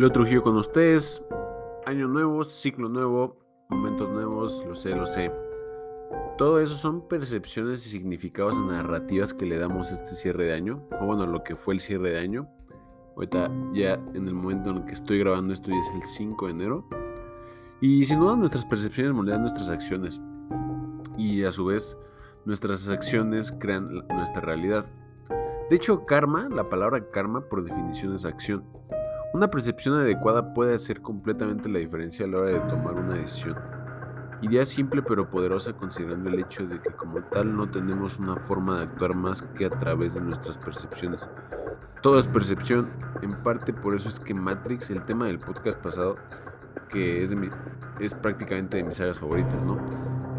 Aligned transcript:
Lo 0.00 0.10
Trujillo 0.10 0.42
con 0.42 0.56
ustedes. 0.56 1.22
Año 1.84 2.08
nuevo, 2.08 2.42
ciclo 2.42 2.88
nuevo, 2.88 3.36
momentos 3.68 4.08
nuevos, 4.08 4.64
lo 4.66 4.74
sé, 4.74 4.96
lo 4.96 5.04
sé. 5.04 5.30
Todo 6.38 6.58
eso 6.58 6.74
son 6.74 7.06
percepciones 7.06 7.84
y 7.84 7.90
significados 7.90 8.56
y 8.56 8.60
narrativas 8.60 9.34
que 9.34 9.44
le 9.44 9.58
damos 9.58 9.92
a 9.92 9.96
este 9.96 10.14
cierre 10.14 10.46
de 10.46 10.54
año. 10.54 10.82
O 11.02 11.04
bueno, 11.04 11.26
lo 11.26 11.44
que 11.44 11.54
fue 11.54 11.74
el 11.74 11.80
cierre 11.80 12.12
de 12.12 12.18
año. 12.18 12.48
Ahorita 13.14 13.50
ya 13.74 14.00
en 14.14 14.26
el 14.26 14.32
momento 14.32 14.70
en 14.70 14.78
el 14.78 14.84
que 14.86 14.94
estoy 14.94 15.18
grabando 15.18 15.52
esto 15.52 15.68
ya 15.68 15.76
es 15.76 15.90
el 15.94 16.02
5 16.02 16.46
de 16.46 16.52
enero. 16.52 16.88
Y 17.82 18.06
sin 18.06 18.20
duda 18.20 18.36
nuestras 18.36 18.64
percepciones 18.64 19.12
moldean 19.12 19.42
nuestras 19.42 19.68
acciones. 19.68 20.18
Y 21.18 21.44
a 21.44 21.52
su 21.52 21.66
vez 21.66 21.98
nuestras 22.46 22.88
acciones 22.88 23.52
crean 23.52 23.92
nuestra 24.08 24.40
realidad. 24.40 24.86
De 25.68 25.76
hecho, 25.76 26.06
karma, 26.06 26.48
la 26.48 26.70
palabra 26.70 27.10
karma 27.10 27.42
por 27.42 27.62
definición 27.62 28.14
es 28.14 28.24
acción. 28.24 28.64
Una 29.32 29.48
percepción 29.48 29.94
adecuada 29.94 30.54
puede 30.54 30.74
hacer 30.74 31.00
completamente 31.00 31.68
la 31.68 31.78
diferencia 31.78 32.26
a 32.26 32.28
la 32.28 32.38
hora 32.38 32.50
de 32.50 32.60
tomar 32.68 32.94
una 32.94 33.14
decisión. 33.14 33.54
Idea 34.42 34.66
simple 34.66 35.02
pero 35.02 35.30
poderosa 35.30 35.72
considerando 35.72 36.30
el 36.30 36.40
hecho 36.40 36.66
de 36.66 36.80
que 36.80 36.90
como 36.90 37.22
tal 37.22 37.56
no 37.56 37.70
tenemos 37.70 38.18
una 38.18 38.34
forma 38.34 38.78
de 38.78 38.84
actuar 38.86 39.14
más 39.14 39.42
que 39.42 39.66
a 39.66 39.70
través 39.70 40.14
de 40.14 40.20
nuestras 40.20 40.58
percepciones. 40.58 41.28
Todo 42.02 42.18
es 42.18 42.26
percepción, 42.26 42.90
en 43.22 43.40
parte 43.44 43.72
por 43.72 43.94
eso 43.94 44.08
es 44.08 44.18
que 44.18 44.34
Matrix, 44.34 44.90
el 44.90 45.04
tema 45.04 45.26
del 45.26 45.38
podcast 45.38 45.78
pasado, 45.78 46.16
que 46.88 47.22
es, 47.22 47.30
de 47.30 47.50
es 48.00 48.14
prácticamente 48.14 48.78
de 48.78 48.84
mis 48.84 48.96
sagas 48.96 49.20
favoritas, 49.20 49.62
¿no? 49.62 49.78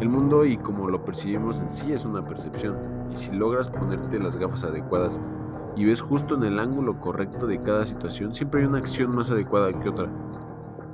El 0.00 0.10
mundo 0.10 0.44
y 0.44 0.58
como 0.58 0.90
lo 0.90 1.02
percibimos 1.02 1.60
en 1.60 1.70
sí 1.70 1.92
es 1.94 2.04
una 2.04 2.26
percepción, 2.26 2.76
y 3.10 3.16
si 3.16 3.32
logras 3.32 3.70
ponerte 3.70 4.18
las 4.18 4.36
gafas 4.36 4.64
adecuadas 4.64 5.18
y 5.76 5.84
ves 5.84 6.00
justo 6.00 6.34
en 6.34 6.44
el 6.44 6.58
ángulo 6.58 7.00
correcto 7.00 7.46
de 7.46 7.62
cada 7.62 7.84
situación, 7.86 8.34
siempre 8.34 8.60
hay 8.60 8.66
una 8.66 8.78
acción 8.78 9.14
más 9.14 9.30
adecuada 9.30 9.72
que 9.78 9.88
otra. 9.88 10.08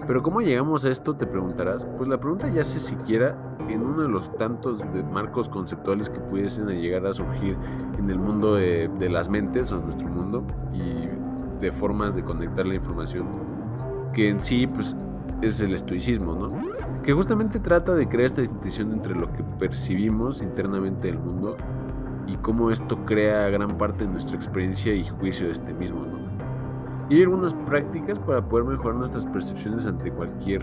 Pero 0.06 0.22
¿cómo 0.22 0.40
llegamos 0.40 0.84
a 0.84 0.90
esto? 0.90 1.14
Te 1.14 1.26
preguntarás. 1.26 1.86
Pues 1.96 2.08
la 2.08 2.18
pregunta 2.18 2.48
ya 2.48 2.64
se 2.64 2.78
siquiera 2.78 3.36
en 3.68 3.82
uno 3.82 4.02
de 4.02 4.08
los 4.08 4.34
tantos 4.36 4.82
marcos 5.12 5.48
conceptuales 5.48 6.08
que 6.08 6.20
pudiesen 6.20 6.68
llegar 6.68 7.04
a 7.06 7.12
surgir 7.12 7.56
en 7.98 8.08
el 8.08 8.18
mundo 8.18 8.54
de, 8.54 8.88
de 8.98 9.10
las 9.10 9.28
mentes 9.28 9.70
o 9.70 9.76
en 9.76 9.84
nuestro 9.84 10.08
mundo 10.08 10.44
y 10.72 11.08
de 11.60 11.72
formas 11.72 12.14
de 12.14 12.24
conectar 12.24 12.66
la 12.66 12.74
información 12.74 13.26
que 14.14 14.28
en 14.28 14.40
sí 14.40 14.66
pues 14.66 14.96
es 15.42 15.60
el 15.60 15.74
estoicismo, 15.74 16.34
¿no? 16.34 16.52
Que 17.02 17.12
justamente 17.12 17.60
trata 17.60 17.94
de 17.94 18.08
crear 18.08 18.26
esta 18.26 18.40
distinción 18.40 18.92
entre 18.92 19.14
lo 19.14 19.32
que 19.32 19.44
percibimos 19.58 20.42
internamente 20.42 21.08
del 21.08 21.18
mundo 21.18 21.56
y 22.28 22.36
cómo 22.36 22.70
esto 22.70 23.04
crea 23.06 23.48
gran 23.48 23.76
parte 23.78 24.04
de 24.04 24.10
nuestra 24.10 24.36
experiencia 24.36 24.94
y 24.94 25.04
juicio 25.08 25.46
de 25.46 25.52
este 25.52 25.72
mismo. 25.72 26.04
¿no? 26.04 26.18
Y 27.08 27.16
hay 27.16 27.22
algunas 27.22 27.54
prácticas 27.54 28.18
para 28.18 28.46
poder 28.46 28.66
mejorar 28.66 28.96
nuestras 28.96 29.24
percepciones 29.26 29.86
ante 29.86 30.10
cualquier 30.12 30.62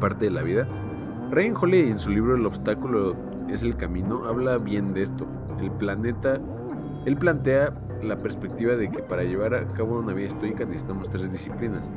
parte 0.00 0.24
de 0.26 0.30
la 0.32 0.42
vida. 0.42 0.66
Ryan 1.30 1.56
Holiday 1.56 1.90
en 1.90 1.98
su 1.98 2.10
libro 2.10 2.34
El 2.34 2.44
obstáculo 2.44 3.14
es 3.48 3.62
el 3.62 3.76
camino 3.76 4.24
habla 4.26 4.58
bien 4.58 4.92
de 4.94 5.02
esto. 5.02 5.26
El 5.60 5.70
planeta, 5.70 6.40
él 7.06 7.16
plantea 7.16 7.72
la 8.02 8.16
perspectiva 8.16 8.74
de 8.74 8.90
que 8.90 8.98
para 9.02 9.22
llevar 9.22 9.54
a 9.54 9.66
cabo 9.74 9.98
una 9.98 10.12
vida 10.12 10.28
estoica 10.28 10.64
necesitamos 10.64 11.08
tres 11.08 11.30
disciplinas. 11.30 11.90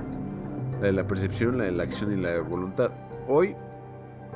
La 0.79 0.87
de 0.87 0.93
la 0.93 1.07
percepción, 1.07 1.57
la 1.57 1.65
de 1.65 1.71
la 1.71 1.83
acción 1.83 2.11
y 2.11 2.21
la 2.21 2.29
de 2.29 2.39
voluntad. 2.41 2.91
Hoy 3.27 3.55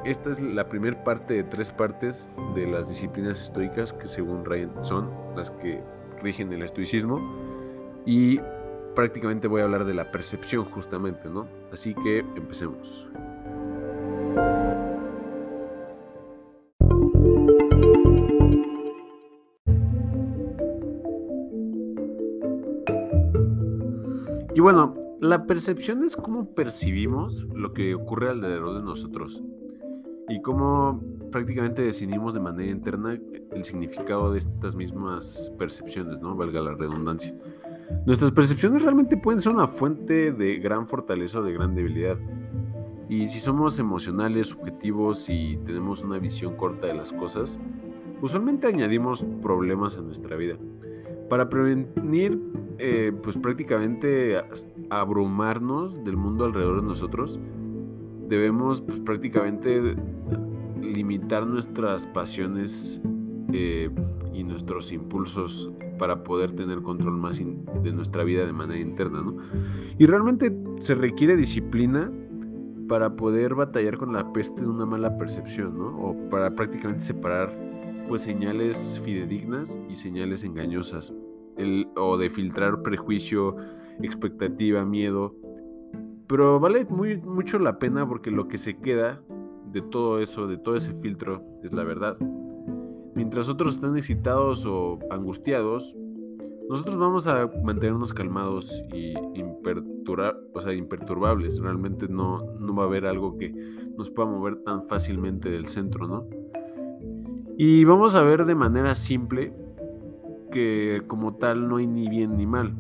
esta 0.05 0.29
es 0.29 0.39
la 0.39 0.69
primera 0.69 1.03
parte 1.03 1.33
de 1.33 1.43
tres 1.43 1.71
partes 1.71 2.29
de 2.53 2.67
las 2.67 2.87
disciplinas 2.87 3.41
estoicas 3.41 3.91
que 3.91 4.07
según 4.07 4.45
Ryan 4.45 4.71
son 4.85 5.09
las 5.35 5.49
que 5.49 5.81
rigen 6.21 6.53
el 6.53 6.61
estoicismo 6.61 7.19
y 8.05 8.39
prácticamente 8.93 9.47
voy 9.47 9.61
a 9.61 9.63
hablar 9.63 9.83
de 9.83 9.95
la 9.95 10.11
percepción 10.11 10.65
justamente, 10.65 11.27
¿no? 11.27 11.47
Así 11.73 11.95
que 11.95 12.19
empecemos. 12.19 13.07
Y 24.53 24.59
bueno, 24.59 24.93
la 25.19 25.47
percepción 25.47 26.03
es 26.03 26.15
cómo 26.15 26.53
percibimos 26.53 27.47
lo 27.55 27.73
que 27.73 27.95
ocurre 27.95 28.29
alrededor 28.29 28.75
de 28.75 28.83
nosotros 28.83 29.43
y 30.27 30.41
cómo 30.41 31.01
prácticamente 31.31 31.81
decidimos 31.81 32.33
de 32.33 32.39
manera 32.39 32.71
interna 32.71 33.19
el 33.51 33.63
significado 33.63 34.31
de 34.31 34.39
estas 34.39 34.75
mismas 34.75 35.53
percepciones, 35.57 36.19
¿no? 36.19 36.35
Valga 36.35 36.61
la 36.61 36.73
redundancia. 36.73 37.35
Nuestras 38.05 38.31
percepciones 38.31 38.81
realmente 38.81 39.17
pueden 39.17 39.39
ser 39.39 39.53
una 39.53 39.67
fuente 39.67 40.31
de 40.31 40.57
gran 40.57 40.87
fortaleza 40.87 41.39
o 41.39 41.43
de 41.43 41.53
gran 41.53 41.75
debilidad. 41.75 42.17
Y 43.07 43.27
si 43.27 43.39
somos 43.39 43.77
emocionales, 43.77 44.47
subjetivos 44.47 45.29
y 45.29 45.57
tenemos 45.57 46.03
una 46.03 46.17
visión 46.17 46.55
corta 46.55 46.87
de 46.87 46.95
las 46.95 47.13
cosas, 47.13 47.59
usualmente 48.21 48.67
añadimos 48.67 49.25
problemas 49.41 49.97
a 49.97 50.01
nuestra 50.01 50.35
vida. 50.35 50.57
Para 51.29 51.49
prevenir, 51.49 52.39
eh, 52.79 53.11
pues 53.21 53.37
prácticamente 53.37 54.41
abrumarnos 54.89 56.03
del 56.03 56.17
mundo 56.17 56.45
alrededor 56.45 56.81
de 56.81 56.87
nosotros, 56.87 57.39
debemos 58.27 58.81
pues, 58.81 58.99
prácticamente 58.99 59.95
limitar 60.81 61.45
nuestras 61.45 62.07
pasiones 62.07 63.01
eh, 63.53 63.89
y 64.33 64.43
nuestros 64.43 64.91
impulsos 64.91 65.71
para 65.97 66.23
poder 66.23 66.51
tener 66.51 66.81
control 66.81 67.17
más 67.17 67.39
de 67.39 67.93
nuestra 67.93 68.23
vida 68.23 68.45
de 68.45 68.53
manera 68.53 68.79
interna, 68.79 69.21
¿no? 69.21 69.37
Y 69.97 70.05
realmente 70.05 70.55
se 70.79 70.95
requiere 70.95 71.35
disciplina 71.35 72.11
para 72.87 73.15
poder 73.15 73.55
batallar 73.55 73.97
con 73.97 74.13
la 74.13 74.31
peste 74.33 74.61
de 74.61 74.67
una 74.67 74.85
mala 74.85 75.17
percepción, 75.17 75.77
¿no? 75.77 75.97
O 75.97 76.29
para 76.29 76.53
prácticamente 76.53 77.03
separar 77.03 77.57
pues 78.07 78.21
señales 78.21 79.01
fidedignas 79.03 79.79
y 79.89 79.95
señales 79.95 80.43
engañosas, 80.43 81.13
o 81.95 82.17
de 82.17 82.29
filtrar 82.29 82.81
prejuicio, 82.83 83.55
expectativa, 84.01 84.85
miedo, 84.85 85.35
pero 86.27 86.59
vale 86.59 86.85
muy, 86.85 87.17
mucho 87.17 87.59
la 87.59 87.79
pena 87.79 88.07
porque 88.07 88.31
lo 88.31 88.47
que 88.47 88.57
se 88.57 88.77
queda 88.77 89.21
de 89.71 89.81
todo 89.81 90.19
eso, 90.19 90.47
de 90.47 90.57
todo 90.57 90.75
ese 90.75 90.93
filtro, 90.93 91.43
es 91.63 91.73
la 91.73 91.83
verdad. 91.83 92.17
Mientras 93.13 93.49
otros 93.49 93.75
están 93.75 93.97
excitados 93.97 94.65
o 94.65 94.99
angustiados, 95.09 95.95
nosotros 96.69 96.97
vamos 96.97 97.27
a 97.27 97.49
mantenernos 97.63 98.13
calmados 98.13 98.83
y 98.93 99.13
o 100.53 100.61
sea, 100.61 100.73
imperturbables. 100.73 101.59
Realmente 101.59 102.07
no, 102.07 102.43
no 102.59 102.75
va 102.75 102.83
a 102.83 102.85
haber 102.87 103.05
algo 103.05 103.37
que 103.37 103.51
nos 103.97 104.09
pueda 104.09 104.29
mover 104.29 104.57
tan 104.57 104.83
fácilmente 104.83 105.49
del 105.49 105.67
centro, 105.67 106.07
¿no? 106.07 106.27
Y 107.57 107.83
vamos 107.85 108.15
a 108.15 108.21
ver 108.21 108.45
de 108.45 108.55
manera 108.55 108.95
simple 108.95 109.53
que 110.51 111.01
como 111.07 111.35
tal 111.35 111.67
no 111.67 111.77
hay 111.77 111.87
ni 111.87 112.07
bien 112.09 112.37
ni 112.37 112.45
mal. 112.45 112.73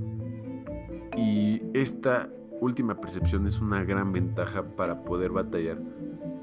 Y 1.17 1.61
esta 1.73 2.29
última 2.61 2.99
percepción 2.99 3.45
es 3.45 3.59
una 3.59 3.83
gran 3.83 4.11
ventaja 4.11 4.63
para 4.63 5.03
poder 5.03 5.31
batallar 5.31 5.79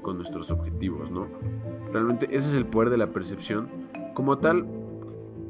con 0.01 0.17
nuestros 0.17 0.51
objetivos, 0.51 1.11
¿no? 1.11 1.27
Realmente 1.91 2.25
ese 2.27 2.49
es 2.49 2.55
el 2.55 2.65
poder 2.65 2.89
de 2.89 2.97
la 2.97 3.11
percepción. 3.11 3.67
Como 4.13 4.37
tal, 4.37 4.65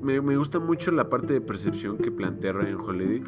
me, 0.02 0.20
gusta 0.38 0.60
mucho 0.60 0.92
la 0.92 1.10
parte 1.10 1.34
de 1.34 1.42
percepción 1.42 1.98
que 1.98 2.12
plantea 2.12 2.54
Ryan 2.54 2.80
Holiday, 2.80 3.24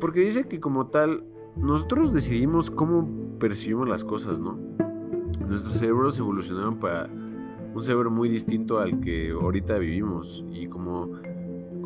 porque 0.00 0.20
dice 0.20 0.44
que 0.44 0.60
como 0.60 0.88
tal, 0.88 1.24
nosotros 1.56 2.12
decidimos 2.12 2.70
cómo 2.70 3.38
percibimos 3.38 3.88
las 3.88 4.04
cosas, 4.04 4.40
¿no? 4.40 4.58
Nuestros 5.46 5.78
cerebros 5.78 6.18
evolucionaron 6.18 6.78
para 6.78 7.08
un 7.74 7.82
cerebro 7.82 8.10
muy 8.10 8.28
distinto 8.28 8.78
al 8.78 9.00
que 9.00 9.30
ahorita 9.30 9.78
vivimos 9.78 10.44
y 10.50 10.66
como 10.66 11.12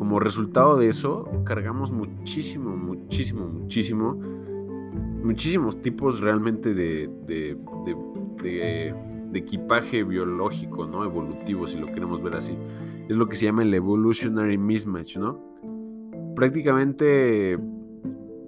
como 0.01 0.19
resultado 0.19 0.77
de 0.77 0.87
eso 0.87 1.29
cargamos 1.43 1.91
muchísimo, 1.91 2.75
muchísimo, 2.75 3.45
muchísimo 3.45 4.19
muchísimos 5.23 5.81
tipos 5.81 6.19
realmente 6.19 6.73
de, 6.73 7.09
de, 7.27 8.95
equipaje 9.33 10.03
biológico, 10.03 10.85
¿no? 10.85 11.05
Evolutivo, 11.05 11.65
si 11.65 11.79
lo 11.79 11.87
queremos 11.87 12.21
ver 12.21 12.35
así. 12.35 12.57
Es 13.07 13.15
lo 13.15 13.27
que 13.27 13.35
se 13.35 13.45
llama 13.45 13.63
el 13.63 13.73
evolutionary 13.73 14.57
mismatch, 14.57 15.17
¿no? 15.17 15.39
Prácticamente 16.35 17.57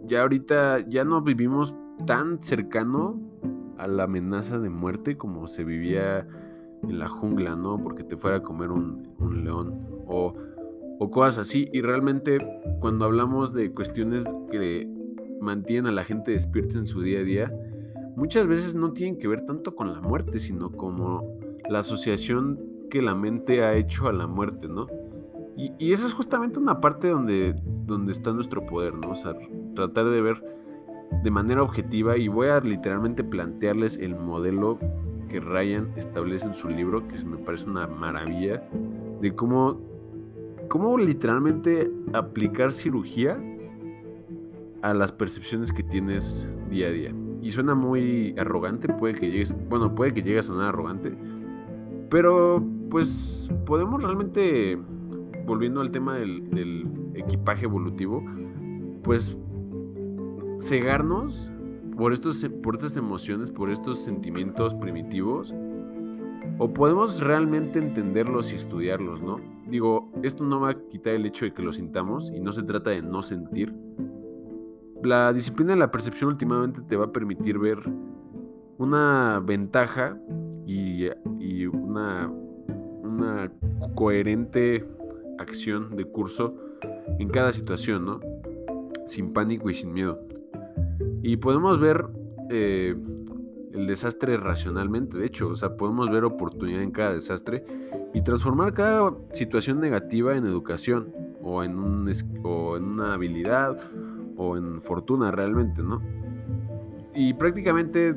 ya 0.06 0.22
ahorita 0.22 0.88
ya 0.88 1.06
no 1.06 1.22
vivimos 1.22 1.76
tan 2.06 2.42
cercano 2.42 3.20
a 3.78 3.88
la 3.88 4.04
amenaza 4.04 4.60
de 4.60 4.70
muerte 4.70 5.18
como 5.18 5.48
se 5.48 5.64
vivía 5.64 6.28
en 6.84 7.00
la 7.00 7.08
jungla, 7.08 7.56
¿no? 7.56 7.82
Porque 7.82 8.04
te 8.04 8.18
fuera 8.18 8.38
a 8.38 8.44
comer 8.44 8.72
un, 8.72 9.08
un 9.20 9.44
león 9.46 9.88
o, 10.06 10.34
o 11.00 11.12
cosas 11.12 11.40
así. 11.40 11.70
Y 11.72 11.82
realmente 11.82 12.40
cuando 12.80 13.06
hablamos 13.06 13.54
de 13.54 13.72
cuestiones 13.72 14.26
que 14.52 14.88
mantienen 15.44 15.88
a 15.88 15.92
la 15.92 16.04
gente 16.04 16.32
despierta 16.32 16.78
en 16.78 16.88
su 16.88 17.02
día 17.02 17.20
a 17.20 17.24
día, 17.24 17.54
muchas 18.16 18.48
veces 18.48 18.76
no 18.76 18.94
tienen 18.94 19.18
que 19.18 19.28
ver 19.28 19.42
tanto 19.46 19.76
con 19.76 19.94
la 19.94 20.02
muerte, 20.02 20.40
sino 20.40 20.72
como 20.72 21.38
la 21.70 21.80
asociación 21.80 22.60
que 22.90 23.02
la 23.02 23.16
mente 23.16 23.64
ha 23.64 23.76
hecho 23.76 24.08
a 24.08 24.14
la 24.14 24.28
muerte, 24.28 24.68
¿no? 24.68 24.88
Y, 25.56 25.72
y 25.78 25.94
eso 25.94 26.08
es 26.08 26.14
justamente 26.14 26.60
una 26.60 26.82
parte 26.82 27.10
donde, 27.10 27.56
donde 27.86 28.12
está 28.12 28.32
nuestro 28.34 28.66
poder, 28.66 28.96
¿no? 28.96 29.12
O 29.12 29.16
sea, 29.16 29.36
tratar 29.76 30.10
de 30.10 30.22
ver 30.22 30.44
de 31.24 31.32
manera 31.32 31.62
objetiva 31.62 32.18
y 32.18 32.28
voy 32.28 32.48
a 32.48 32.60
literalmente 32.60 33.24
plantearles 33.24 33.98
el 33.98 34.16
modelo 34.16 34.80
que 35.30 35.40
Ryan 35.40 35.92
establece 35.96 36.48
en 36.48 36.54
su 36.54 36.70
libro, 36.70 37.08
que 37.08 37.24
me 37.26 37.38
parece 37.38 37.70
una 37.70 37.88
maravilla, 37.88 38.64
de 39.22 39.34
cómo, 39.34 39.80
cómo 40.68 40.98
literalmente 40.98 41.92
aplicar 42.14 42.72
cirugía 42.72 43.42
a 44.84 44.94
las 44.94 45.14
percepciones 45.14 45.72
que 45.72 45.82
tienes 45.82 46.48
día 46.70 46.88
a 46.88 46.92
día. 46.92 47.16
Y 47.42 47.52
suena 47.52 47.74
muy 47.74 48.36
arrogante, 48.38 48.90
puede 48.90 49.16
que 49.16 49.32
llegues, 49.32 49.56
bueno, 49.70 49.96
puede 49.96 50.14
que 50.14 50.22
llegue 50.22 50.40
a 50.40 50.44
sonar 50.44 50.70
arrogante, 50.70 51.18
pero 52.10 52.64
pues 52.90 53.50
podemos 53.66 54.04
realmente, 54.04 54.78
volviendo 55.46 55.82
al 55.82 55.90
tema 55.90 56.18
del, 56.18 56.88
equipaje 57.16 57.66
evolutivo, 57.66 58.24
pues 59.04 59.38
cegarnos 60.60 61.52
por, 61.96 62.12
estos, 62.12 62.46
por 62.62 62.76
estas 62.76 62.98
emociones, 62.98 63.52
por 63.52 63.70
estos 63.70 64.04
sentimientos 64.04 64.74
primitivos, 64.76 65.54
o 66.58 66.74
podemos 66.74 67.22
realmente 67.22 67.80
entenderlos 67.80 68.52
y 68.52 68.56
estudiarlos, 68.56 69.22
¿no? 69.22 69.38
Digo, 69.68 70.12
esto 70.24 70.44
no 70.44 70.60
va 70.60 70.72
a 70.72 70.74
quitar 70.74 71.14
el 71.14 71.26
hecho 71.26 71.46
de 71.46 71.54
que 71.54 71.62
lo 71.62 71.72
sintamos 71.72 72.32
y 72.32 72.40
no 72.42 72.52
se 72.52 72.64
trata 72.64 72.90
de 72.90 73.02
no 73.02 73.22
sentir. 73.22 73.74
La 75.04 75.34
disciplina 75.34 75.74
de 75.74 75.80
la 75.80 75.92
percepción 75.92 76.30
últimamente 76.30 76.82
te 76.82 76.96
va 76.96 77.06
a 77.06 77.12
permitir 77.12 77.60
ver 77.60 77.78
una 78.78 79.42
ventaja 79.46 80.18
y, 80.66 81.08
una, 81.66 82.32
coherente 83.96 84.86
acción 85.40 85.96
de 85.98 86.06
curso 86.06 86.56
en 87.20 87.28
cada 87.30 87.52
situación, 87.52 88.06
¿no? 88.06 88.22
Sin 89.06 89.34
pánico 89.34 89.70
y 89.70 89.74
sin 89.74 89.92
miedo. 89.92 90.20
Y 91.22 91.36
podemos 91.38 91.80
ver 91.80 92.06
eh, 92.50 92.96
el 93.74 93.88
desastre 93.88 94.38
racionalmente, 94.38 95.18
de 95.18 95.26
hecho, 95.26 95.50
o 95.50 95.56
sea, 95.56 95.76
podemos 95.76 96.10
ver 96.10 96.24
oportunidad 96.24 96.82
en 96.82 96.92
cada 96.92 97.14
desastre 97.14 97.64
y 98.14 98.22
transformar 98.22 98.74
cada 98.74 99.14
situación 99.32 99.82
negativa 99.82 100.36
en 100.38 100.46
educación 100.46 101.14
o 101.42 101.62
en, 101.64 101.78
o 102.44 102.78
en 102.78 102.84
una 102.84 103.14
habilidad 103.16 103.78
o 104.38 104.58
en 104.58 104.82
fortuna 104.82 105.32
realmente, 105.32 105.82
¿no? 105.82 106.02
Y 107.16 107.34
prácticamente 107.34 108.16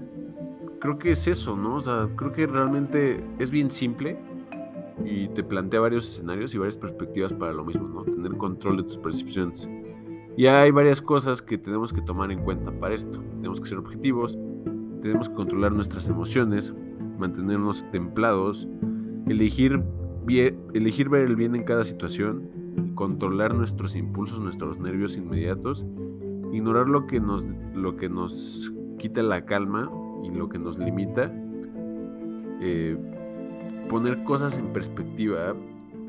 creo 0.80 0.98
que 0.98 1.10
es 1.10 1.26
eso, 1.26 1.56
¿no? 1.56 1.76
O 1.76 1.80
sea, 1.80 2.08
creo 2.16 2.32
que 2.32 2.46
realmente 2.46 3.22
es 3.38 3.50
bien 3.50 3.70
simple 3.70 4.18
y 5.04 5.28
te 5.28 5.42
plantea 5.42 5.80
varios 5.80 6.04
escenarios 6.04 6.54
y 6.54 6.58
varias 6.58 6.76
perspectivas 6.76 7.32
para 7.32 7.52
lo 7.52 7.64
mismo, 7.64 7.88
¿no? 7.88 8.04
Tener 8.04 8.36
control 8.36 8.78
de 8.78 8.82
tus 8.84 8.98
percepciones. 8.98 9.68
Y 10.36 10.46
hay 10.46 10.70
varias 10.70 11.00
cosas 11.00 11.40
que 11.40 11.56
tenemos 11.56 11.92
que 11.92 12.02
tomar 12.02 12.30
en 12.30 12.42
cuenta 12.44 12.70
para 12.72 12.94
esto. 12.94 13.22
Tenemos 13.36 13.60
que 13.60 13.66
ser 13.66 13.78
objetivos, 13.78 14.38
tenemos 15.00 15.28
que 15.28 15.34
controlar 15.34 15.72
nuestras 15.72 16.08
emociones, 16.08 16.74
mantenernos 17.18 17.84
templados, 17.90 18.68
elegir, 19.28 19.82
elegir 20.74 21.08
ver 21.08 21.22
el 21.22 21.36
bien 21.36 21.54
en 21.54 21.64
cada 21.64 21.84
situación, 21.84 22.50
controlar 22.96 23.54
nuestros 23.54 23.94
impulsos, 23.94 24.40
nuestros 24.40 24.80
nervios 24.80 25.16
inmediatos, 25.16 25.86
ignorar 26.52 26.88
lo 26.88 27.06
que 27.06 27.20
nos, 27.20 27.46
lo 27.72 27.96
que 27.96 28.08
nos 28.08 28.72
quita 28.98 29.22
la 29.22 29.44
calma 29.44 29.88
y 30.24 30.30
lo 30.30 30.48
que 30.48 30.58
nos 30.58 30.76
limita, 30.76 31.32
eh, 32.60 32.96
poner 33.88 34.24
cosas 34.24 34.58
en 34.58 34.72
perspectiva, 34.72 35.54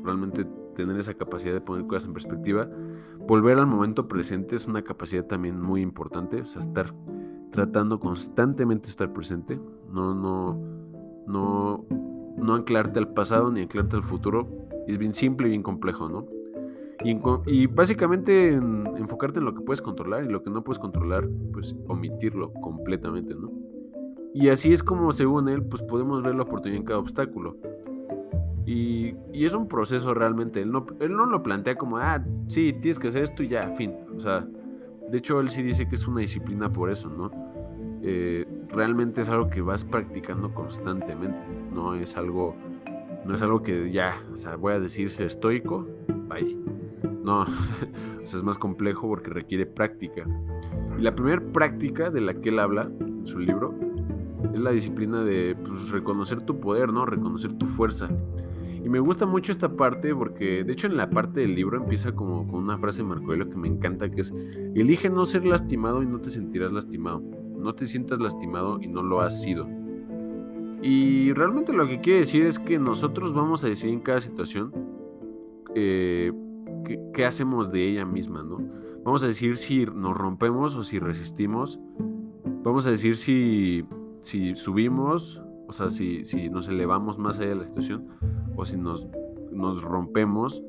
realmente 0.02 0.44
tener 0.74 0.98
esa 0.98 1.14
capacidad 1.14 1.52
de 1.52 1.60
poner 1.60 1.86
cosas 1.86 2.06
en 2.06 2.14
perspectiva 2.14 2.68
volver 3.28 3.58
al 3.58 3.66
momento 3.66 4.08
presente 4.08 4.56
es 4.56 4.66
una 4.66 4.82
capacidad 4.82 5.24
también 5.24 5.60
muy 5.60 5.82
importante, 5.82 6.40
o 6.40 6.46
sea, 6.46 6.62
estar 6.62 6.94
tratando 7.50 8.00
constantemente 8.00 8.86
de 8.86 8.90
estar 8.90 9.12
presente, 9.12 9.60
no, 9.92 10.14
no, 10.14 10.58
no, 11.26 11.84
no 12.38 12.54
anclarte 12.54 12.98
al 12.98 13.08
pasado 13.08 13.52
ni 13.52 13.60
anclarte 13.60 13.96
al 13.96 14.02
futuro, 14.02 14.48
es 14.86 14.96
bien 14.96 15.12
simple 15.12 15.48
y 15.48 15.50
bien 15.50 15.62
complejo, 15.62 16.08
¿no? 16.08 16.26
Y, 17.04 17.66
básicamente 17.68 18.50
enfocarte 18.50 19.38
en 19.38 19.44
lo 19.44 19.54
que 19.54 19.60
puedes 19.60 19.80
controlar 19.80 20.24
y 20.24 20.28
lo 20.28 20.42
que 20.42 20.50
no 20.50 20.64
puedes 20.64 20.78
controlar, 20.78 21.28
pues 21.52 21.76
omitirlo 21.86 22.52
completamente, 22.54 23.34
¿no? 23.34 23.52
Y 24.34 24.48
así 24.48 24.72
es 24.72 24.82
como, 24.82 25.12
según 25.12 25.48
él, 25.48 25.62
pues 25.62 25.82
podemos 25.82 26.22
ver 26.22 26.34
la 26.34 26.42
oportunidad 26.42 26.80
en 26.80 26.86
cada 26.86 26.98
obstáculo. 26.98 27.56
Y, 28.66 29.14
es 29.32 29.54
un 29.54 29.68
proceso 29.68 30.12
realmente. 30.12 30.60
Él 30.60 30.72
no, 30.72 30.84
él 31.00 31.16
no 31.16 31.26
lo 31.26 31.42
plantea 31.42 31.76
como, 31.76 31.98
ah, 31.98 32.22
sí, 32.48 32.72
tienes 32.72 32.98
que 32.98 33.08
hacer 33.08 33.22
esto 33.22 33.42
y 33.42 33.48
ya, 33.48 33.70
fin. 33.76 33.94
O 34.16 34.20
sea, 34.20 34.46
de 35.10 35.18
hecho, 35.18 35.40
él 35.40 35.48
sí 35.48 35.62
dice 35.62 35.88
que 35.88 35.94
es 35.94 36.06
una 36.06 36.20
disciplina 36.20 36.70
por 36.70 36.90
eso, 36.90 37.08
¿no? 37.08 37.30
Eh, 38.02 38.46
realmente 38.68 39.22
es 39.22 39.28
algo 39.28 39.48
que 39.48 39.62
vas 39.62 39.84
practicando 39.84 40.52
constantemente. 40.52 41.38
No 41.72 41.94
es 41.94 42.16
algo, 42.16 42.54
no 43.24 43.34
es 43.34 43.42
algo 43.42 43.62
que 43.62 43.90
ya, 43.90 44.16
o 44.32 44.36
sea, 44.36 44.56
voy 44.56 44.74
a 44.74 44.80
decir 44.80 45.10
ser 45.10 45.26
estoico, 45.26 45.86
bye. 46.28 46.77
No, 47.28 47.40
o 48.22 48.26
sea, 48.26 48.38
es 48.38 48.42
más 48.42 48.56
complejo 48.56 49.06
porque 49.06 49.28
requiere 49.28 49.66
práctica. 49.66 50.26
Y 50.98 51.02
la 51.02 51.14
primera 51.14 51.42
práctica 51.52 52.08
de 52.08 52.22
la 52.22 52.32
que 52.32 52.48
él 52.48 52.58
habla 52.58 52.90
en 53.00 53.26
su 53.26 53.38
libro 53.38 53.74
es 54.54 54.58
la 54.58 54.70
disciplina 54.70 55.22
de 55.22 55.54
pues, 55.54 55.90
reconocer 55.90 56.40
tu 56.40 56.58
poder, 56.58 56.90
¿no? 56.90 57.04
Reconocer 57.04 57.52
tu 57.58 57.66
fuerza. 57.66 58.08
Y 58.82 58.88
me 58.88 58.98
gusta 58.98 59.26
mucho 59.26 59.52
esta 59.52 59.76
parte 59.76 60.14
porque, 60.14 60.64
de 60.64 60.72
hecho, 60.72 60.86
en 60.86 60.96
la 60.96 61.10
parte 61.10 61.40
del 61.40 61.54
libro 61.54 61.76
empieza 61.76 62.12
como 62.12 62.48
con 62.48 62.62
una 62.62 62.78
frase 62.78 63.02
de 63.02 63.08
Marco 63.08 63.26
que 63.28 63.56
me 63.58 63.68
encanta, 63.68 64.10
que 64.10 64.22
es, 64.22 64.32
elige 64.74 65.10
no 65.10 65.26
ser 65.26 65.44
lastimado 65.44 66.02
y 66.02 66.06
no 66.06 66.22
te 66.22 66.30
sentirás 66.30 66.72
lastimado. 66.72 67.20
No 67.58 67.74
te 67.74 67.84
sientas 67.84 68.20
lastimado 68.20 68.80
y 68.80 68.88
no 68.88 69.02
lo 69.02 69.20
has 69.20 69.42
sido. 69.42 69.68
Y 70.80 71.34
realmente 71.34 71.74
lo 71.74 71.86
que 71.86 72.00
quiere 72.00 72.20
decir 72.20 72.46
es 72.46 72.58
que 72.58 72.78
nosotros 72.78 73.34
vamos 73.34 73.64
a 73.64 73.68
decidir 73.68 73.96
en 73.96 74.00
cada 74.00 74.20
situación 74.20 74.72
eh, 75.74 76.32
qué, 76.84 77.24
hacemos 77.24 77.72
de 77.72 77.88
ella 77.88 78.04
misma, 78.04 78.42
¿no? 78.42 78.58
Vamos 79.04 79.22
a 79.22 79.26
decir 79.26 79.56
si 79.56 79.86
nos 79.86 80.16
rompemos 80.16 80.76
o 80.76 80.82
si 80.82 80.98
resistimos. 80.98 81.80
Vamos 82.62 82.86
a 82.86 82.90
decir 82.90 83.16
si, 83.16 83.84
si 84.20 84.54
subimos, 84.56 85.42
o 85.66 85.72
sea, 85.72 85.90
si, 85.90 86.24
si 86.24 86.48
nos 86.48 86.68
elevamos 86.68 87.18
más 87.18 87.38
allá 87.38 87.50
de 87.50 87.56
la 87.56 87.64
situación 87.64 88.06
o 88.56 88.64
si 88.64 88.76
nos, 88.76 89.08
nos 89.52 89.82
rompemos, 89.82 90.62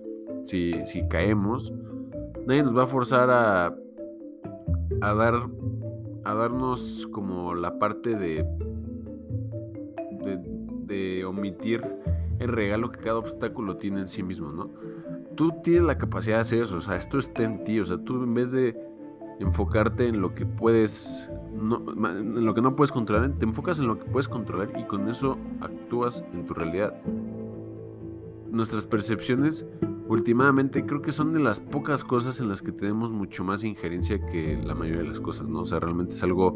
si, 0.46 0.74
si, 0.86 1.08
caemos, 1.08 1.74
nadie 2.46 2.64
nos 2.64 2.78
va 2.78 2.84
a 2.84 2.88
forzar 2.88 3.30
a, 3.30 3.76
a 5.02 5.14
dar 5.14 5.50
a 6.26 6.34
darnos 6.34 7.08
como 7.12 7.56
la 7.56 7.80
parte 7.80 8.16
de, 8.16 8.46
de, 10.22 10.40
de 10.86 11.26
omitir 11.26 11.82
el 12.40 12.50
regalo 12.50 12.92
que 12.92 13.00
cada 13.00 13.20
obstáculo 13.20 13.78
tiene 13.78 14.02
en 14.02 14.08
sí 14.08 14.24
mismo, 14.24 14.52
¿no? 14.52 14.70
Tú 15.40 15.54
tienes 15.64 15.84
la 15.84 15.98
capacidad 15.98 16.36
de 16.36 16.42
hacer 16.42 16.64
eso, 16.64 16.76
o 16.76 16.82
sea, 16.82 16.98
esto 16.98 17.18
está 17.18 17.44
en 17.44 17.64
ti, 17.64 17.80
o 17.80 17.86
sea, 17.86 17.98
tú 17.98 18.22
en 18.22 18.34
vez 18.34 18.52
de 18.52 18.78
enfocarte 19.40 20.06
en 20.06 20.20
lo 20.20 20.36
que 20.36 20.46
puedes, 20.46 21.32
no, 21.56 21.82
en 22.10 22.46
lo 22.46 22.54
que 22.54 22.62
no 22.62 22.76
puedes 22.76 22.92
controlar, 22.92 23.32
te 23.40 23.46
enfocas 23.46 23.80
en 23.80 23.88
lo 23.88 23.98
que 23.98 24.04
puedes 24.04 24.28
controlar 24.28 24.70
y 24.78 24.84
con 24.84 25.08
eso 25.08 25.38
actúas 25.62 26.26
en 26.34 26.46
tu 26.46 26.54
realidad 26.54 26.94
nuestras 28.52 28.86
percepciones 28.86 29.66
últimamente 30.08 30.86
creo 30.86 31.02
que 31.02 31.12
son 31.12 31.34
de 31.34 31.40
las 31.40 31.60
pocas 31.60 32.04
cosas 32.04 32.40
en 32.40 32.50
las 32.50 32.62
que 32.62 32.72
tenemos 32.72 33.12
mucho 33.12 33.44
más 33.44 33.64
injerencia 33.64 34.20
que 34.28 34.60
la 34.64 34.74
mayoría 34.74 35.04
de 35.04 35.10
las 35.10 35.20
cosas, 35.20 35.48
¿no? 35.48 35.62
O 35.62 35.66
sea, 35.66 35.80
realmente 35.80 36.14
es 36.14 36.24
algo 36.24 36.56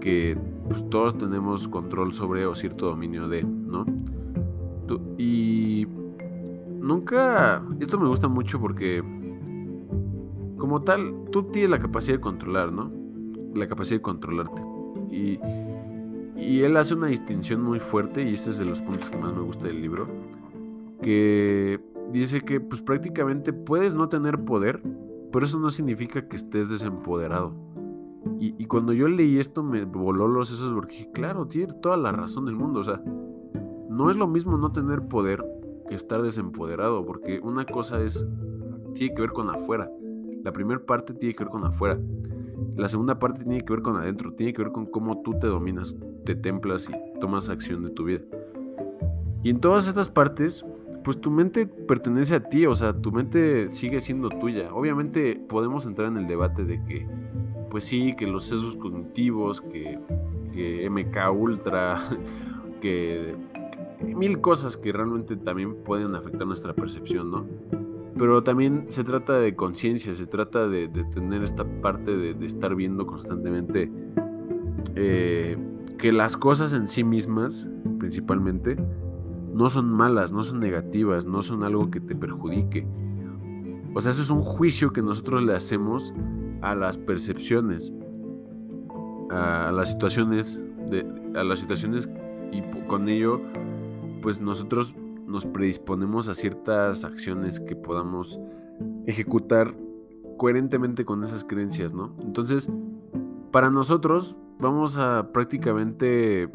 que 0.00 0.38
pues, 0.68 0.88
todos 0.88 1.18
tenemos 1.18 1.66
control 1.68 2.14
sobre 2.14 2.46
o 2.46 2.54
cierto 2.54 2.86
dominio 2.86 3.28
de, 3.28 3.42
¿no? 3.42 3.84
Y 5.18 5.86
nunca, 6.82 7.64
esto 7.80 7.98
me 7.98 8.08
gusta 8.08 8.28
mucho 8.28 8.60
porque 8.60 9.02
como 10.58 10.82
tal, 10.82 11.14
tú 11.30 11.44
tienes 11.44 11.70
la 11.70 11.78
capacidad 11.78 12.16
de 12.16 12.20
controlar, 12.20 12.72
¿no? 12.72 12.92
La 13.54 13.66
capacidad 13.66 13.98
de 13.98 14.02
controlarte. 14.02 14.62
Y, 15.10 15.38
y 16.36 16.62
él 16.62 16.76
hace 16.76 16.94
una 16.94 17.08
distinción 17.08 17.62
muy 17.62 17.80
fuerte 17.80 18.22
y 18.22 18.34
este 18.34 18.50
es 18.50 18.58
de 18.58 18.64
los 18.64 18.80
puntos 18.82 19.10
que 19.10 19.16
más 19.16 19.34
me 19.34 19.40
gusta 19.40 19.66
del 19.66 19.82
libro 19.82 20.06
que 21.02 21.80
dice 22.12 22.40
que 22.40 22.60
pues 22.60 22.80
prácticamente 22.80 23.52
puedes 23.52 23.94
no 23.94 24.08
tener 24.08 24.42
poder, 24.44 24.80
pero 25.32 25.44
eso 25.44 25.58
no 25.58 25.68
significa 25.68 26.26
que 26.28 26.36
estés 26.36 26.70
desempoderado. 26.70 27.52
Y, 28.38 28.66
cuando 28.66 28.92
yo 28.92 29.06
leí 29.06 29.38
esto 29.38 29.62
me 29.62 29.84
voló 29.84 30.26
los 30.26 30.48
sesos 30.48 30.72
porque 30.72 30.96
dije, 30.96 31.10
claro, 31.12 31.46
tiene 31.46 31.74
toda 31.74 31.96
la 31.96 32.10
razón 32.10 32.44
del 32.46 32.56
mundo. 32.56 32.80
O 32.80 32.84
sea, 32.84 33.00
no 33.88 34.10
es 34.10 34.16
lo 34.16 34.26
mismo 34.26 34.58
no 34.58 34.72
tener 34.72 35.02
poder 35.02 35.44
estar 35.94 36.22
desempoderado, 36.22 37.04
porque 37.04 37.40
una 37.40 37.64
cosa 37.64 38.02
es, 38.02 38.26
tiene 38.94 39.14
que 39.14 39.20
ver 39.20 39.30
con 39.30 39.50
afuera. 39.50 39.90
La 40.42 40.52
primera 40.52 40.80
parte 40.84 41.14
tiene 41.14 41.34
que 41.34 41.44
ver 41.44 41.50
con 41.50 41.64
afuera. 41.64 41.98
La 42.76 42.88
segunda 42.88 43.18
parte 43.18 43.44
tiene 43.44 43.60
que 43.60 43.72
ver 43.72 43.82
con 43.82 43.96
adentro, 43.96 44.32
tiene 44.32 44.52
que 44.52 44.62
ver 44.62 44.72
con 44.72 44.86
cómo 44.86 45.22
tú 45.22 45.38
te 45.38 45.46
dominas, 45.46 45.94
te 46.24 46.34
templas 46.34 46.88
y 46.88 47.20
tomas 47.20 47.48
acción 47.48 47.82
de 47.84 47.90
tu 47.90 48.04
vida. 48.04 48.22
Y 49.42 49.50
en 49.50 49.60
todas 49.60 49.88
estas 49.88 50.08
partes 50.08 50.64
pues 51.02 51.20
tu 51.20 51.30
mente 51.30 51.66
pertenece 51.66 52.34
a 52.34 52.40
ti, 52.40 52.66
o 52.66 52.74
sea, 52.74 52.92
tu 52.92 53.10
mente 53.12 53.70
sigue 53.70 54.00
siendo 54.00 54.28
tuya. 54.28 54.72
Obviamente 54.72 55.40
podemos 55.48 55.86
entrar 55.86 56.08
en 56.08 56.16
el 56.16 56.26
debate 56.26 56.64
de 56.64 56.82
que 56.84 57.06
pues 57.70 57.84
sí, 57.84 58.14
que 58.16 58.26
los 58.26 58.44
sesgos 58.44 58.76
cognitivos, 58.76 59.60
que 59.60 59.98
MK 60.90 61.32
Ultra, 61.34 61.98
que 62.80 63.34
mil 64.02 64.40
cosas 64.40 64.76
que 64.76 64.92
realmente 64.92 65.36
también 65.36 65.76
pueden 65.84 66.14
afectar 66.14 66.46
nuestra 66.46 66.74
percepción, 66.74 67.30
¿no? 67.30 67.46
Pero 68.16 68.42
también 68.42 68.86
se 68.88 69.04
trata 69.04 69.38
de 69.38 69.56
conciencia, 69.56 70.14
se 70.14 70.26
trata 70.26 70.68
de, 70.68 70.88
tener 70.88 71.42
esta 71.42 71.64
parte 71.80 72.16
de, 72.16 72.46
estar 72.46 72.74
viendo 72.74 73.06
constantemente 73.06 73.90
eh, 74.94 75.56
que 75.98 76.12
las 76.12 76.36
cosas 76.36 76.72
en 76.72 76.88
sí 76.88 77.04
mismas, 77.04 77.68
principalmente, 77.98 78.76
no 79.54 79.68
son 79.68 79.90
malas, 79.90 80.32
no 80.32 80.42
son 80.42 80.60
negativas, 80.60 81.26
no 81.26 81.42
son 81.42 81.62
algo 81.62 81.90
que 81.90 82.00
te 82.00 82.14
perjudique. 82.14 82.86
O 83.94 84.00
sea, 84.00 84.12
eso 84.12 84.22
es 84.22 84.30
un 84.30 84.42
juicio 84.42 84.92
que 84.92 85.02
nosotros 85.02 85.42
le 85.42 85.54
hacemos 85.54 86.14
a 86.62 86.74
las 86.74 86.96
percepciones, 86.96 87.92
a 89.30 89.70
las 89.72 89.90
situaciones, 89.90 90.58
de, 90.90 91.06
a 91.34 91.44
las 91.44 91.58
situaciones 91.58 92.08
y 92.50 92.62
con 92.86 93.08
ello, 93.08 93.40
pues 94.22 94.40
nosotros 94.40 94.94
nos 95.26 95.44
predisponemos 95.44 96.28
a 96.28 96.34
ciertas 96.34 97.04
acciones 97.04 97.60
que 97.60 97.76
podamos 97.76 98.40
ejecutar 99.06 99.74
coherentemente 100.38 101.04
con 101.04 101.22
esas 101.22 101.44
creencias, 101.44 101.92
¿no? 101.92 102.16
Entonces, 102.22 102.70
para 103.50 103.70
nosotros 103.70 104.36
vamos 104.58 104.96
a 104.96 105.32
prácticamente, 105.32 106.48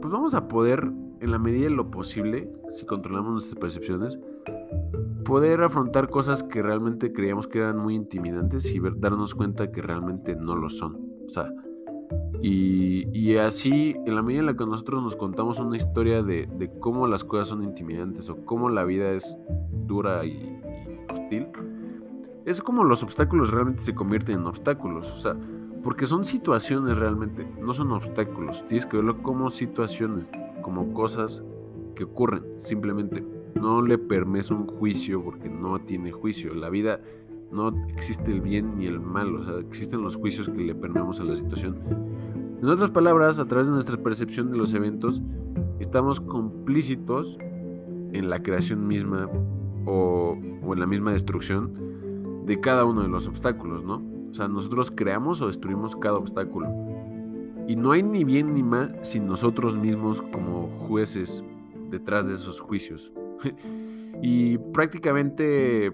pues 0.00 0.12
vamos 0.12 0.34
a 0.34 0.48
poder, 0.48 0.90
en 1.20 1.30
la 1.30 1.38
medida 1.38 1.64
de 1.64 1.70
lo 1.70 1.90
posible, 1.90 2.52
si 2.70 2.84
controlamos 2.84 3.32
nuestras 3.32 3.56
percepciones, 3.56 4.18
poder 5.24 5.62
afrontar 5.62 6.08
cosas 6.08 6.42
que 6.42 6.62
realmente 6.62 7.12
creíamos 7.12 7.46
que 7.46 7.58
eran 7.58 7.78
muy 7.78 7.94
intimidantes 7.94 8.70
y 8.72 8.80
darnos 8.96 9.34
cuenta 9.34 9.70
que 9.70 9.82
realmente 9.82 10.34
no 10.36 10.56
lo 10.56 10.70
son. 10.70 10.98
O 11.26 11.28
sea, 11.28 11.52
y, 12.40 13.36
así, 13.36 13.96
en 14.06 14.14
la 14.14 14.22
medida 14.22 14.40
en 14.40 14.46
la 14.46 14.56
que 14.56 14.64
nosotros 14.64 15.02
nos 15.02 15.16
contamos 15.16 15.58
una 15.58 15.76
historia 15.76 16.22
de, 16.22 16.70
cómo 16.80 17.06
las 17.06 17.24
cosas 17.24 17.48
son 17.48 17.62
intimidantes 17.62 18.28
o 18.30 18.44
cómo 18.44 18.68
la 18.70 18.84
vida 18.84 19.10
es 19.10 19.36
dura 19.86 20.24
y, 20.24 20.30
y, 20.30 21.12
hostil, 21.12 21.48
es 22.46 22.62
como 22.62 22.84
los 22.84 23.02
obstáculos 23.02 23.50
realmente 23.50 23.82
se 23.82 23.94
convierten 23.94 24.40
en 24.40 24.46
obstáculos. 24.46 25.12
O 25.12 25.18
sea, 25.18 25.36
porque 25.82 26.06
son 26.06 26.24
situaciones 26.24 26.98
realmente, 26.98 27.46
no 27.60 27.72
son 27.74 27.92
obstáculos. 27.92 28.64
Tienes 28.68 28.86
que 28.86 28.96
verlo 28.96 29.22
como 29.22 29.50
situaciones, 29.50 30.30
como 30.62 30.92
cosas 30.92 31.44
que 31.94 32.04
ocurren, 32.04 32.44
simplemente. 32.56 33.24
No 33.54 33.82
le 33.82 33.98
permes 33.98 34.50
un 34.50 34.66
juicio 34.66 35.22
porque 35.22 35.48
no 35.48 35.80
tiene 35.80 36.12
juicio. 36.12 36.54
La 36.54 36.70
vida 36.70 37.00
no 37.50 37.68
existe 37.88 38.30
el 38.30 38.40
bien 38.40 38.76
ni 38.76 38.86
el 38.86 39.00
mal, 39.00 39.34
o 39.34 39.42
sea, 39.42 39.58
existen 39.58 40.02
los 40.02 40.16
juicios 40.16 40.48
que 40.48 40.58
le 40.58 40.74
permeamos 40.74 41.20
a 41.20 41.24
la 41.24 41.34
situación. 41.34 41.76
En 42.60 42.68
otras 42.68 42.90
palabras, 42.90 43.38
a 43.38 43.46
través 43.46 43.68
de 43.68 43.74
nuestra 43.74 43.96
percepción 43.96 44.50
de 44.50 44.58
los 44.58 44.74
eventos, 44.74 45.22
estamos 45.78 46.20
complícitos 46.20 47.38
en 48.12 48.28
la 48.28 48.42
creación 48.42 48.86
misma 48.86 49.28
o, 49.86 50.36
o 50.62 50.72
en 50.72 50.80
la 50.80 50.86
misma 50.86 51.12
destrucción 51.12 52.44
de 52.46 52.60
cada 52.60 52.84
uno 52.84 53.02
de 53.02 53.08
los 53.08 53.28
obstáculos, 53.28 53.84
¿no? 53.84 54.02
O 54.30 54.34
sea, 54.34 54.48
nosotros 54.48 54.90
creamos 54.90 55.40
o 55.40 55.46
destruimos 55.46 55.96
cada 55.96 56.16
obstáculo. 56.16 56.68
Y 57.66 57.76
no 57.76 57.92
hay 57.92 58.02
ni 58.02 58.24
bien 58.24 58.54
ni 58.54 58.62
mal 58.62 58.98
sin 59.02 59.26
nosotros 59.26 59.76
mismos 59.76 60.22
como 60.32 60.68
jueces 60.68 61.44
detrás 61.90 62.26
de 62.26 62.34
esos 62.34 62.60
juicios. 62.60 63.12
y 64.22 64.58
prácticamente 64.58 65.92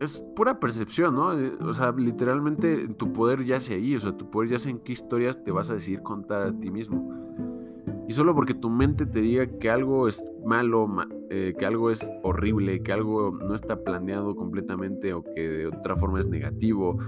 es 0.00 0.24
pura 0.34 0.58
percepción, 0.58 1.14
¿no? 1.14 1.38
Eh, 1.38 1.52
o 1.60 1.74
sea, 1.74 1.92
literalmente 1.92 2.88
tu 2.88 3.12
poder 3.12 3.44
yace 3.44 3.74
ahí, 3.74 3.94
o 3.94 4.00
sea, 4.00 4.16
tu 4.16 4.30
poder 4.30 4.50
yace 4.50 4.70
en 4.70 4.78
qué 4.78 4.92
historias 4.92 5.44
te 5.44 5.52
vas 5.52 5.70
a 5.70 5.74
decidir 5.74 6.02
contar 6.02 6.42
a 6.42 6.52
ti 6.58 6.70
mismo. 6.70 7.14
Y 8.08 8.12
solo 8.12 8.34
porque 8.34 8.54
tu 8.54 8.70
mente 8.70 9.06
te 9.06 9.20
diga 9.20 9.46
que 9.46 9.70
algo 9.70 10.08
es 10.08 10.24
malo, 10.44 10.88
eh, 11.28 11.54
que 11.56 11.66
algo 11.66 11.90
es 11.90 12.10
horrible, 12.22 12.82
que 12.82 12.92
algo 12.92 13.30
no 13.30 13.54
está 13.54 13.84
planeado 13.84 14.34
completamente 14.34 15.12
o 15.12 15.22
que 15.22 15.48
de 15.48 15.66
otra 15.66 15.94
forma 15.94 16.18
es 16.18 16.26
negativo, 16.26 16.98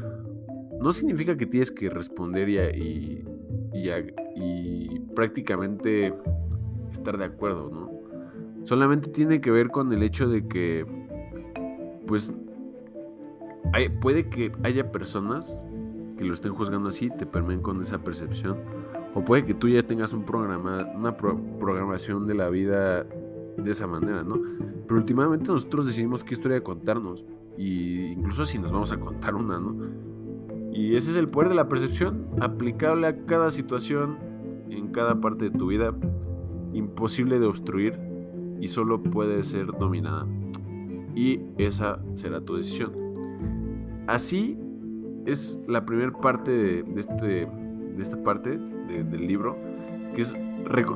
no 0.80 0.92
significa 0.92 1.36
que 1.36 1.46
tienes 1.46 1.72
que 1.72 1.88
responder 1.88 2.48
y, 2.48 3.24
y, 3.72 3.90
y 4.36 5.00
prácticamente 5.16 6.14
estar 6.92 7.16
de 7.16 7.24
acuerdo, 7.24 7.70
¿no? 7.70 7.90
Solamente 8.64 9.10
tiene 9.10 9.40
que 9.40 9.50
ver 9.50 9.70
con 9.70 9.92
el 9.92 10.02
hecho 10.02 10.28
de 10.28 10.46
que, 10.46 10.86
pues, 12.06 12.32
puede 14.00 14.28
que 14.28 14.52
haya 14.62 14.92
personas 14.92 15.56
que 16.16 16.24
lo 16.24 16.34
estén 16.34 16.52
juzgando 16.52 16.88
así, 16.88 17.10
te 17.10 17.26
permiten 17.26 17.62
con 17.62 17.80
esa 17.80 17.98
percepción. 17.98 18.58
O 19.14 19.24
puede 19.24 19.44
que 19.44 19.54
tú 19.54 19.68
ya 19.68 19.82
tengas 19.82 20.12
un 20.12 20.24
programa, 20.24 20.86
una 20.94 21.16
programación 21.16 22.26
de 22.26 22.34
la 22.34 22.48
vida 22.48 23.04
de 23.56 23.70
esa 23.70 23.86
manera, 23.86 24.22
¿no? 24.22 24.40
Pero 24.86 25.00
últimamente 25.00 25.50
nosotros 25.50 25.86
decidimos 25.86 26.24
qué 26.24 26.34
historia 26.34 26.62
contarnos. 26.62 27.24
Y 27.58 28.12
incluso 28.12 28.44
si 28.44 28.58
nos 28.58 28.72
vamos 28.72 28.92
a 28.92 28.98
contar 28.98 29.34
una, 29.34 29.58
¿no? 29.58 29.76
Y 30.72 30.96
ese 30.96 31.10
es 31.10 31.16
el 31.16 31.28
poder 31.28 31.50
de 31.50 31.54
la 31.54 31.68
percepción, 31.68 32.26
aplicable 32.40 33.06
a 33.06 33.24
cada 33.26 33.50
situación, 33.50 34.16
en 34.70 34.88
cada 34.88 35.20
parte 35.20 35.50
de 35.50 35.58
tu 35.58 35.66
vida, 35.66 35.94
imposible 36.72 37.38
de 37.38 37.46
obstruir 37.46 37.98
y 38.58 38.68
solo 38.68 39.02
puede 39.02 39.42
ser 39.42 39.66
dominada. 39.66 40.26
Y 41.14 41.40
esa 41.58 42.00
será 42.14 42.40
tu 42.40 42.56
decisión. 42.56 43.01
Así 44.06 44.58
es 45.26 45.58
la 45.66 45.84
primera 45.84 46.12
parte 46.12 46.50
de, 46.50 47.00
este, 47.00 47.46
de 47.46 48.02
esta 48.02 48.20
parte 48.22 48.58
del 48.58 49.26
libro, 49.26 49.56
que 50.14 50.22
es, 50.22 50.36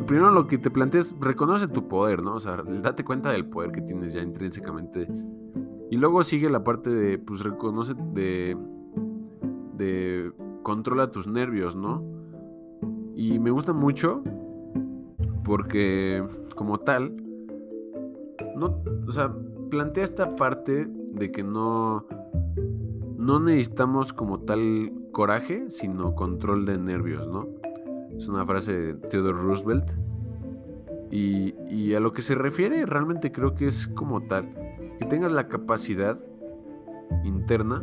primero 0.07 0.31
lo 0.31 0.47
que 0.47 0.59
te 0.59 0.71
planteas, 0.71 1.15
reconoce 1.21 1.69
tu 1.69 1.89
poder, 1.89 2.23
¿no? 2.23 2.35
O 2.35 2.41
sea, 2.41 2.57
date 2.57 3.05
cuenta 3.05 3.31
del 3.31 3.47
poder 3.47 3.73
que 3.73 3.81
tienes 3.81 4.13
ya 4.13 4.21
intrínsecamente. 4.21 5.09
Y 5.91 5.97
luego 5.97 6.23
sigue 6.23 6.51
la 6.51 6.65
parte 6.65 6.91
de, 6.91 7.19
pues 7.19 7.43
reconoce, 7.43 7.95
de, 8.13 8.57
de 9.77 10.33
controla 10.63 11.11
tus 11.11 11.29
nervios, 11.29 11.77
¿no? 11.77 12.03
Y 13.15 13.39
me 13.39 13.51
gusta 13.51 13.73
mucho 13.73 14.23
porque 15.45 16.25
como 16.57 16.79
tal, 16.79 17.15
no, 18.57 18.83
o 19.07 19.13
sea, 19.13 19.33
plantea 19.71 20.03
esta 20.03 20.35
parte 20.35 20.87
de 20.87 21.31
que 21.31 21.45
no 21.45 22.05
no 23.27 23.41
necesitamos 23.41 24.13
como 24.13 24.39
tal 24.39 24.93
coraje, 25.11 25.69
sino 25.69 26.15
control 26.15 26.65
de 26.65 26.79
nervios, 26.79 27.27
¿no? 27.27 27.49
Es 28.17 28.29
una 28.29 28.47
frase 28.47 28.73
de 28.73 28.95
Theodore 28.95 29.39
Roosevelt. 29.39 29.91
Y, 31.11 31.95
a 31.95 32.01
lo 32.01 32.13
que 32.13 32.21
se 32.21 32.35
refiere 32.35 32.85
realmente 32.85 33.33
creo 33.33 33.55
que 33.55 33.67
es 33.67 33.87
como 33.87 34.23
tal, 34.23 34.53
que 34.99 35.07
tengas 35.07 35.33
la 35.33 35.49
capacidad 35.49 36.19
interna 37.25 37.83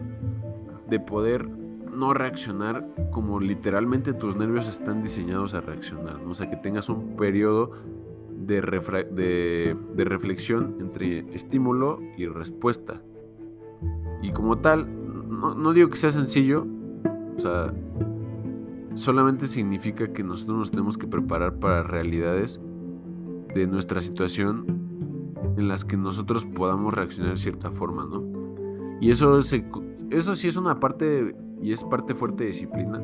de 0.90 1.00
poder 1.00 1.50
no 1.50 2.14
reaccionar 2.14 2.88
como 3.12 3.40
literalmente 3.40 4.14
tus 4.14 4.36
nervios 4.36 4.68
están 4.68 5.04
diseñados 5.04 5.54
a 5.56 5.62
reaccionar, 5.62 6.18
o 6.28 6.34
sea, 6.34 6.50
que 6.50 6.58
tengas 6.58 6.90
un 6.90 7.16
periodo 7.16 7.72
de, 8.30 9.76
de 9.96 10.04
reflexión 10.06 10.76
entre 10.80 11.20
estímulo 11.34 12.00
y 12.18 12.28
respuesta. 12.28 13.02
Y 14.22 14.32
como 14.32 14.60
tal, 14.60 15.03
no, 15.56 15.74
digo 15.74 15.90
que 15.90 15.98
sea 15.98 16.10
sencillo, 16.10 16.66
o 17.36 17.40
sea, 17.40 17.74
solamente 18.96 19.48
significa 19.48 20.12
que 20.12 20.24
nosotros 20.24 20.58
nos 20.58 20.72
tenemos 20.72 20.98
que 20.98 21.08
preparar 21.08 21.60
para 21.60 21.84
realidades 21.84 22.62
de 23.54 23.68
nuestra 23.68 24.00
situación 24.00 24.66
en 25.58 25.68
las 25.68 25.86
que 25.86 25.98
nosotros 25.98 26.46
podamos 26.46 26.94
reaccionar 26.94 27.32
de 27.32 27.38
cierta 27.38 27.70
forma, 27.72 28.06
¿no? 28.06 28.24
Y 29.02 29.12
eso, 29.12 29.38
eso 29.38 30.36
sí 30.36 30.48
es 30.48 30.56
una 30.56 30.80
parte, 30.80 31.36
y 31.62 31.74
es 31.74 31.84
parte 31.84 32.16
fuerte 32.16 32.46
de 32.46 32.48
disciplina, 32.52 33.02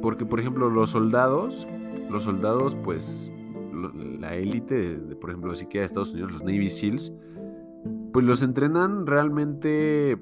porque 0.00 0.24
por 0.24 0.40
ejemplo 0.40 0.70
los 0.70 0.90
soldados, 0.90 1.68
los 2.08 2.24
soldados 2.24 2.74
pues 2.84 3.32
la 4.20 4.34
élite, 4.34 4.96
de, 4.96 5.16
por 5.16 5.30
ejemplo, 5.30 5.54
si 5.54 5.66
queda 5.66 5.84
Estados 5.84 6.12
Unidos, 6.12 6.32
los 6.32 6.42
Navy 6.42 6.68
SEALs, 6.70 7.12
pues 8.12 8.26
los 8.26 8.42
entrenan 8.42 9.06
realmente 9.06 10.18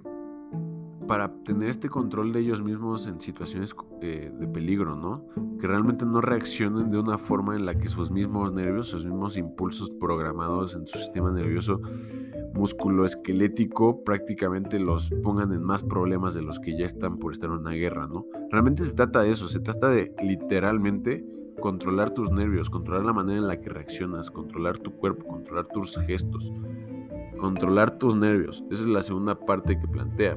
para 1.08 1.32
tener 1.42 1.70
este 1.70 1.88
control 1.88 2.32
de 2.32 2.40
ellos 2.40 2.62
mismos 2.62 3.08
en 3.08 3.20
situaciones 3.20 3.74
eh, 4.02 4.30
de 4.32 4.46
peligro, 4.46 4.94
¿no? 4.94 5.26
Que 5.58 5.66
realmente 5.66 6.06
no 6.06 6.20
reaccionen 6.20 6.90
de 6.90 6.98
una 6.98 7.18
forma 7.18 7.56
en 7.56 7.66
la 7.66 7.74
que 7.74 7.88
sus 7.88 8.12
mismos 8.12 8.52
nervios, 8.52 8.88
sus 8.88 9.04
mismos 9.04 9.36
impulsos 9.36 9.90
programados 9.90 10.76
en 10.76 10.86
su 10.86 10.98
sistema 10.98 11.32
nervioso 11.32 11.80
músculo 12.58 13.04
esquelético 13.04 14.02
prácticamente 14.02 14.78
los 14.78 15.10
pongan 15.22 15.52
en 15.52 15.62
más 15.62 15.82
problemas 15.82 16.34
de 16.34 16.42
los 16.42 16.58
que 16.58 16.76
ya 16.76 16.86
están 16.86 17.18
por 17.18 17.32
estar 17.32 17.50
en 17.50 17.58
una 17.58 17.70
guerra, 17.70 18.06
¿no? 18.06 18.26
Realmente 18.50 18.84
se 18.84 18.94
trata 18.94 19.22
de 19.22 19.30
eso, 19.30 19.48
se 19.48 19.60
trata 19.60 19.88
de 19.90 20.12
literalmente 20.22 21.24
controlar 21.60 22.10
tus 22.10 22.30
nervios, 22.30 22.68
controlar 22.68 23.04
la 23.04 23.12
manera 23.12 23.38
en 23.38 23.48
la 23.48 23.60
que 23.60 23.70
reaccionas, 23.70 24.30
controlar 24.30 24.78
tu 24.78 24.92
cuerpo, 24.92 25.26
controlar 25.26 25.66
tus 25.68 25.96
gestos, 25.98 26.52
controlar 27.38 27.96
tus 27.98 28.16
nervios. 28.16 28.64
Esa 28.70 28.82
es 28.82 28.88
la 28.88 29.02
segunda 29.02 29.38
parte 29.38 29.78
que 29.78 29.86
plantea. 29.86 30.36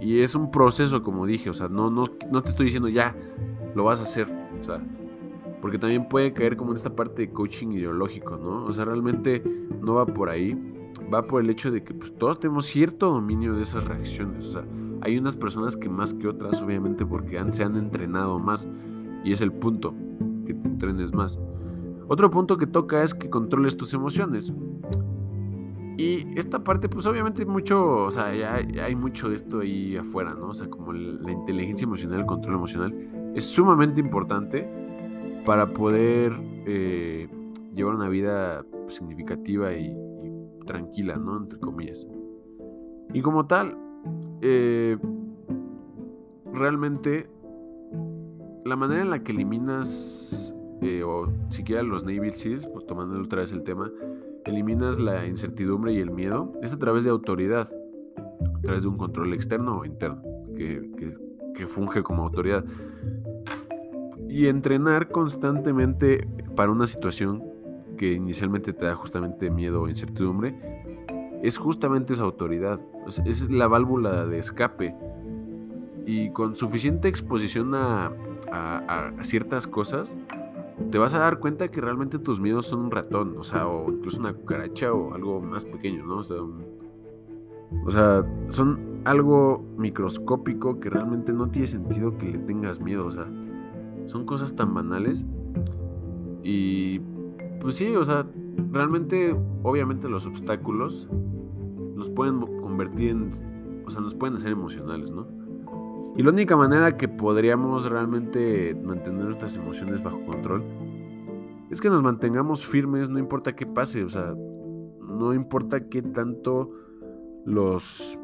Y 0.00 0.20
es 0.20 0.34
un 0.34 0.50
proceso, 0.50 1.02
como 1.02 1.26
dije, 1.26 1.50
o 1.50 1.54
sea, 1.54 1.68
no, 1.68 1.90
no, 1.90 2.04
no 2.30 2.42
te 2.42 2.50
estoy 2.50 2.66
diciendo 2.66 2.88
ya, 2.88 3.16
lo 3.74 3.84
vas 3.84 4.00
a 4.00 4.04
hacer, 4.04 4.28
o 4.60 4.64
sea, 4.64 4.84
porque 5.60 5.78
también 5.78 6.08
puede 6.08 6.32
caer 6.32 6.56
como 6.56 6.70
en 6.70 6.76
esta 6.76 6.94
parte 6.94 7.22
de 7.22 7.32
coaching 7.32 7.68
ideológico, 7.68 8.36
¿no? 8.36 8.64
O 8.64 8.72
sea, 8.72 8.84
realmente 8.84 9.42
no 9.80 9.94
va 9.94 10.06
por 10.06 10.30
ahí, 10.30 10.56
va 11.12 11.26
por 11.26 11.42
el 11.42 11.50
hecho 11.50 11.70
de 11.70 11.82
que 11.82 11.94
pues, 11.94 12.16
todos 12.16 12.38
tenemos 12.38 12.66
cierto 12.66 13.10
dominio 13.10 13.54
de 13.54 13.62
esas 13.62 13.84
reacciones, 13.84 14.46
o 14.46 14.50
sea, 14.50 14.64
hay 15.00 15.18
unas 15.18 15.36
personas 15.36 15.76
que 15.76 15.88
más 15.88 16.12
que 16.12 16.28
otras, 16.28 16.60
obviamente, 16.60 17.06
porque 17.06 17.40
se 17.52 17.64
han 17.64 17.76
entrenado 17.76 18.38
más, 18.38 18.68
y 19.24 19.32
es 19.32 19.40
el 19.40 19.52
punto, 19.52 19.94
que 20.46 20.54
te 20.54 20.68
entrenes 20.68 21.12
más. 21.12 21.38
Otro 22.08 22.30
punto 22.30 22.56
que 22.56 22.66
toca 22.66 23.02
es 23.02 23.14
que 23.14 23.28
controles 23.28 23.76
tus 23.76 23.92
emociones. 23.92 24.52
Y 25.98 26.38
esta 26.38 26.62
parte, 26.62 26.88
pues 26.88 27.06
obviamente 27.06 27.44
mucho, 27.44 28.04
o 28.04 28.10
sea, 28.12 28.26
hay, 28.28 28.94
mucho 28.94 29.30
de 29.30 29.34
esto 29.34 29.58
ahí 29.58 29.96
afuera, 29.96 30.32
¿no? 30.32 30.50
O 30.50 30.54
sea, 30.54 30.70
como 30.70 30.92
la 30.92 31.32
inteligencia 31.32 31.86
emocional, 31.86 32.20
el 32.20 32.26
control 32.26 32.54
emocional, 32.54 33.32
es 33.34 33.44
sumamente 33.44 34.00
importante 34.00 34.70
para 35.44 35.72
poder 35.72 36.32
eh, 36.66 37.26
llevar 37.74 37.96
una 37.96 38.08
vida 38.08 38.64
significativa 38.86 39.72
y, 39.72 39.92
tranquila, 40.66 41.16
¿no? 41.16 41.36
Entre 41.36 41.58
comillas. 41.58 42.06
Y 43.12 43.20
como 43.20 43.48
tal, 43.48 43.76
eh, 44.40 44.96
realmente 46.52 47.28
la 48.64 48.76
manera 48.76 49.02
en 49.02 49.10
la 49.10 49.24
que 49.24 49.32
eliminas, 49.32 50.54
eh, 50.80 51.02
o 51.02 51.26
siquiera 51.48 51.82
los 51.82 52.04
Navy 52.04 52.30
Seals, 52.30 52.68
pues 52.68 52.86
tomando 52.86 53.20
otra 53.20 53.40
vez 53.40 53.50
el 53.50 53.64
tema, 53.64 53.90
eliminas 54.48 54.98
la 54.98 55.26
incertidumbre 55.26 55.92
y 55.92 55.98
el 55.98 56.10
miedo, 56.10 56.52
es 56.62 56.72
a 56.72 56.78
través 56.78 57.04
de 57.04 57.10
autoridad, 57.10 57.70
a 58.56 58.60
través 58.62 58.82
de 58.82 58.88
un 58.88 58.96
control 58.96 59.32
externo 59.32 59.78
o 59.78 59.84
interno, 59.84 60.22
que, 60.56 60.90
que 61.54 61.66
funge 61.66 62.02
como 62.02 62.22
autoridad. 62.22 62.64
Y 64.28 64.46
entrenar 64.46 65.08
constantemente 65.08 66.28
para 66.54 66.70
una 66.70 66.86
situación 66.86 67.42
que 67.96 68.12
inicialmente 68.12 68.72
te 68.72 68.86
da 68.86 68.94
justamente 68.94 69.50
miedo 69.50 69.82
o 69.82 69.88
incertidumbre, 69.88 70.54
es 71.42 71.58
justamente 71.58 72.14
esa 72.14 72.22
autoridad, 72.22 72.80
es 73.26 73.50
la 73.50 73.68
válvula 73.68 74.26
de 74.26 74.38
escape. 74.38 74.94
Y 76.06 76.30
con 76.30 76.56
suficiente 76.56 77.08
exposición 77.08 77.74
a, 77.74 78.12
a, 78.50 79.12
ciertas 79.22 79.66
cosas, 79.66 80.18
te 80.90 80.98
vas 80.98 81.14
a 81.14 81.18
dar 81.18 81.38
cuenta 81.38 81.68
que 81.68 81.80
realmente 81.80 82.18
tus 82.18 82.40
miedos 82.40 82.66
son 82.66 82.80
un 82.80 82.90
ratón, 82.90 83.36
o 83.38 83.44
sea, 83.44 83.66
o 83.66 83.90
incluso 83.90 84.20
una 84.20 84.32
cucaracha 84.32 84.92
o 84.92 85.14
algo 85.14 85.40
más 85.40 85.64
pequeño, 85.64 86.06
¿no? 86.06 86.18
O 86.18 86.22
sea, 86.24 86.38
o 87.84 87.90
sea, 87.90 88.24
son 88.48 89.00
algo 89.04 89.64
microscópico 89.76 90.80
que 90.80 90.90
realmente 90.90 91.32
no 91.32 91.48
tiene 91.48 91.66
sentido 91.66 92.16
que 92.16 92.26
le 92.26 92.38
tengas 92.38 92.80
miedo, 92.80 93.06
o 93.06 93.10
sea, 93.10 93.26
son 94.06 94.24
cosas 94.24 94.54
tan 94.54 94.72
banales. 94.74 95.24
Y 96.42 97.00
pues 97.60 97.74
sí, 97.74 97.94
o 97.94 98.04
sea, 98.04 98.26
realmente, 98.72 99.36
obviamente 99.62 100.08
los 100.08 100.26
obstáculos 100.26 101.08
nos 101.94 102.08
pueden 102.08 102.40
convertir 102.62 103.10
en, 103.10 103.30
o 103.84 103.90
sea, 103.90 104.00
nos 104.00 104.14
pueden 104.14 104.36
hacer 104.36 104.52
emocionales, 104.52 105.10
¿no? 105.10 105.26
Y 106.18 106.24
la 106.24 106.30
única 106.30 106.56
manera 106.56 106.96
que 106.96 107.06
podríamos 107.06 107.88
realmente 107.88 108.74
mantener 108.74 109.26
nuestras 109.26 109.54
emociones 109.54 110.02
bajo 110.02 110.20
control 110.26 110.64
es 111.70 111.80
que 111.80 111.90
nos 111.90 112.02
mantengamos 112.02 112.66
firmes, 112.66 113.08
no 113.08 113.20
importa 113.20 113.54
qué 113.54 113.66
pase, 113.66 114.02
o 114.02 114.08
sea, 114.08 114.34
no 115.00 115.32
importa 115.32 115.88
qué 115.88 116.02
tanto 116.02 116.72
los 117.44 118.18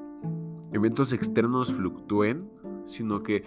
eventos 0.73 1.13
externos 1.13 1.73
fluctúen, 1.73 2.51
sino 2.85 3.23
que 3.23 3.45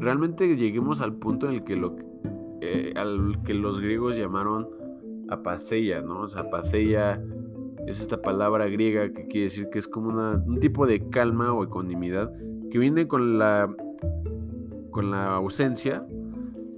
realmente 0.00 0.56
lleguemos 0.56 1.02
al 1.02 1.16
punto 1.16 1.46
en 1.46 1.56
el 1.56 1.64
que 1.64 1.76
lo 1.76 1.94
eh, 2.62 2.94
al 2.96 3.42
que 3.42 3.52
los 3.52 3.82
griegos 3.82 4.16
llamaron 4.16 4.66
apatheia, 5.28 6.00
¿no? 6.00 6.22
O 6.22 6.26
sea, 6.26 6.40
apatheia 6.40 7.22
es 7.86 8.00
esta 8.00 8.22
palabra 8.22 8.66
griega 8.66 9.12
que 9.12 9.26
quiere 9.26 9.44
decir 9.44 9.68
que 9.70 9.78
es 9.78 9.86
como 9.86 10.08
un 10.08 10.58
tipo 10.58 10.86
de 10.86 11.10
calma 11.10 11.52
o 11.52 11.64
ecuanimidad 11.64 12.32
que 12.70 12.78
viene 12.78 13.06
con 13.06 13.38
la, 13.38 13.74
con 14.90 15.10
la 15.10 15.34
ausencia 15.36 16.04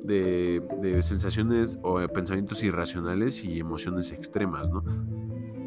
de, 0.04 0.98
sensaciones 1.02 1.78
o 1.82 1.98
pensamientos 2.08 2.62
irracionales 2.62 3.44
y 3.44 3.60
emociones 3.60 4.12
extremas, 4.12 4.68
¿no? 4.70 4.82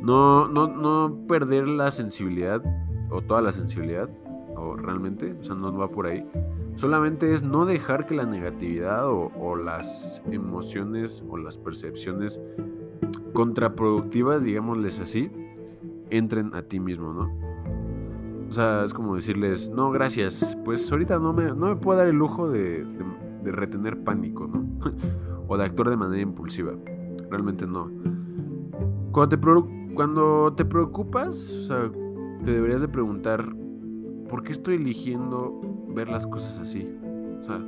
No, 0.01 0.47
no, 0.47 0.67
no 0.67 1.25
perder 1.27 1.67
la 1.67 1.91
sensibilidad 1.91 2.61
o 3.09 3.21
toda 3.21 3.41
la 3.41 3.51
sensibilidad, 3.51 4.09
o 4.55 4.75
realmente, 4.75 5.33
o 5.39 5.43
sea, 5.43 5.55
no 5.55 5.75
va 5.77 5.89
por 5.89 6.07
ahí. 6.07 6.25
Solamente 6.75 7.31
es 7.31 7.43
no 7.43 7.65
dejar 7.65 8.05
que 8.05 8.15
la 8.15 8.25
negatividad 8.25 9.07
o, 9.07 9.31
o 9.39 9.55
las 9.55 10.21
emociones 10.29 11.23
o 11.29 11.37
las 11.37 11.57
percepciones 11.57 12.41
contraproductivas, 13.33 14.43
digámosles 14.43 14.99
así, 14.99 15.31
entren 16.09 16.53
a 16.53 16.63
ti 16.63 16.79
mismo, 16.79 17.13
¿no? 17.13 17.52
O 18.53 18.55
sea, 18.55 18.83
es 18.83 18.93
como 18.93 19.15
decirles, 19.15 19.71
no, 19.71 19.89
gracias, 19.89 20.55
pues 20.63 20.91
ahorita 20.91 21.17
no 21.17 21.33
me, 21.33 21.45
no 21.45 21.69
me 21.69 21.75
puedo 21.75 21.97
dar 21.97 22.07
el 22.07 22.17
lujo 22.17 22.51
de, 22.51 22.85
retener 23.43 24.03
pánico, 24.03 24.45
¿no? 24.45 24.63
o 25.47 25.57
de 25.57 25.63
actuar 25.63 25.89
de 25.89 25.97
manera 25.97 26.21
impulsiva. 26.21 26.73
Realmente 27.31 27.65
no. 27.65 27.89
Cuando 29.11 29.27
te, 29.27 29.95
cuando 29.95 30.53
te 30.55 30.65
preocupas, 30.65 31.51
o 31.51 31.63
sea, 31.63 31.91
te 32.45 32.51
deberías 32.51 32.81
de 32.81 32.89
preguntar, 32.89 33.43
¿por 34.29 34.43
qué 34.43 34.51
estoy 34.51 34.75
eligiendo 34.75 35.59
ver 35.87 36.09
las 36.09 36.27
cosas 36.27 36.59
así? 36.59 36.87
O 37.41 37.43
sea, 37.43 37.59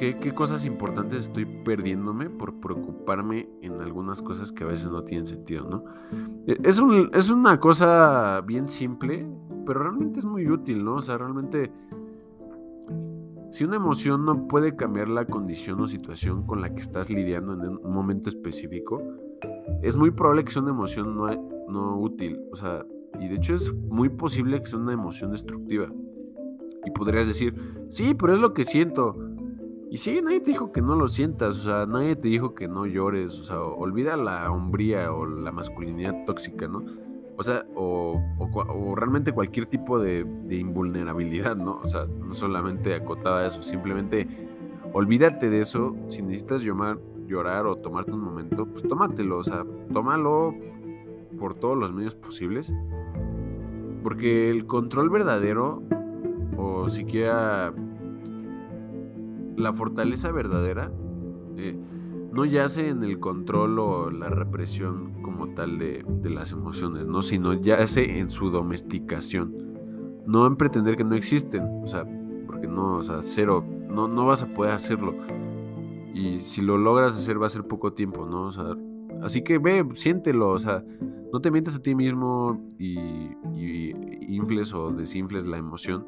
¿qué, 0.00 0.34
cosas 0.34 0.64
importantes 0.64 1.24
estoy 1.24 1.44
perdiéndome 1.44 2.30
por 2.30 2.58
preocuparme 2.58 3.48
en 3.60 3.80
algunas 3.82 4.22
cosas 4.22 4.50
que 4.50 4.64
a 4.64 4.66
veces 4.66 4.90
no 4.90 5.04
tienen 5.04 5.26
sentido, 5.26 5.68
¿no? 5.68 5.84
E, 6.46 6.56
es, 6.64 7.30
una 7.30 7.60
cosa 7.60 8.40
bien 8.40 8.68
simple, 8.68 9.28
pero 9.66 9.80
realmente 9.80 10.20
es 10.20 10.24
muy 10.24 10.48
útil, 10.48 10.82
¿no? 10.82 10.94
O 10.94 11.02
sea, 11.02 11.18
realmente, 11.18 11.70
si 13.50 13.64
una 13.64 13.76
emoción 13.76 14.24
no 14.24 14.48
puede 14.48 14.74
cambiar 14.74 15.08
la 15.08 15.26
condición 15.26 15.80
o 15.80 15.86
situación 15.86 16.46
con 16.46 16.62
la 16.62 16.74
que 16.74 16.80
estás 16.80 17.10
lidiando 17.10 17.52
en 17.52 17.76
un 17.84 17.92
momento 17.92 18.30
específico, 18.30 19.02
es 19.82 19.96
muy 19.96 20.10
probable 20.10 20.44
que 20.44 20.50
sea 20.50 20.62
una 20.62 20.70
emoción 20.70 21.14
no, 21.14 21.26
no 21.68 22.00
útil, 22.00 22.40
o 22.50 22.56
sea, 22.56 22.86
y 23.20 23.28
de 23.28 23.36
hecho 23.36 23.52
es 23.52 23.74
muy 23.74 24.08
posible 24.08 24.58
que 24.60 24.66
sea 24.66 24.78
una 24.78 24.94
emoción 24.94 25.32
destructiva. 25.32 25.92
Y 26.86 26.90
podrías 26.92 27.26
decir, 27.26 27.54
sí, 27.90 28.14
pero 28.14 28.32
es 28.32 28.38
lo 28.38 28.54
que 28.54 28.64
siento. 28.64 29.29
Y 29.90 29.96
sí, 29.96 30.20
nadie 30.22 30.38
te 30.38 30.52
dijo 30.52 30.70
que 30.70 30.80
no 30.80 30.94
lo 30.94 31.08
sientas, 31.08 31.58
o 31.58 31.62
sea, 31.62 31.84
nadie 31.84 32.14
te 32.14 32.28
dijo 32.28 32.54
que 32.54 32.68
no 32.68 32.86
llores, 32.86 33.40
o 33.40 33.44
sea, 33.44 33.60
olvida 33.60 34.16
la 34.16 34.48
hombría 34.48 35.12
o 35.12 35.26
la 35.26 35.50
masculinidad 35.50 36.24
tóxica, 36.26 36.68
¿no? 36.68 36.84
O 37.36 37.42
sea, 37.42 37.66
o, 37.74 38.22
realmente 38.94 39.32
cualquier 39.32 39.66
tipo 39.66 39.98
de, 39.98 40.20
invulnerabilidad, 40.48 41.56
¿no? 41.56 41.80
O 41.82 41.88
sea, 41.88 42.06
no 42.06 42.36
solamente 42.36 42.94
acotada 42.94 43.40
a 43.40 43.46
eso, 43.48 43.62
simplemente 43.62 44.28
olvídate 44.92 45.50
de 45.50 45.60
eso. 45.60 45.96
Si 46.06 46.22
necesitas 46.22 46.62
llorar, 46.62 47.00
llorar 47.26 47.66
o 47.66 47.74
tomarte 47.74 48.12
un 48.12 48.20
momento, 48.20 48.66
pues 48.66 48.84
tómatelo, 48.84 49.38
o 49.38 49.44
sea, 49.44 49.64
tómalo 49.92 50.54
por 51.36 51.56
todos 51.56 51.76
los 51.76 51.92
medios 51.92 52.14
posibles. 52.14 52.72
Porque 54.04 54.50
el 54.50 54.66
control 54.66 55.10
verdadero, 55.10 55.82
o 56.56 56.88
siquiera 56.88 57.74
la 59.56 59.72
fortaleza 59.72 60.32
verdadera, 60.32 60.92
eh, 61.56 61.78
no 62.32 62.44
yace 62.44 62.88
en 62.88 63.02
el 63.02 63.18
control 63.18 63.78
o 63.78 64.10
la 64.10 64.28
represión 64.28 65.20
como 65.22 65.48
tal 65.54 65.78
de, 65.78 66.04
las 66.22 66.52
emociones, 66.52 67.06
¿no? 67.06 67.22
Sino 67.22 67.54
yace 67.54 68.18
en 68.18 68.30
su 68.30 68.50
domesticación. 68.50 69.54
No 70.26 70.46
en 70.46 70.56
pretender 70.56 70.96
que 70.96 71.04
no 71.04 71.16
existen, 71.16 71.82
o 71.82 71.88
sea, 71.88 72.04
porque 72.46 72.68
no, 72.68 72.98
o 72.98 73.02
sea, 73.02 73.18
cero, 73.20 73.64
no, 73.88 74.06
no 74.06 74.26
vas 74.26 74.42
a 74.42 74.52
poder 74.54 74.72
hacerlo. 74.72 75.14
Y 76.14 76.38
si 76.40 76.60
lo 76.60 76.78
logras 76.78 77.14
hacer 77.14 77.40
va 77.40 77.46
a 77.46 77.50
ser 77.50 77.64
poco 77.64 77.92
tiempo, 77.92 78.26
¿no? 78.26 78.42
O 78.42 78.52
sea, 78.52 78.76
así 79.22 79.42
que 79.42 79.58
ve, 79.58 79.84
siéntelo, 79.94 80.50
o 80.50 80.58
sea, 80.58 80.84
no 81.32 81.40
te 81.40 81.50
mientas 81.50 81.76
a 81.76 81.82
ti 81.82 81.94
mismo 81.94 82.60
y, 82.78 82.98
y 83.54 83.92
infles 84.28 84.72
o 84.72 84.92
desinfles 84.92 85.44
la 85.46 85.58
emoción. 85.58 86.06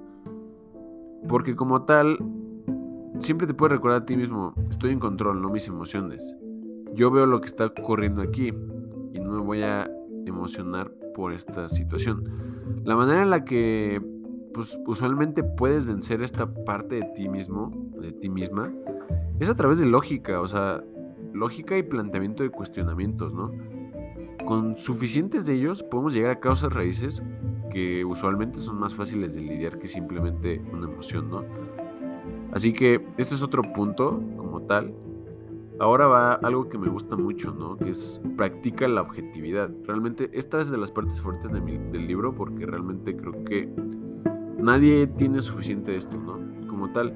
Porque 1.29 1.57
como 1.57 1.83
tal, 1.83 2.19
siempre 3.23 3.47
te 3.47 3.55
puedes 3.55 3.73
recordar 3.73 4.03
a 4.03 4.07
ti 4.07 4.17
mismo, 4.17 4.55
estoy 4.69 4.91
en 4.91 4.99
control, 4.99 5.41
no 5.41 5.51
mis 5.51 5.69
emociones. 5.69 6.35
Yo 6.95 7.11
veo 7.11 7.27
lo 7.27 7.41
que 7.41 7.47
está 7.47 7.67
ocurriendo 7.67 8.21
aquí 8.21 8.49
y 9.13 9.21
no 9.21 9.31
me 9.31 9.41
voy 9.41 9.63
a 9.63 9.91
emocionar 10.27 10.93
por 11.15 11.33
esta 11.33 11.69
situación. 11.69 12.25
La 12.85 12.97
manera 12.97 13.23
en 13.23 13.31
la 13.31 13.45
que 13.45 14.03
pues, 14.53 14.79
usualmente 14.87 15.43
puedes 15.43 15.87
vencer 15.87 16.23
esta 16.23 16.53
parte 16.65 16.97
de 16.97 17.03
ti 17.15 17.29
mismo, 17.29 17.71
de 18.01 18.13
ti 18.13 18.29
misma, 18.29 18.73
es 19.41 19.49
a 19.49 19.55
través 19.55 19.79
de 19.79 19.87
lógica, 19.87 20.41
o 20.41 20.49
sea, 20.49 20.83
lógica 21.33 21.79
y 21.79 21.83
planteamiento 21.83 22.43
de 22.43 22.51
cuestionamientos, 22.51 23.33
¿no? 23.33 23.53
Con 24.45 24.77
suficientes 24.77 25.47
de 25.47 25.55
ellos 25.55 25.83
podemos 25.83 26.13
llegar 26.13 26.33
a 26.33 26.41
causas 26.41 26.73
raíces 26.73 27.23
que 27.71 28.05
usualmente 28.05 28.59
son 28.59 28.79
más 28.79 28.95
fáciles 28.95 29.35
de 29.35 29.41
lidiar 29.41 29.79
que 29.79 29.89
simplemente 29.89 30.63
una 30.73 30.87
emoción, 30.87 31.31
¿no? 31.31 31.45
Así 32.53 32.73
que 32.73 33.05
este 33.17 33.35
es 33.35 33.43
otro 33.43 33.63
punto 33.63 34.23
como 34.37 34.63
tal. 34.63 34.95
Ahora 35.81 36.07
va 36.07 36.35
algo 36.35 36.69
que 36.69 36.79
me 36.79 36.89
gusta 36.89 37.17
mucho, 37.17 37.53
¿no? 37.53 37.77
Que 37.77 37.91
es 37.91 38.21
practica 38.37 38.87
la 38.87 39.01
objetividad. 39.01 39.73
Realmente 39.85 40.31
esta 40.33 40.61
es 40.61 40.71
de 40.71 40.77
las 40.77 40.93
partes 40.93 41.21
fuertes 41.21 41.51
del 41.51 42.07
libro 42.07 42.35
porque 42.35 42.67
realmente 42.67 43.17
creo 43.17 43.45
que 43.45 43.69
nadie 44.59 45.07
tiene 45.07 45.41
suficiente 45.41 45.97
esto, 45.97 46.19
¿no? 46.19 46.39
Como 46.69 46.93
tal, 46.93 47.15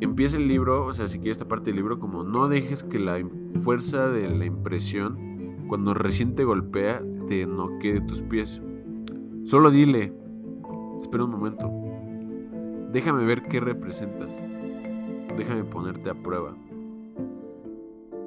empieza 0.00 0.36
el 0.36 0.48
libro, 0.48 0.84
o 0.84 0.92
sea, 0.92 1.08
si 1.08 1.18
quieres 1.18 1.36
esta 1.36 1.48
parte 1.48 1.66
del 1.70 1.76
libro, 1.76 1.98
como 1.98 2.24
no 2.24 2.48
dejes 2.48 2.82
que 2.82 2.98
la 2.98 3.18
fuerza 3.62 4.08
de 4.08 4.28
la 4.28 4.44
impresión, 4.44 5.16
cuando 5.68 5.94
recién 5.94 6.34
te 6.34 6.44
golpea, 6.44 7.02
te 7.28 7.46
noquee 7.46 8.00
tus 8.02 8.20
pies. 8.22 8.60
Solo 9.44 9.70
dile, 9.70 10.12
espera 11.00 11.24
un 11.24 11.30
momento, 11.30 11.70
déjame 12.92 13.24
ver 13.24 13.42
qué 13.42 13.60
representas, 13.60 14.40
déjame 15.36 15.64
ponerte 15.64 16.10
a 16.10 16.14
prueba. 16.14 16.56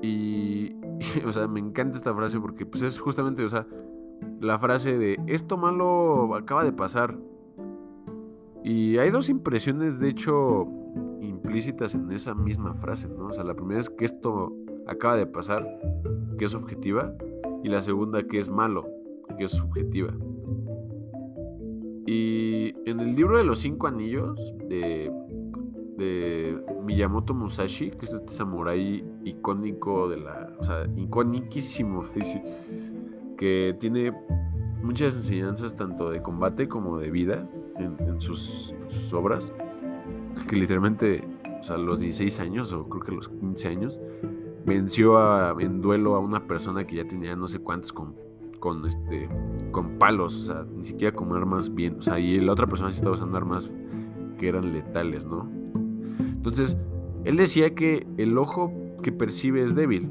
Y, 0.01 0.75
o 1.25 1.31
sea, 1.31 1.47
me 1.47 1.59
encanta 1.59 1.97
esta 1.97 2.13
frase 2.13 2.39
porque 2.39 2.65
pues 2.65 2.83
es 2.83 2.97
justamente, 2.99 3.43
o 3.43 3.49
sea, 3.49 3.67
la 4.39 4.59
frase 4.59 4.97
de 4.97 5.19
esto 5.27 5.57
malo 5.57 6.35
acaba 6.35 6.63
de 6.63 6.73
pasar. 6.73 7.17
Y 8.63 8.97
hay 8.97 9.09
dos 9.09 9.29
impresiones, 9.29 9.99
de 9.99 10.09
hecho, 10.09 10.67
implícitas 11.19 11.95
en 11.95 12.11
esa 12.11 12.35
misma 12.35 12.73
frase, 12.75 13.07
¿no? 13.07 13.27
O 13.27 13.33
sea, 13.33 13.43
la 13.43 13.55
primera 13.55 13.79
es 13.79 13.89
que 13.89 14.05
esto 14.05 14.55
acaba 14.87 15.15
de 15.15 15.25
pasar, 15.25 15.67
que 16.37 16.45
es 16.45 16.53
objetiva, 16.53 17.13
y 17.63 17.69
la 17.69 17.81
segunda 17.81 18.23
que 18.23 18.39
es 18.39 18.49
malo, 18.49 18.87
que 19.37 19.45
es 19.45 19.51
subjetiva. 19.51 20.13
Y 22.05 22.40
en 22.85 22.99
el 22.99 23.15
libro 23.15 23.37
de 23.37 23.43
los 23.43 23.59
cinco 23.59 23.87
anillos 23.87 24.53
de, 24.67 25.11
de 25.97 26.63
Miyamoto 26.83 27.33
Musashi, 27.33 27.91
que 27.91 28.05
es 28.05 28.13
este 28.13 28.31
samurái 28.31 29.03
icónico 29.23 30.09
de 30.09 30.17
la, 30.17 30.51
o 30.59 30.63
sea, 30.63 30.85
icóniquísimo, 30.95 32.05
que 33.37 33.75
tiene 33.79 34.13
muchas 34.81 35.15
enseñanzas 35.15 35.75
tanto 35.75 36.09
de 36.09 36.21
combate 36.21 36.67
como 36.67 36.97
de 36.97 37.11
vida 37.11 37.49
en, 37.77 38.19
sus, 38.19 38.73
sus 38.87 39.13
obras, 39.13 39.51
que 40.47 40.55
literalmente 40.55 41.23
o 41.59 41.63
sea, 41.63 41.75
a 41.75 41.79
los 41.79 41.99
16 41.99 42.39
años 42.39 42.73
o 42.73 42.87
creo 42.87 43.03
que 43.03 43.11
a 43.11 43.15
los 43.15 43.29
15 43.29 43.67
años, 43.67 43.99
venció 44.65 45.59
en 45.59 45.81
duelo 45.81 46.15
a 46.15 46.19
una 46.19 46.45
persona 46.45 46.85
que 46.85 46.97
ya 46.97 47.07
tenía 47.07 47.35
no 47.35 47.47
sé 47.47 47.59
cuántos 47.59 47.93
con, 47.93 48.15
con, 48.61 48.85
este, 48.85 49.27
con 49.71 49.97
palos, 49.97 50.33
o 50.35 50.53
sea, 50.53 50.65
ni 50.73 50.85
siquiera 50.85 51.13
con 51.13 51.33
armas 51.33 51.73
bien, 51.73 51.97
o 51.99 52.01
sea, 52.01 52.17
y 52.17 52.39
la 52.39 52.53
otra 52.53 52.67
persona 52.67 52.91
sí 52.91 52.97
estaba 52.97 53.15
usando 53.15 53.35
armas 53.35 53.69
que 54.39 54.47
eran 54.47 54.71
letales, 54.71 55.25
¿no? 55.25 55.49
Entonces, 56.19 56.77
él 57.25 57.35
decía 57.35 57.75
que 57.75 58.07
el 58.17 58.37
ojo 58.37 58.71
que 59.03 59.11
percibe 59.11 59.63
es 59.63 59.75
débil, 59.75 60.09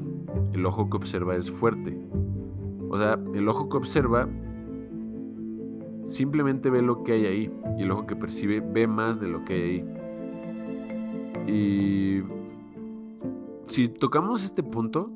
el 0.53 0.65
ojo 0.65 0.89
que 0.89 0.97
observa 0.97 1.35
es 1.35 1.49
fuerte. 1.49 1.97
O 2.89 2.97
sea, 2.97 3.17
el 3.33 3.47
ojo 3.47 3.69
que 3.69 3.77
observa 3.77 4.27
simplemente 6.03 6.69
ve 6.69 6.81
lo 6.81 7.03
que 7.03 7.13
hay 7.13 7.25
ahí 7.25 7.51
y 7.77 7.83
el 7.83 7.91
ojo 7.91 8.05
que 8.05 8.15
percibe 8.15 8.59
ve 8.59 8.85
más 8.85 9.19
de 9.19 9.27
lo 9.27 9.45
que 9.45 9.53
hay 9.53 9.61
ahí. 9.61 9.85
Y 11.47 12.23
si 13.67 13.87
tocamos 13.87 14.43
este 14.43 14.61
punto, 14.61 15.09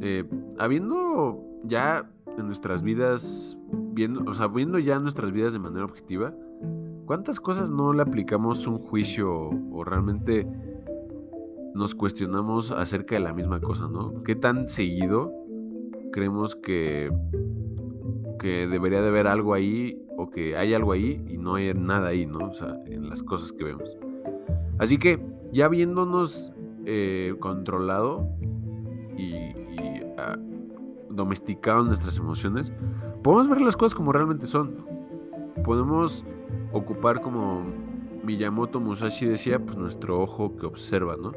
eh, 0.00 0.24
habiendo 0.58 1.42
ya 1.66 2.10
en 2.38 2.46
nuestras 2.46 2.82
vidas, 2.82 3.58
viendo, 3.92 4.28
o 4.30 4.34
sea, 4.34 4.48
viendo 4.48 4.78
ya 4.78 4.98
nuestras 4.98 5.32
vidas 5.32 5.52
de 5.52 5.58
manera 5.58 5.84
objetiva, 5.84 6.34
¿cuántas 7.06 7.40
cosas 7.40 7.70
no 7.70 7.92
le 7.92 8.02
aplicamos 8.02 8.66
un 8.66 8.78
juicio 8.78 9.50
o, 9.72 9.84
realmente 9.84 10.46
nos 11.74 11.94
cuestionamos 11.94 12.70
acerca 12.72 13.16
de 13.16 13.20
la 13.20 13.32
misma 13.32 13.60
cosa, 13.60 13.88
¿no? 13.88 14.22
¿Qué 14.22 14.34
tan 14.34 14.68
seguido 14.68 15.32
creemos 16.12 16.56
que, 16.56 17.10
que 18.38 18.66
debería 18.66 19.02
de 19.02 19.08
haber 19.08 19.26
algo 19.26 19.52
ahí 19.54 20.02
o 20.16 20.30
que 20.30 20.56
hay 20.56 20.72
algo 20.72 20.92
ahí 20.92 21.22
y 21.28 21.36
no 21.36 21.56
hay 21.56 21.74
nada 21.74 22.08
ahí, 22.08 22.26
¿no? 22.26 22.38
O 22.50 22.54
sea, 22.54 22.78
en 22.86 23.08
las 23.08 23.22
cosas 23.22 23.52
que 23.52 23.64
vemos. 23.64 23.96
Así 24.78 24.98
que 24.98 25.20
ya 25.52 25.68
viéndonos 25.68 26.52
eh, 26.86 27.34
controlado 27.40 28.28
y, 29.16 29.32
ah, 30.18 30.38
domesticado 31.16 31.82
nuestras 31.82 32.16
emociones, 32.18 32.72
podemos 33.22 33.48
ver 33.48 33.60
las 33.60 33.76
cosas 33.76 33.94
como 33.94 34.12
realmente 34.12 34.46
son. 34.46 34.86
Podemos 35.64 36.24
ocupar 36.72 37.20
como 37.20 37.64
Miyamoto 38.22 38.80
Musashi 38.80 39.26
decía, 39.26 39.58
pues 39.58 39.76
nuestro 39.76 40.20
ojo 40.20 40.56
que 40.56 40.66
observa, 40.66 41.16
¿no? 41.16 41.32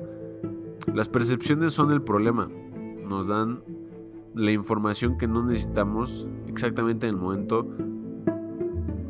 Las 0.93 1.07
percepciones 1.07 1.73
son 1.73 1.91
el 1.91 2.01
problema. 2.01 2.49
Nos 3.07 3.27
dan 3.27 3.63
la 4.35 4.51
información 4.51 5.17
que 5.17 5.27
no 5.27 5.43
necesitamos 5.43 6.27
exactamente 6.47 7.07
en 7.07 7.15
el 7.15 7.21
momento 7.21 7.67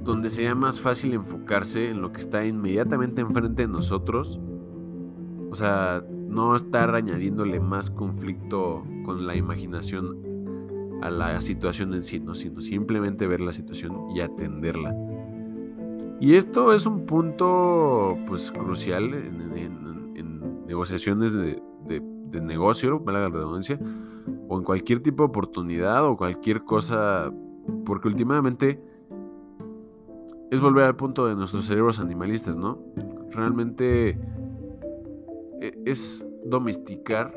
donde 0.03 0.29
sería 0.29 0.55
más 0.55 0.79
fácil 0.79 1.13
enfocarse 1.13 1.89
en 1.89 2.01
lo 2.01 2.12
que 2.12 2.19
está 2.19 2.45
inmediatamente 2.45 3.21
enfrente 3.21 3.63
de 3.63 3.67
nosotros. 3.67 4.39
O 5.51 5.55
sea, 5.55 6.03
no 6.27 6.55
estar 6.55 6.95
añadiéndole 6.95 7.60
más 7.60 7.89
conflicto 7.89 8.84
con 9.03 9.25
la 9.25 9.36
imaginación 9.36 10.28
a 11.01 11.09
la 11.09 11.39
situación 11.41 11.93
en 11.93 12.03
sí, 12.03 12.21
sino 12.33 12.62
simplemente 12.62 13.27
ver 13.27 13.41
la 13.41 13.51
situación 13.51 14.09
y 14.15 14.21
atenderla. 14.21 14.95
Y 16.19 16.35
esto 16.35 16.73
es 16.73 16.85
un 16.85 17.05
punto 17.05 18.17
pues 18.27 18.51
crucial 18.51 19.13
en, 19.13 19.39
negociaciones 20.67 21.33
de, 21.33 21.62
de, 21.88 22.41
negocio, 22.41 23.03
para 23.03 23.21
la 23.21 23.29
redundancia, 23.29 23.79
o 24.47 24.57
en 24.57 24.63
cualquier 24.63 24.99
tipo 24.99 25.23
de 25.23 25.29
oportunidad 25.29 26.05
o 26.05 26.15
cualquier 26.15 26.63
cosa, 26.63 27.33
porque 27.85 28.07
últimamente 28.07 28.79
es 30.51 30.62
volver 30.62 30.83
al 30.85 30.95
punto 30.95 31.25
de 31.25 31.35
nuestros 31.35 31.65
cerebros 31.65 31.99
animalistas, 31.99 32.55
¿no? 32.55 32.79
Realmente 33.31 34.19
e, 35.62 35.79
es 35.85 36.25
domesticar 36.45 37.33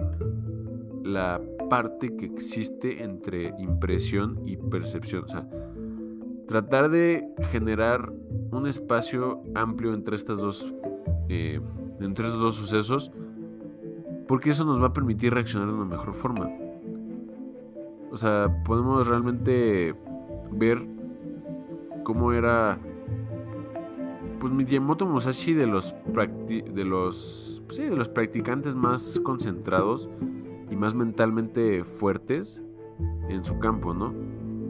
la 1.02 1.40
parte 1.68 2.14
que 2.16 2.26
existe 2.26 3.02
entre 3.02 3.54
impresión 3.58 4.40
y 4.46 4.56
percepción. 4.56 5.24
O 5.24 5.28
sea, 5.28 5.48
tratar 6.46 6.90
de 6.90 7.26
generar 7.50 8.12
un 8.50 8.66
espacio 8.66 9.42
amplio 9.54 9.94
entre 9.94 10.16
estas 10.16 10.38
dos, 10.38 10.72
eh, 11.28 11.60
entre 12.00 12.26
estos 12.26 12.40
dos 12.40 12.54
sucesos, 12.56 13.10
porque 14.28 14.50
eso 14.50 14.64
nos 14.64 14.80
va 14.80 14.86
a 14.86 14.92
permitir 14.92 15.32
reaccionar 15.32 15.68
de 15.68 15.74
una 15.74 15.84
mejor 15.84 16.14
forma. 16.14 16.50
O 18.10 18.16
sea, 18.16 18.62
podemos 18.64 19.06
realmente 19.06 19.94
ver 20.50 20.86
cómo 22.04 22.32
era 22.32 22.78
pues 24.38 24.52
Miyamoto 24.52 25.06
Musashi 25.06 25.54
de 25.54 25.66
los, 25.66 25.94
de 26.12 26.84
los, 26.84 27.62
pues 27.66 27.78
de 27.78 27.96
los 27.96 28.08
practicantes 28.08 28.74
más 28.74 29.20
concentrados 29.22 30.10
y 30.72 30.76
más 30.76 30.94
mentalmente 30.94 31.84
fuertes 31.84 32.62
en 33.28 33.44
su 33.44 33.58
campo, 33.58 33.92
¿no? 33.92 34.14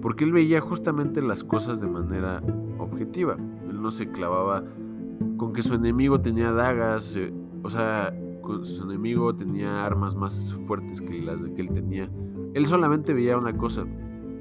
Porque 0.02 0.24
él 0.24 0.32
veía 0.32 0.60
justamente 0.60 1.22
las 1.22 1.44
cosas 1.44 1.80
de 1.80 1.86
manera 1.86 2.42
objetiva. 2.78 3.36
Él 3.70 3.80
no 3.80 3.92
se 3.92 4.10
clavaba 4.10 4.64
con 5.36 5.52
que 5.52 5.62
su 5.62 5.74
enemigo 5.74 6.20
tenía 6.20 6.50
dagas, 6.50 7.14
eh, 7.14 7.32
o 7.62 7.70
sea, 7.70 8.12
con 8.42 8.66
su 8.66 8.82
enemigo 8.82 9.32
tenía 9.32 9.86
armas 9.86 10.16
más 10.16 10.52
fuertes 10.66 11.00
que 11.00 11.22
las 11.22 11.44
que 11.44 11.62
él 11.62 11.70
tenía. 11.70 12.10
Él 12.54 12.66
solamente 12.66 13.14
veía 13.14 13.38
una 13.38 13.56
cosa, 13.56 13.84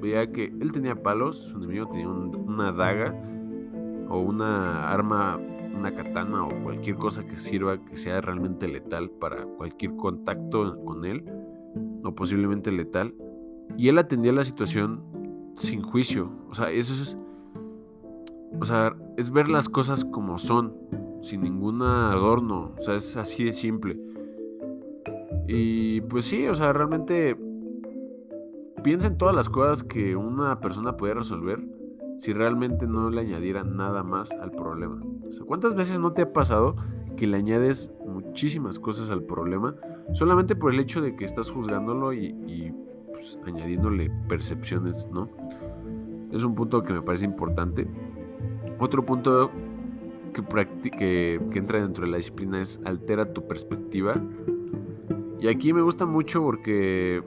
veía 0.00 0.32
que 0.32 0.46
él 0.46 0.72
tenía 0.72 1.00
palos, 1.00 1.44
su 1.44 1.58
enemigo 1.58 1.86
tenía 1.86 2.08
una 2.08 2.72
daga 2.72 3.14
o 4.08 4.18
una 4.18 4.88
arma, 4.88 5.38
una 5.72 5.94
katana 5.94 6.44
o 6.44 6.62
cualquier 6.64 6.96
cosa 6.96 7.24
que 7.24 7.38
sirva 7.38 7.78
que 7.84 7.96
sea 7.96 8.20
realmente 8.20 8.66
letal 8.66 9.10
para 9.10 9.44
cualquier 9.44 9.94
contacto 9.94 10.76
con 10.84 11.04
él 11.04 11.24
o 12.12 12.14
posiblemente 12.14 12.70
letal. 12.70 13.14
Y 13.76 13.88
él 13.88 13.98
atendía 13.98 14.32
la 14.32 14.44
situación 14.44 15.02
sin 15.56 15.82
juicio. 15.82 16.30
O 16.50 16.54
sea, 16.54 16.70
eso 16.70 16.92
es. 16.92 17.16
O 18.60 18.64
sea, 18.64 18.94
es 19.16 19.30
ver 19.30 19.48
las 19.48 19.68
cosas 19.68 20.04
como 20.04 20.38
son, 20.38 20.76
sin 21.22 21.40
ningún 21.40 21.82
adorno. 21.82 22.74
O 22.78 22.82
sea, 22.82 22.96
es 22.96 23.16
así 23.16 23.44
de 23.44 23.52
simple. 23.52 23.98
Y 25.48 26.02
pues 26.02 26.24
sí, 26.26 26.46
o 26.46 26.54
sea, 26.54 26.72
realmente 26.72 27.36
piensa 28.84 29.06
en 29.08 29.16
todas 29.16 29.34
las 29.34 29.48
cosas 29.48 29.82
que 29.82 30.16
una 30.16 30.60
persona 30.60 30.96
puede 30.96 31.14
resolver 31.14 31.60
si 32.18 32.32
realmente 32.32 32.86
no 32.86 33.10
le 33.10 33.22
añadiera 33.22 33.64
nada 33.64 34.02
más 34.02 34.30
al 34.32 34.50
problema. 34.52 35.00
¿Cuántas 35.46 35.74
veces 35.74 35.98
no 35.98 36.12
te 36.12 36.22
ha 36.22 36.32
pasado 36.32 36.76
que 37.16 37.26
le 37.26 37.36
añades 37.36 37.92
muchísimas 38.06 38.78
cosas 38.78 39.10
al 39.10 39.22
problema 39.22 39.74
solamente 40.12 40.56
por 40.56 40.72
el 40.72 40.80
hecho 40.80 41.00
de 41.00 41.16
que 41.16 41.24
estás 41.24 41.50
juzgándolo 41.50 42.12
y, 42.12 42.72
pues, 43.12 43.38
añadiéndole 43.46 44.10
percepciones, 44.28 45.08
¿no? 45.12 45.28
Es 46.32 46.44
un 46.44 46.54
punto 46.54 46.82
que 46.82 46.92
me 46.92 47.02
parece 47.02 47.24
importante. 47.24 47.86
Otro 48.78 49.04
punto 49.04 49.50
que, 50.32 50.90
que, 50.90 51.58
entra 51.58 51.80
dentro 51.80 52.04
de 52.04 52.10
la 52.10 52.16
disciplina 52.16 52.60
es 52.60 52.80
altera 52.84 53.32
tu 53.32 53.46
perspectiva. 53.46 54.14
Y 55.40 55.48
aquí 55.48 55.72
me 55.72 55.82
gusta 55.82 56.06
mucho 56.06 56.42
porque 56.42 57.22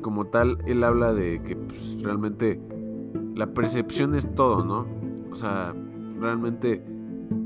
como 0.00 0.26
tal 0.26 0.58
él 0.66 0.82
habla 0.84 1.12
de 1.12 1.42
que 1.42 1.56
pues, 1.56 2.02
realmente 2.02 2.60
la 3.34 3.52
percepción 3.52 4.14
es 4.14 4.34
todo, 4.34 4.64
¿no? 4.64 4.86
O 5.30 5.34
sea, 5.34 5.74
realmente 6.18 6.82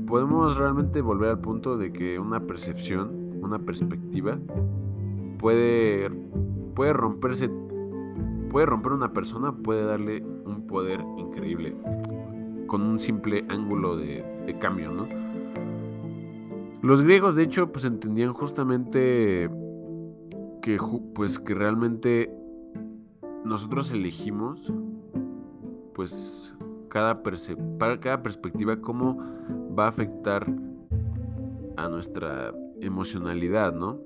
podemos 0.07 0.57
realmente 0.57 1.01
volver 1.01 1.31
al 1.31 1.39
punto 1.39 1.77
de 1.77 1.91
que 1.91 2.19
una 2.19 2.39
percepción, 2.41 3.24
una 3.45 3.59
perspectiva 3.59 4.37
puede 5.37 6.09
puede 6.73 6.93
romperse 6.93 7.49
puede 8.55 8.67
romper 8.67 8.93
una 8.93 9.11
persona, 9.11 9.51
puede 9.51 9.83
darle 9.83 10.23
un 10.45 10.65
poder 10.65 11.01
increíble 11.17 11.75
con 12.67 12.83
un 12.83 12.99
simple 12.99 13.45
ángulo 13.49 13.97
de, 13.97 14.23
cambio, 14.61 14.91
¿no? 14.91 15.07
Los 16.81 17.01
griegos, 17.01 17.35
de 17.35 17.43
hecho, 17.43 17.73
pues 17.73 17.83
entendían 17.83 18.31
justamente 18.31 19.49
que, 20.61 20.79
pues, 21.13 21.37
que 21.37 21.53
realmente 21.53 22.31
nosotros 23.43 23.91
elegimos, 23.91 24.71
pues, 25.93 26.55
cada, 26.87 27.21
para 27.77 27.99
cada 27.99 28.23
perspectiva, 28.23 28.77
cómo 28.77 29.17
va 29.77 29.87
a 29.87 29.89
afectar 29.89 30.47
a 31.75 31.89
nuestra 31.89 32.53
emocionalidad, 32.81 33.73
¿no? 33.73 33.99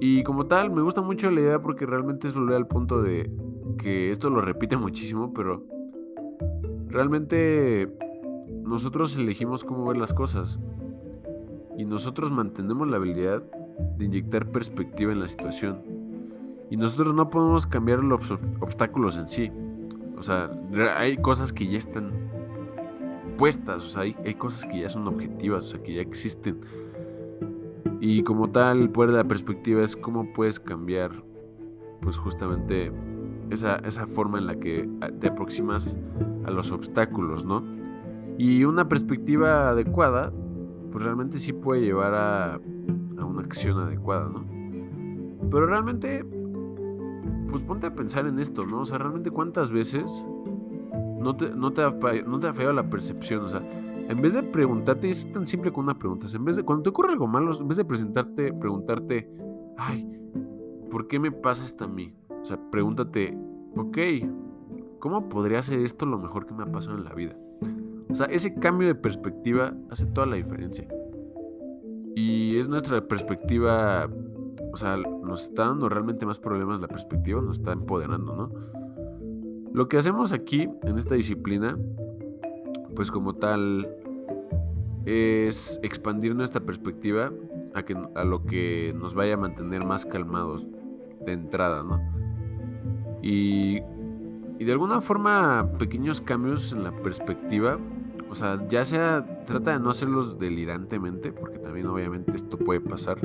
Y 0.00 0.22
como 0.22 0.46
tal, 0.46 0.70
me 0.70 0.80
gusta 0.80 1.02
mucho 1.02 1.30
la 1.30 1.40
idea 1.40 1.60
porque 1.60 1.84
realmente 1.84 2.26
es 2.26 2.34
volver 2.34 2.56
al 2.56 2.66
punto 2.66 3.02
de 3.02 3.30
que 3.78 4.10
esto 4.10 4.30
lo 4.30 4.40
repite 4.40 4.76
muchísimo, 4.78 5.32
pero 5.34 5.62
realmente 6.88 7.92
nosotros 8.62 9.16
elegimos 9.16 9.64
cómo 9.64 9.86
ver 9.86 9.98
las 9.98 10.14
cosas. 10.14 10.58
Y 11.76 11.84
nosotros 11.84 12.30
mantenemos 12.30 12.88
la 12.88 12.96
habilidad 12.96 13.42
de 13.96 14.04
inyectar 14.04 14.50
perspectiva 14.50 15.12
en 15.12 15.20
la 15.20 15.28
situación. 15.28 15.82
Y 16.70 16.76
nosotros 16.76 17.14
no 17.14 17.30
podemos 17.30 17.66
cambiar 17.66 18.02
los 18.02 18.30
obstáculos 18.60 19.16
en 19.16 19.28
sí. 19.28 19.50
O 20.16 20.22
sea, 20.22 20.50
hay 20.96 21.16
cosas 21.16 21.52
que 21.52 21.66
ya 21.66 21.78
están 21.78 22.12
puestas, 23.36 23.82
o 23.82 23.86
sea, 23.86 24.02
hay, 24.02 24.14
hay 24.24 24.34
cosas 24.34 24.66
que 24.70 24.80
ya 24.80 24.88
son 24.88 25.08
objetivas, 25.08 25.64
o 25.64 25.68
sea, 25.68 25.82
que 25.82 25.94
ya 25.94 26.02
existen 26.02 26.60
y 28.00 28.22
como 28.22 28.50
tal, 28.50 28.90
poder 28.90 29.10
de 29.10 29.18
la 29.18 29.24
perspectiva 29.24 29.82
es 29.82 29.94
cómo 29.94 30.32
puedes 30.32 30.58
cambiar, 30.58 31.10
pues 32.00 32.16
justamente 32.16 32.90
esa, 33.50 33.76
esa 33.76 34.06
forma 34.06 34.38
en 34.38 34.46
la 34.46 34.58
que 34.58 34.88
te 35.20 35.28
aproximas 35.28 35.96
a 36.44 36.50
los 36.50 36.72
obstáculos, 36.72 37.44
¿no? 37.44 37.62
Y 38.38 38.64
una 38.64 38.88
perspectiva 38.88 39.68
adecuada, 39.68 40.32
pues 40.90 41.04
realmente 41.04 41.36
sí 41.38 41.52
puede 41.52 41.82
llevar 41.82 42.14
a, 42.14 42.54
a 42.54 43.24
una 43.24 43.42
acción 43.42 43.78
adecuada, 43.78 44.30
¿no? 44.30 44.46
Pero 45.50 45.66
realmente, 45.66 46.24
pues 47.50 47.62
ponte 47.62 47.86
a 47.86 47.94
pensar 47.94 48.26
en 48.26 48.38
esto, 48.38 48.64
¿no? 48.64 48.80
O 48.80 48.84
sea, 48.86 48.96
realmente 48.96 49.30
cuántas 49.30 49.72
veces 49.72 50.24
no 51.20 51.36
te, 51.36 51.50
no 51.50 51.72
te, 51.72 51.82
no 52.22 52.40
te 52.40 52.46
ha 52.46 52.54
fallado 52.54 52.72
la 52.72 52.88
percepción, 52.88 53.44
o 53.44 53.48
sea, 53.48 53.62
en 54.10 54.20
vez 54.20 54.32
de 54.32 54.42
preguntarte, 54.42 55.08
es 55.08 55.30
tan 55.30 55.46
simple 55.46 55.70
como 55.70 55.84
una 55.84 55.96
pregunta, 55.96 56.26
en 56.34 56.44
vez 56.44 56.56
de 56.56 56.64
cuando 56.64 56.82
te 56.82 56.88
ocurre 56.88 57.12
algo 57.12 57.28
malo, 57.28 57.56
en 57.56 57.68
vez 57.68 57.76
de 57.76 57.84
presentarte, 57.84 58.52
preguntarte, 58.52 59.30
ay, 59.76 60.04
¿por 60.90 61.06
qué 61.06 61.20
me 61.20 61.30
pasa 61.30 61.64
esto 61.64 61.84
a 61.84 61.88
mí? 61.88 62.12
O 62.28 62.44
sea, 62.44 62.58
pregúntate, 62.72 63.38
ok, 63.76 63.98
¿cómo 64.98 65.28
podría 65.28 65.60
hacer 65.60 65.78
esto 65.78 66.06
lo 66.06 66.18
mejor 66.18 66.44
que 66.44 66.54
me 66.54 66.64
ha 66.64 66.72
pasado 66.72 66.98
en 66.98 67.04
la 67.04 67.14
vida? 67.14 67.36
O 68.08 68.14
sea, 68.16 68.26
ese 68.26 68.52
cambio 68.56 68.88
de 68.88 68.96
perspectiva 68.96 69.74
hace 69.90 70.06
toda 70.06 70.26
la 70.26 70.34
diferencia. 70.34 70.88
Y 72.16 72.56
es 72.58 72.68
nuestra 72.68 73.06
perspectiva, 73.06 74.10
o 74.72 74.76
sea, 74.76 74.96
nos 74.96 75.44
está 75.44 75.66
dando 75.66 75.88
realmente 75.88 76.26
más 76.26 76.40
problemas 76.40 76.80
la 76.80 76.88
perspectiva, 76.88 77.40
nos 77.40 77.58
está 77.58 77.70
empoderando, 77.70 78.34
¿no? 78.34 78.50
Lo 79.72 79.88
que 79.88 79.98
hacemos 79.98 80.32
aquí, 80.32 80.68
en 80.82 80.98
esta 80.98 81.14
disciplina, 81.14 81.78
pues 82.96 83.12
como 83.12 83.34
tal, 83.34 83.88
es 85.06 85.80
expandir 85.82 86.34
nuestra 86.34 86.60
perspectiva 86.60 87.32
a, 87.74 87.82
que, 87.82 87.96
a 88.14 88.24
lo 88.24 88.44
que 88.44 88.94
nos 88.96 89.14
vaya 89.14 89.34
a 89.34 89.36
mantener 89.36 89.84
más 89.84 90.04
calmados 90.04 90.66
de 91.24 91.32
entrada, 91.32 91.82
¿no? 91.82 92.00
Y, 93.22 93.80
y 94.58 94.64
de 94.64 94.72
alguna 94.72 95.00
forma 95.00 95.70
pequeños 95.78 96.20
cambios 96.20 96.72
en 96.72 96.84
la 96.84 96.92
perspectiva, 97.02 97.78
o 98.28 98.34
sea, 98.34 98.66
ya 98.68 98.84
sea, 98.84 99.44
trata 99.44 99.72
de 99.72 99.80
no 99.80 99.90
hacerlos 99.90 100.38
delirantemente, 100.38 101.32
porque 101.32 101.58
también 101.58 101.86
obviamente 101.86 102.36
esto 102.36 102.56
puede 102.58 102.80
pasar. 102.80 103.18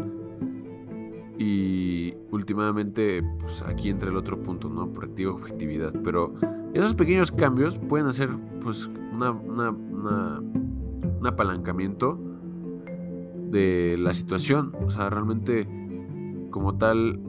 Y 1.37 2.13
últimamente, 2.31 3.21
pues 3.41 3.61
aquí 3.61 3.89
entra 3.89 4.09
el 4.09 4.15
otro 4.15 4.41
punto, 4.41 4.69
¿no? 4.69 4.91
Practica 4.93 5.29
objetividad. 5.29 5.93
Pero 6.03 6.33
esos 6.73 6.95
pequeños 6.95 7.31
cambios 7.31 7.77
pueden 7.77 8.07
hacer, 8.07 8.29
pues, 8.61 8.89
una, 9.11 9.31
una 9.31 10.41
un 11.25 11.33
apalancamiento 11.33 12.19
de 13.49 13.97
la 13.97 14.13
situación. 14.13 14.73
O 14.85 14.91
sea, 14.91 15.09
realmente 15.09 15.67
como 16.51 16.77
tal, 16.77 17.19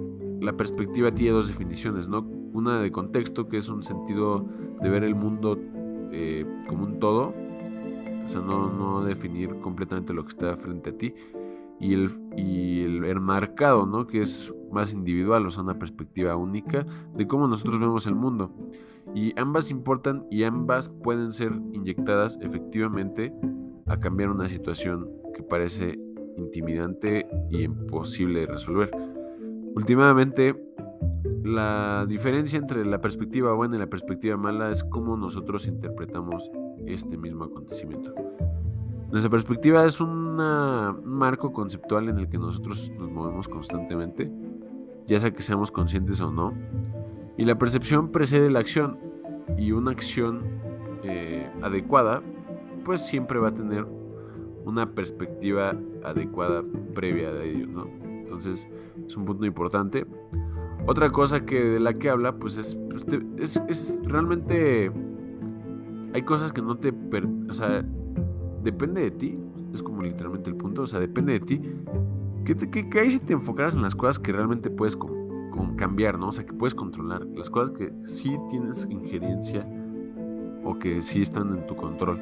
la 0.40 0.52
perspectiva 0.56 1.14
tiene 1.14 1.32
dos 1.32 1.48
definiciones, 1.48 2.08
¿no? 2.08 2.20
Una 2.52 2.80
de 2.80 2.92
contexto, 2.92 3.48
que 3.48 3.56
es 3.56 3.68
un 3.68 3.82
sentido 3.82 4.46
de 4.82 4.90
ver 4.90 5.02
el 5.02 5.14
mundo 5.14 5.58
eh, 6.12 6.44
como 6.68 6.84
un 6.84 7.00
todo, 7.00 7.34
o 8.24 8.28
sea, 8.28 8.40
no, 8.40 9.02
definir 9.04 9.58
completamente 9.60 10.12
lo 10.12 10.24
que 10.24 10.30
está 10.30 10.56
frente 10.56 10.90
a 10.90 10.98
ti, 10.98 11.14
y 11.80 11.94
el, 11.94 12.10
y 12.36 12.82
el 12.82 13.04
enmarcado, 13.04 13.86
¿no? 13.86 14.06
Que 14.06 14.20
es 14.20 14.54
más 14.70 14.92
individual, 14.92 15.46
o 15.46 15.50
sea, 15.50 15.62
una 15.62 15.78
perspectiva 15.78 16.36
única 16.36 16.86
de 17.14 17.26
cómo 17.26 17.48
nosotros 17.48 17.80
vemos 17.80 18.06
el 18.06 18.14
mundo. 18.14 18.54
Y 19.14 19.38
ambas 19.38 19.70
importan 19.70 20.26
y 20.30 20.42
ambas 20.42 20.88
pueden 20.88 21.32
ser 21.32 21.52
inyectadas 21.72 22.38
efectivamente 22.42 23.32
a 23.86 23.98
cambiar 23.98 24.30
una 24.30 24.48
situación 24.48 25.08
que 25.34 25.42
parece 25.42 25.98
intimidante 26.36 27.26
y 27.50 27.62
imposible 27.62 28.40
de 28.40 28.46
resolver. 28.46 28.90
Últimamente, 29.74 30.54
la 31.44 32.04
diferencia 32.06 32.58
entre 32.58 32.84
la 32.84 33.00
perspectiva 33.00 33.54
buena 33.54 33.76
y 33.76 33.78
la 33.78 33.86
perspectiva 33.86 34.36
mala 34.36 34.70
es 34.70 34.82
cómo 34.82 35.16
nosotros 35.16 35.66
interpretamos 35.66 36.50
este 36.86 37.16
mismo 37.16 37.44
acontecimiento. 37.44 38.12
Nuestra 39.10 39.30
perspectiva 39.30 39.84
es 39.86 40.00
un 40.00 40.36
marco 41.04 41.52
conceptual 41.52 42.08
en 42.08 42.18
el 42.18 42.28
que 42.28 42.38
nosotros 42.38 42.90
nos 42.98 43.10
movemos 43.10 43.48
constantemente, 43.48 44.30
ya 45.06 45.20
sea 45.20 45.30
que 45.30 45.42
seamos 45.42 45.70
conscientes 45.70 46.20
o 46.20 46.32
no. 46.32 46.52
Y 47.38 47.44
la 47.44 47.56
percepción 47.56 48.10
precede 48.10 48.50
la 48.50 48.58
acción, 48.58 48.98
y 49.56 49.72
una 49.72 49.92
acción 49.92 50.42
eh, 51.04 51.48
adecuada 51.62 52.22
pues 52.86 53.04
siempre 53.04 53.40
va 53.40 53.48
a 53.48 53.54
tener 53.54 53.84
una 54.64 54.94
perspectiva 54.94 55.74
adecuada 56.04 56.62
previa 56.94 57.32
de 57.32 57.50
ello, 57.50 57.66
¿no? 57.66 57.88
Entonces 58.04 58.68
es 59.04 59.16
un 59.16 59.24
punto 59.24 59.44
importante. 59.44 60.06
Otra 60.86 61.10
cosa 61.10 61.44
que 61.44 61.62
de 61.64 61.80
la 61.80 61.94
que 61.94 62.08
habla, 62.10 62.36
pues 62.36 62.56
es, 62.56 62.78
pues, 62.88 63.60
es, 63.68 64.00
realmente 64.04 64.92
hay 66.14 66.22
cosas 66.22 66.52
que 66.52 66.62
no 66.62 66.78
te, 66.78 66.94
o 67.48 67.54
sea, 67.54 67.84
depende 68.62 69.02
de 69.02 69.10
ti, 69.10 69.38
es 69.74 69.82
como 69.82 70.02
literalmente 70.02 70.50
el 70.50 70.56
punto, 70.56 70.82
o 70.82 70.86
sea, 70.86 71.00
depende 71.00 71.32
de 71.32 71.40
ti. 71.40 71.60
Que, 72.44 72.54
que, 72.54 73.00
ahí 73.00 73.10
si 73.10 73.18
te 73.18 73.32
enfocaras 73.32 73.74
en 73.74 73.82
las 73.82 73.96
cosas 73.96 74.20
que 74.20 74.30
realmente 74.30 74.70
puedes 74.70 74.96
cambiar, 75.76 76.20
¿no? 76.20 76.28
O 76.28 76.32
sea, 76.32 76.46
que 76.46 76.52
puedes 76.52 76.76
controlar, 76.76 77.26
las 77.34 77.50
cosas 77.50 77.70
que 77.70 77.92
sí 78.04 78.36
tienes 78.48 78.86
injerencia 78.88 79.66
o 80.62 80.78
que 80.78 81.02
sí 81.02 81.22
están 81.22 81.48
en 81.48 81.66
tu 81.66 81.74
control. 81.74 82.20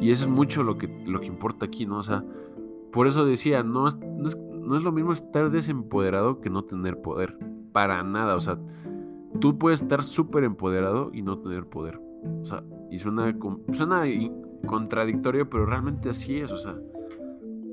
Y 0.00 0.10
eso 0.10 0.24
es 0.24 0.30
mucho 0.30 0.62
lo 0.62 0.76
que, 0.78 0.88
lo 1.06 1.20
que 1.20 1.26
importa 1.26 1.66
aquí, 1.66 1.86
¿no? 1.86 1.98
O 1.98 2.02
sea, 2.02 2.24
por 2.92 3.06
eso 3.06 3.24
decía, 3.24 3.62
no 3.62 3.88
es, 3.88 3.96
no 3.98 4.28
no 4.64 4.76
es 4.76 4.82
lo 4.82 4.92
mismo 4.92 5.12
estar 5.12 5.50
desempoderado 5.50 6.40
que 6.40 6.50
no 6.50 6.64
tener 6.64 7.00
poder. 7.00 7.36
Para 7.72 8.02
nada, 8.02 8.36
o 8.36 8.40
sea, 8.40 8.58
tú 9.40 9.58
puedes 9.58 9.82
estar 9.82 10.02
súper 10.02 10.44
empoderado 10.44 11.10
y 11.12 11.22
no 11.22 11.38
tener 11.38 11.66
poder. 11.66 12.00
O 12.40 12.44
sea, 12.44 12.64
y 12.90 12.98
suena, 12.98 13.36
suena 13.72 14.02
contradictorio, 14.66 15.48
pero 15.48 15.66
realmente 15.66 16.08
así 16.08 16.38
es, 16.38 16.50
o 16.50 16.56
sea. 16.56 16.76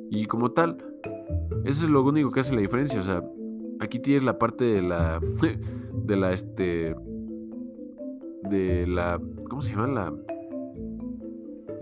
Y 0.09 0.25
como 0.25 0.51
tal, 0.51 0.77
eso 1.63 1.85
es 1.85 1.89
lo 1.89 2.03
único 2.03 2.31
que 2.31 2.41
hace 2.41 2.53
la 2.53 2.61
diferencia, 2.61 2.99
o 2.99 3.03
sea, 3.03 3.23
aquí 3.79 3.99
tienes 3.99 4.23
la 4.23 4.37
parte 4.37 4.65
de 4.65 4.81
la, 4.81 5.21
de 6.05 6.15
la, 6.17 6.31
este, 6.33 6.95
de 8.49 8.87
la, 8.87 9.21
¿cómo 9.49 9.61
se 9.61 9.71
llama? 9.71 9.87
La, 9.87 10.13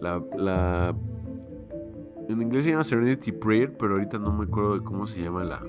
la, 0.01 0.95
en 2.27 2.41
inglés 2.41 2.63
se 2.63 2.71
llama 2.71 2.83
Serenity 2.83 3.31
Prayer, 3.31 3.75
pero 3.77 3.93
ahorita 3.93 4.19
no 4.19 4.31
me 4.31 4.45
acuerdo 4.45 4.75
de 4.75 4.83
cómo 4.83 5.07
se 5.07 5.21
llama 5.21 5.43
la, 5.43 5.61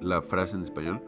la 0.00 0.22
frase 0.22 0.56
en 0.56 0.62
español. 0.62 1.00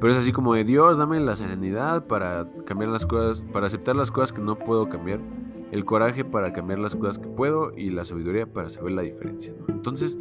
Pero 0.00 0.12
es 0.12 0.18
así 0.18 0.32
como 0.32 0.54
de 0.54 0.64
Dios, 0.64 0.98
dame 0.98 1.18
la 1.20 1.34
serenidad 1.34 2.06
para 2.06 2.48
cambiar 2.66 2.90
las 2.90 3.06
cosas, 3.06 3.42
para 3.52 3.66
aceptar 3.66 3.96
las 3.96 4.10
cosas 4.10 4.32
que 4.32 4.42
no 4.42 4.58
puedo 4.58 4.88
cambiar, 4.88 5.20
el 5.72 5.84
coraje 5.84 6.24
para 6.24 6.52
cambiar 6.52 6.78
las 6.78 6.94
cosas 6.94 7.18
que 7.18 7.28
puedo 7.28 7.72
y 7.76 7.90
la 7.90 8.04
sabiduría 8.04 8.46
para 8.46 8.68
saber 8.68 8.92
la 8.92 9.02
diferencia. 9.02 9.54
Entonces, 9.68 10.18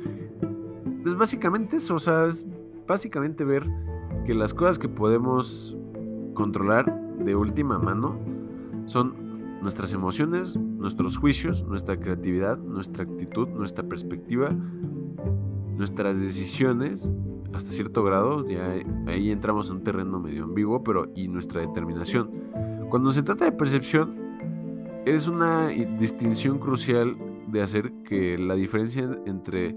es 1.06 1.16
básicamente 1.16 1.78
eso, 1.78 1.96
o 1.96 2.00
sea, 2.00 2.26
es 2.26 2.46
básicamente 2.88 3.44
ver 3.44 3.70
que 4.26 4.34
las 4.34 4.54
cosas 4.54 4.80
que 4.80 4.88
podemos 4.88 5.78
controlar 6.34 6.92
de 7.20 7.36
última 7.36 7.78
mano 7.78 8.18
son 8.86 9.25
nuestras 9.62 9.94
emociones, 9.94 10.56
nuestros 10.56 11.18
juicios, 11.18 11.64
nuestra 11.64 12.00
creatividad, 12.00 12.58
nuestra 12.58 13.04
actitud, 13.04 13.48
nuestra 13.50 13.88
perspectiva, 13.88 14.50
nuestras 15.76 16.22
decisiones, 16.22 17.12
hasta 17.54 17.72
cierto 17.72 18.04
grado, 18.04 18.48
ya 18.48 18.74
ahí 19.08 19.32
entramos 19.32 19.70
en 19.70 19.78
un 19.78 19.84
terreno 19.84 20.20
medio 20.20 20.44
ambiguo, 20.44 20.84
pero 20.84 21.12
y 21.16 21.28
nuestra 21.28 21.62
determinación. 21.62 22.30
Cuando 22.90 23.12
se 23.12 23.24
trata 23.24 23.46
de 23.46 23.52
percepción, 23.52 24.16
es 25.06 25.28
una 25.28 25.68
distinción 25.68 26.60
crucial 26.60 27.18
de 27.48 27.62
hacer 27.62 27.92
que 28.04 28.38
la 28.38 28.56
diferencia 28.56 29.08
entre 29.26 29.76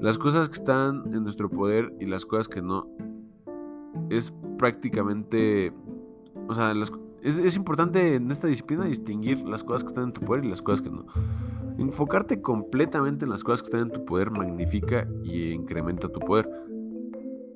las 0.00 0.18
cosas 0.18 0.48
que 0.48 0.54
están 0.54 1.12
en 1.12 1.22
nuestro 1.24 1.48
poder 1.48 1.92
y 1.98 2.06
las 2.06 2.24
cosas 2.24 2.48
que 2.48 2.62
no 2.62 2.86
es 4.10 4.32
prácticamente, 4.58 5.72
o 6.48 6.54
sea, 6.54 6.74
es, 7.22 7.38
es, 7.38 7.56
importante 7.56 8.14
en 8.16 8.30
esta 8.30 8.46
disciplina 8.46 8.84
distinguir 8.84 9.40
las 9.40 9.62
cosas 9.62 9.82
que 9.82 9.88
están 9.88 10.04
en 10.04 10.12
tu 10.12 10.20
poder 10.22 10.44
y 10.44 10.48
las 10.48 10.62
cosas 10.62 10.80
que 10.80 10.90
no. 10.90 11.06
Enfocarte 11.78 12.40
completamente 12.40 13.24
en 13.24 13.30
las 13.30 13.42
cosas 13.44 13.62
que 13.62 13.66
están 13.66 13.82
en 13.82 13.90
tu 13.90 14.04
poder 14.04 14.30
magnifica 14.30 15.06
y 15.22 15.50
incrementa 15.50 16.08
tu 16.08 16.20
poder. 16.20 16.48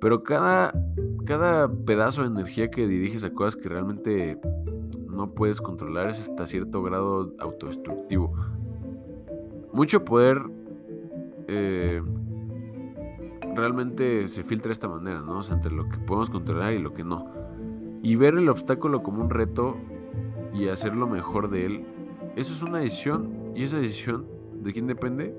Pero 0.01 0.23
cada, 0.23 0.73
cada 1.25 1.69
pedazo 1.69 2.23
de 2.23 2.29
energía 2.29 2.71
que 2.71 2.87
diriges 2.87 3.25
a 3.25 3.33
cosas 3.33 3.57
que 3.57 3.69
realmente 3.69 4.39
no 5.09 5.31
puedes 5.31 5.61
controlar 5.61 6.09
es 6.09 6.21
hasta 6.21 6.47
cierto 6.47 6.83
grado 6.83 7.33
autodestructivo. 7.39 8.33
Mucho 9.73 10.05
poder 10.05 10.43
eh, 11.49 12.03
realmente 13.55 14.29
se 14.29 14.43
filtra 14.43 14.69
de 14.69 14.75
esta 14.75 14.89
manera, 14.89 15.21
¿no? 15.21 15.39
O 15.39 15.43
sea, 15.43 15.57
entre 15.57 15.73
lo 15.73 15.89
que 15.89 15.99
podemos 15.99 16.31
controlar 16.31 16.73
y 16.73 16.79
lo 16.79 16.93
que 16.93 17.05
no. 17.05 17.44
Y 18.05 18.17
ver 18.17 18.35
el 18.35 18.51
obstáculo 18.51 19.03
como 19.03 19.25
un 19.25 19.31
reto 19.31 19.79
y 20.53 20.69
hacer 20.69 20.95
lo 20.95 21.07
mejor 21.07 21.49
de 21.49 21.65
él, 21.65 21.85
eso 22.37 22.53
es 22.53 22.63
una 22.63 22.81
decisión. 22.81 23.31
Y 23.55 23.65
esa 23.65 23.79
decisión, 23.79 24.27
¿de 24.63 24.75
quién 24.75 24.87
depende? 24.87 25.35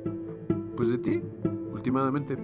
Pues 0.75 0.89
de 0.89 0.97
ti, 0.97 1.21
últimamente. 1.71 2.35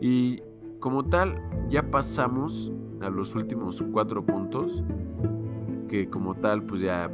Y 0.00 0.40
como 0.80 1.04
tal, 1.04 1.38
ya 1.68 1.90
pasamos 1.90 2.72
a 3.02 3.10
los 3.10 3.34
últimos 3.34 3.84
cuatro 3.92 4.24
puntos. 4.24 4.82
Que 5.86 6.08
como 6.08 6.34
tal, 6.36 6.62
pues 6.62 6.80
ya 6.80 7.10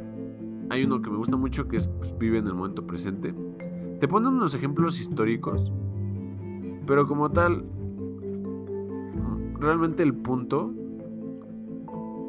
hay 0.69 0.85
uno 0.85 1.01
que 1.01 1.09
me 1.09 1.17
gusta 1.17 1.35
mucho 1.35 1.67
que 1.67 1.75
es 1.75 1.87
pues, 1.87 2.17
vive 2.17 2.37
en 2.37 2.47
el 2.47 2.53
momento 2.53 2.87
presente. 2.87 3.35
Te 3.99 4.07
ponen 4.07 4.29
unos 4.29 4.55
ejemplos 4.55 5.01
históricos. 5.01 5.69
Pero 6.87 7.05
como 7.05 7.29
tal, 7.31 7.65
realmente 9.59 10.03
el 10.03 10.13
punto 10.13 10.73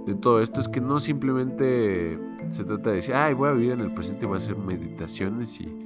de 0.07 0.15
todo 0.15 0.41
esto 0.41 0.61
es 0.61 0.69
que 0.69 0.81
no 0.81 0.99
simplemente 0.99 2.19
se 2.51 2.65
trata 2.65 2.91
de 2.91 2.97
decir, 2.97 3.15
ay, 3.15 3.35
voy 3.35 3.49
a 3.49 3.53
vivir 3.53 3.73
en 3.73 3.81
el 3.81 3.95
presente 3.95 4.25
y 4.25 4.29
voy 4.29 4.35
a 4.35 4.39
hacer 4.39 4.57
meditaciones 4.57 5.61
y 5.61 5.77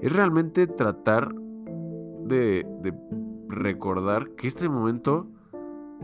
es 0.00 0.12
realmente 0.12 0.66
tratar 0.66 1.34
de, 2.26 2.66
recordar 3.48 4.30
que 4.30 4.48
este 4.48 4.68
momento 4.68 5.28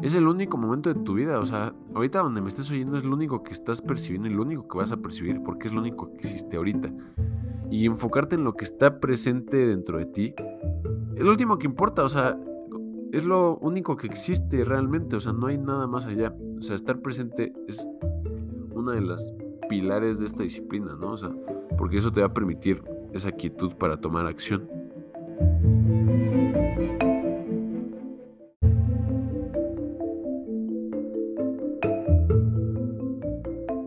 es 0.02 0.14
el 0.14 0.26
único 0.26 0.56
momento 0.56 0.92
de 0.92 1.00
tu 1.00 1.14
vida. 1.14 1.38
O 1.40 1.46
sea, 1.46 1.74
ahorita 1.94 2.20
donde 2.20 2.40
me 2.40 2.48
estés 2.48 2.70
oyendo 2.70 2.96
es 2.96 3.04
lo 3.04 3.14
único 3.14 3.42
que 3.42 3.52
estás 3.52 3.82
percibiendo 3.82 4.28
y 4.28 4.32
lo 4.32 4.42
único 4.42 4.68
que 4.68 4.78
vas 4.78 4.92
a 4.92 4.98
percibir 4.98 5.42
porque 5.42 5.68
es 5.68 5.74
lo 5.74 5.80
único 5.80 6.12
que 6.12 6.18
existe 6.18 6.56
ahorita. 6.56 6.90
Y 7.70 7.86
enfocarte 7.86 8.36
en 8.36 8.44
lo 8.44 8.54
que 8.54 8.64
está 8.64 9.00
presente 9.00 9.66
dentro 9.66 9.98
de 9.98 10.06
ti 10.06 10.34
es 11.16 11.22
lo 11.22 11.30
último 11.30 11.58
que 11.58 11.66
importa. 11.66 12.04
O 12.04 12.08
sea, 12.08 12.38
es 13.12 13.24
lo 13.24 13.58
único 13.58 13.96
que 13.96 14.06
existe 14.06 14.64
realmente. 14.64 15.16
O 15.16 15.20
sea, 15.20 15.32
no 15.32 15.46
hay 15.48 15.58
nada 15.58 15.86
más 15.86 16.06
allá. 16.06 16.34
O 16.60 16.62
sea, 16.62 16.76
estar 16.76 17.00
presente 17.00 17.54
es 17.66 17.88
una 18.74 18.92
de 18.92 19.00
las 19.00 19.34
pilares 19.70 20.20
de 20.20 20.26
esta 20.26 20.42
disciplina, 20.42 20.94
¿no? 20.94 21.12
O 21.12 21.16
sea, 21.16 21.30
porque 21.78 21.96
eso 21.96 22.12
te 22.12 22.20
va 22.20 22.26
a 22.26 22.34
permitir 22.34 22.84
esa 23.14 23.32
quietud 23.32 23.72
para 23.76 23.98
tomar 23.98 24.26
acción. 24.26 24.68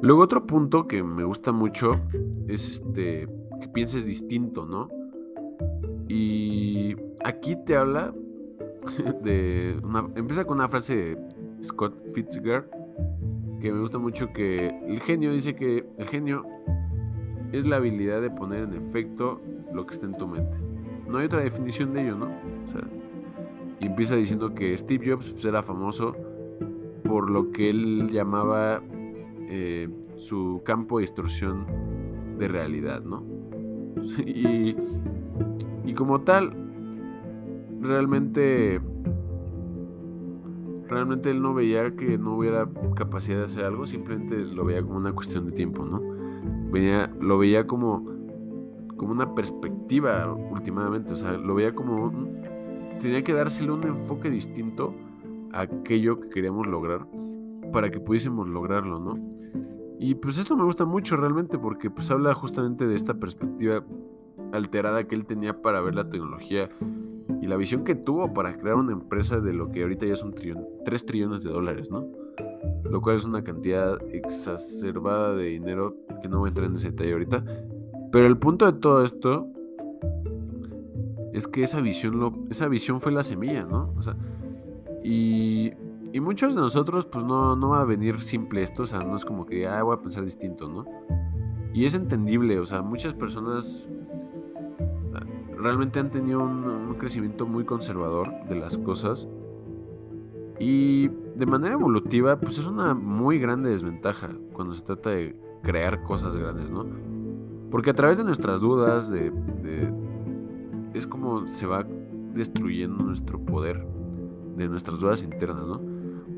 Luego 0.02 0.22
otro 0.22 0.48
punto 0.48 0.88
que 0.88 1.04
me 1.04 1.24
gusta 1.24 1.52
mucho 1.52 2.02
es 2.48 2.68
este 2.68 3.28
que 3.62 3.68
pienses 3.68 4.08
distinto, 4.08 4.66
¿no? 4.66 4.90
Y 6.10 6.96
aquí 7.24 7.56
te 7.68 7.78
habla 7.78 8.16
de 9.24 9.80
empieza 10.16 10.44
con 10.44 10.58
una 10.58 10.68
frase 10.68 11.18
Scott 11.64 11.96
Fitzgerald 12.14 12.66
que 13.64 13.72
me 13.72 13.80
gusta 13.80 13.98
mucho 13.98 14.34
que 14.34 14.68
el 14.86 15.00
genio 15.00 15.32
dice 15.32 15.56
que 15.56 15.86
el 15.98 16.06
genio 16.10 16.46
es 17.54 17.66
la 17.66 17.78
habilidad 17.78 18.22
de 18.22 18.30
poner 18.30 18.64
en 18.64 18.74
efecto 18.74 19.40
lo 19.74 19.86
que 19.86 19.94
está 19.94 20.06
en 20.06 20.18
tu 20.18 20.28
mente. 20.28 20.58
No 21.08 21.20
hay 21.20 21.28
otra 21.28 21.42
definición 21.42 21.94
de 21.94 22.02
ello, 22.02 22.18
¿no? 22.18 22.26
O 22.26 22.68
sea, 22.70 22.82
y 23.80 23.86
empieza 23.86 24.18
diciendo 24.18 24.54
que 24.54 24.78
Steve 24.78 25.10
Jobs 25.10 25.30
pues, 25.32 25.46
era 25.46 25.64
famoso 25.64 26.14
por 27.06 27.30
lo 27.30 27.52
que 27.52 27.70
él 27.70 28.10
llamaba 28.12 28.82
eh, 29.48 29.88
su 30.18 30.62
campo 30.66 30.98
de 30.98 31.04
distorsión 31.04 31.66
de 32.38 32.50
realidad, 32.50 33.02
¿no? 33.02 33.24
y, 34.26 34.76
y 35.86 35.94
como 35.94 36.20
tal, 36.20 36.54
realmente, 37.80 38.82
realmente 40.94 41.32
él 41.32 41.42
no 41.42 41.54
veía 41.54 41.96
que 41.96 42.18
no 42.18 42.38
hubiera 42.38 42.70
capacidad 42.96 43.40
de 43.40 43.44
hacer 43.46 43.66
algo, 43.66 43.86
simplemente 43.86 44.38
lo 44.46 44.66
veía 44.66 44.82
como 44.82 44.98
una 44.98 45.14
cuestión 45.14 45.46
de 45.46 45.52
tiempo, 45.52 45.86
¿no? 45.86 46.02
Venía, 46.72 47.12
lo 47.20 47.38
veía 47.38 47.68
como, 47.68 48.06
como 48.96 49.12
una 49.12 49.36
perspectiva 49.36 50.32
últimamente, 50.34 51.14
o 51.14 51.16
sea, 51.16 51.34
lo 51.34 51.56
veía 51.56 51.74
como, 51.76 52.12
tenía 53.00 53.24
que 53.24 53.34
dársele 53.34 53.72
un 53.72 53.84
enfoque 53.84 54.30
distinto 54.30 54.94
a 55.52 55.62
aquello 55.62 56.20
que 56.20 56.30
queríamos 56.30 56.68
lograr 56.68 57.06
para 57.72 57.90
que 57.90 58.00
pudiésemos 58.00 58.48
lograrlo, 58.48 59.00
¿no? 59.00 59.20
Y 60.00 60.16
pues 60.16 60.38
esto 60.38 60.58
me 60.58 60.64
gusta 60.64 60.86
mucho 60.86 61.16
realmente 61.16 61.58
porque 61.58 61.90
pues 61.90 62.12
habla 62.12 62.34
justamente 62.34 62.88
de 62.88 62.96
esta 62.96 63.14
perspectiva 63.14 63.84
alterada 64.52 65.08
que 65.08 65.16
él 65.16 65.26
tenía 65.26 65.62
para 65.62 65.82
ver 65.82 65.96
la 65.96 66.10
tecnología 66.10 66.70
y 67.44 67.48
la 67.48 67.58
visión 67.58 67.84
que 67.84 67.94
tuvo 67.94 68.34
para 68.34 68.58
crear 68.58 68.76
una 68.76 68.94
empresa 68.94 69.42
de 69.42 69.54
lo 69.54 69.70
que 69.70 69.82
ahorita 69.82 70.06
ya 70.06 70.16
son 70.16 70.34
3 70.34 71.06
trillones 71.06 71.44
de 71.44 71.50
dólares, 71.50 71.92
¿no? 71.92 72.08
Lo 72.84 73.02
cual 73.02 73.18
es 73.18 73.26
una 73.26 73.44
cantidad 73.44 74.02
exacerbada 74.14 75.36
de 75.36 75.46
dinero 75.46 75.98
que 76.22 76.30
no 76.30 76.40
voy 76.40 76.48
a 76.48 76.50
entrar 76.50 76.68
en 76.68 76.76
ese 76.76 76.92
detalle 76.92 77.12
ahorita. 77.12 77.44
Pero 78.12 78.28
el 78.28 78.38
punto 78.38 78.72
de 78.72 78.80
todo 78.80 79.04
esto 79.04 79.48
es 81.34 81.48
que 81.48 81.64
esa 81.64 81.82
visión, 81.82 82.18
lo, 82.18 82.34
esa 82.50 82.70
visión 82.70 83.02
fue 83.02 83.12
la 83.12 83.24
semilla, 83.24 83.66
¿no? 83.66 83.94
O 83.98 84.02
sea, 84.02 84.16
y 85.04 85.74
y 86.14 86.20
muchos 86.20 86.54
de 86.54 86.62
nosotros, 86.62 87.08
pues 87.08 87.26
no, 87.26 87.56
no 87.56 87.70
va 87.70 87.82
a 87.82 87.86
venir 87.86 88.22
simple 88.22 88.62
esto, 88.62 88.84
o 88.84 88.86
sea, 88.86 89.00
no 89.00 89.16
es 89.16 89.26
como 89.26 89.48
que, 89.48 89.68
ah, 89.68 89.82
voy 89.82 89.96
a 89.96 90.00
pensar 90.00 90.24
distinto, 90.24 90.70
¿no? 90.70 90.86
Y 91.74 91.86
es 91.86 91.96
entendible, 91.96 92.60
o 92.60 92.68
sea, 92.68 92.84
muchas 92.84 93.16
personas 93.16 93.90
realmente 95.64 96.00
han 96.00 96.12
tenido 96.12 96.44
un, 96.44 96.96
crecimiento 97.00 97.46
muy 97.46 97.66
conservador 97.66 98.30
de 98.48 98.56
las 98.56 98.78
cosas. 98.78 99.28
Y 100.60 101.08
de 101.08 101.46
manera 101.46 101.74
evolutiva, 101.74 102.40
pues 102.40 102.60
es 102.60 102.66
una 102.66 102.94
muy 102.94 103.40
grande 103.40 103.72
desventaja 103.72 104.30
cuando 104.54 104.76
se 104.76 104.84
trata 104.84 105.10
de 105.10 105.36
crear 105.64 106.04
cosas 106.04 106.36
grandes, 106.36 106.70
¿no? 106.70 106.86
Porque 107.72 107.90
a 107.90 107.94
través 107.94 108.20
de 108.20 108.24
nuestras 108.24 108.62
dudas, 108.62 109.10
de, 109.10 109.32
es 110.94 111.08
como 111.08 111.48
se 111.48 111.66
va 111.66 111.86
destruyendo 112.34 113.04
nuestro 113.04 113.40
poder 113.40 113.86
de 114.56 114.70
nuestras 114.70 115.00
dudas 115.00 115.24
internas, 115.24 115.66
¿no? 115.66 115.94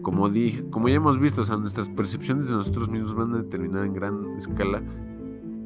como, 0.05 0.30
como 0.69 0.88
ya 0.88 0.95
hemos 0.95 1.19
visto, 1.19 1.41
o 1.41 1.43
sea, 1.43 1.57
nuestras 1.57 1.89
percepciones 1.89 2.47
de 2.47 2.53
nosotros 2.53 2.89
mismos 2.89 3.15
van 3.15 3.34
a 3.34 3.38
determinar 3.38 3.86
en 3.86 3.93
gran 3.93 4.36
escala, 4.38 4.84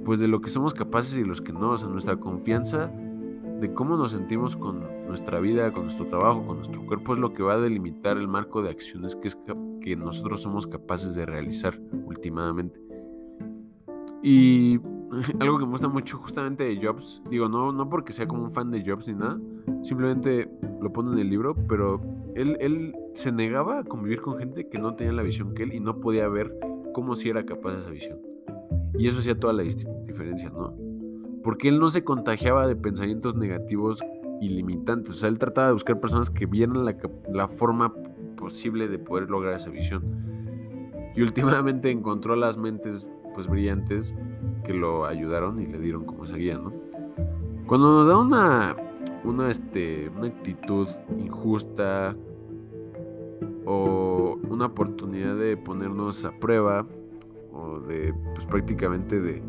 pues 0.05 0.21
de 0.21 0.29
lo 0.29 0.39
que 0.39 0.49
somos 0.49 0.73
capaces 0.73 1.17
y 1.17 1.25
los 1.25 1.41
que 1.41 1.51
no, 1.51 1.71
o 1.71 1.77
sea, 1.77 1.89
nuestra 1.89 2.15
confianza 2.15 2.89
de 3.59 3.73
cómo 3.73 3.97
nos 3.97 4.11
sentimos 4.11 4.55
con 4.55 5.07
nuestra 5.07 5.39
vida, 5.39 5.71
con 5.71 5.83
nuestro 5.83 6.05
trabajo, 6.05 6.45
con 6.45 6.57
nuestro 6.57 6.85
cuerpo, 6.85 7.13
es 7.13 7.19
lo 7.19 7.33
que 7.33 7.43
va 7.43 7.53
a 7.53 7.59
delimitar 7.59 8.17
el 8.17 8.27
marco 8.27 8.61
de 8.61 8.69
acciones 8.69 9.15
que, 9.15 9.95
nosotros 9.95 10.43
somos 10.43 10.67
capaces 10.67 11.15
de 11.15 11.25
realizar 11.25 11.79
últimamente. 12.05 12.79
Y 14.21 14.79
algo 15.39 15.57
que 15.57 15.65
me 15.65 15.71
gusta 15.71 15.87
mucho 15.87 16.17
justamente 16.17 16.63
de 16.63 16.79
Jobs, 16.85 17.21
digo, 17.29 17.49
no, 17.49 17.71
no 17.71 17.89
porque 17.89 18.13
sea 18.13 18.27
como 18.27 18.43
un 18.43 18.51
fan 18.51 18.69
de 18.69 18.83
Jobs 18.85 19.07
ni 19.07 19.15
nada, 19.15 19.39
simplemente 19.81 20.49
lo 20.79 20.93
pone 20.93 21.13
en 21.13 21.19
el 21.19 21.29
libro, 21.29 21.55
pero 21.67 21.99
él, 22.35 22.55
él 22.59 22.95
se 23.13 23.31
negaba 23.31 23.79
a 23.79 23.83
convivir 23.83 24.21
con 24.21 24.37
gente 24.37 24.69
que 24.69 24.77
no 24.77 24.93
tenía 24.95 25.13
la 25.13 25.23
visión 25.23 25.55
que 25.55 25.63
él 25.63 25.73
y 25.73 25.79
no 25.79 25.99
podía 25.99 26.27
ver 26.29 26.55
cómo 26.93 27.15
si 27.15 27.29
era 27.29 27.43
capaz 27.45 27.73
de 27.73 27.79
esa 27.79 27.89
visión. 27.89 28.19
Y 28.97 29.07
eso 29.07 29.19
hacía 29.19 29.39
toda 29.39 29.53
la 29.53 29.63
diferencia, 29.63 30.49
¿no? 30.51 30.88
Porque 31.43 31.69
él 31.69 31.79
no 31.79 31.89
se 31.89 32.03
contagiaba 32.03 32.67
de 32.67 32.75
pensamientos 32.75 33.35
negativos 33.35 34.03
ilimitantes. 34.41 35.11
O 35.11 35.15
sea, 35.15 35.29
él 35.29 35.39
trataba 35.39 35.67
de 35.67 35.73
buscar 35.73 35.99
personas 35.99 36.29
que 36.29 36.45
vieran 36.45 36.85
la, 36.85 36.95
la 37.31 37.47
forma 37.47 37.93
posible 38.35 38.87
de 38.87 38.99
poder 38.99 39.29
lograr 39.29 39.55
esa 39.55 39.69
visión. 39.69 40.03
Y 41.15 41.21
últimamente 41.21 41.91
encontró 41.91 42.35
las 42.35 42.57
mentes 42.57 43.07
pues 43.33 43.47
brillantes 43.47 44.15
que 44.63 44.73
lo 44.73 45.05
ayudaron 45.05 45.61
y 45.61 45.67
le 45.67 45.79
dieron 45.79 46.05
como 46.05 46.25
esa 46.25 46.35
guía, 46.37 46.57
¿no? 46.57 46.73
Cuando 47.67 47.91
nos 47.93 48.07
da 48.07 48.17
una, 48.17 48.75
una, 49.23 49.51
este, 49.51 50.09
una 50.09 50.27
actitud 50.27 50.87
injusta 51.19 52.15
o 53.65 54.39
una 54.49 54.65
oportunidad 54.65 55.35
de 55.35 55.55
ponernos 55.55 56.25
a 56.25 56.31
prueba 56.31 56.87
o 57.53 57.79
de 57.79 58.13
pues 58.33 58.45
prácticamente 58.47 59.19
de, 59.19 59.43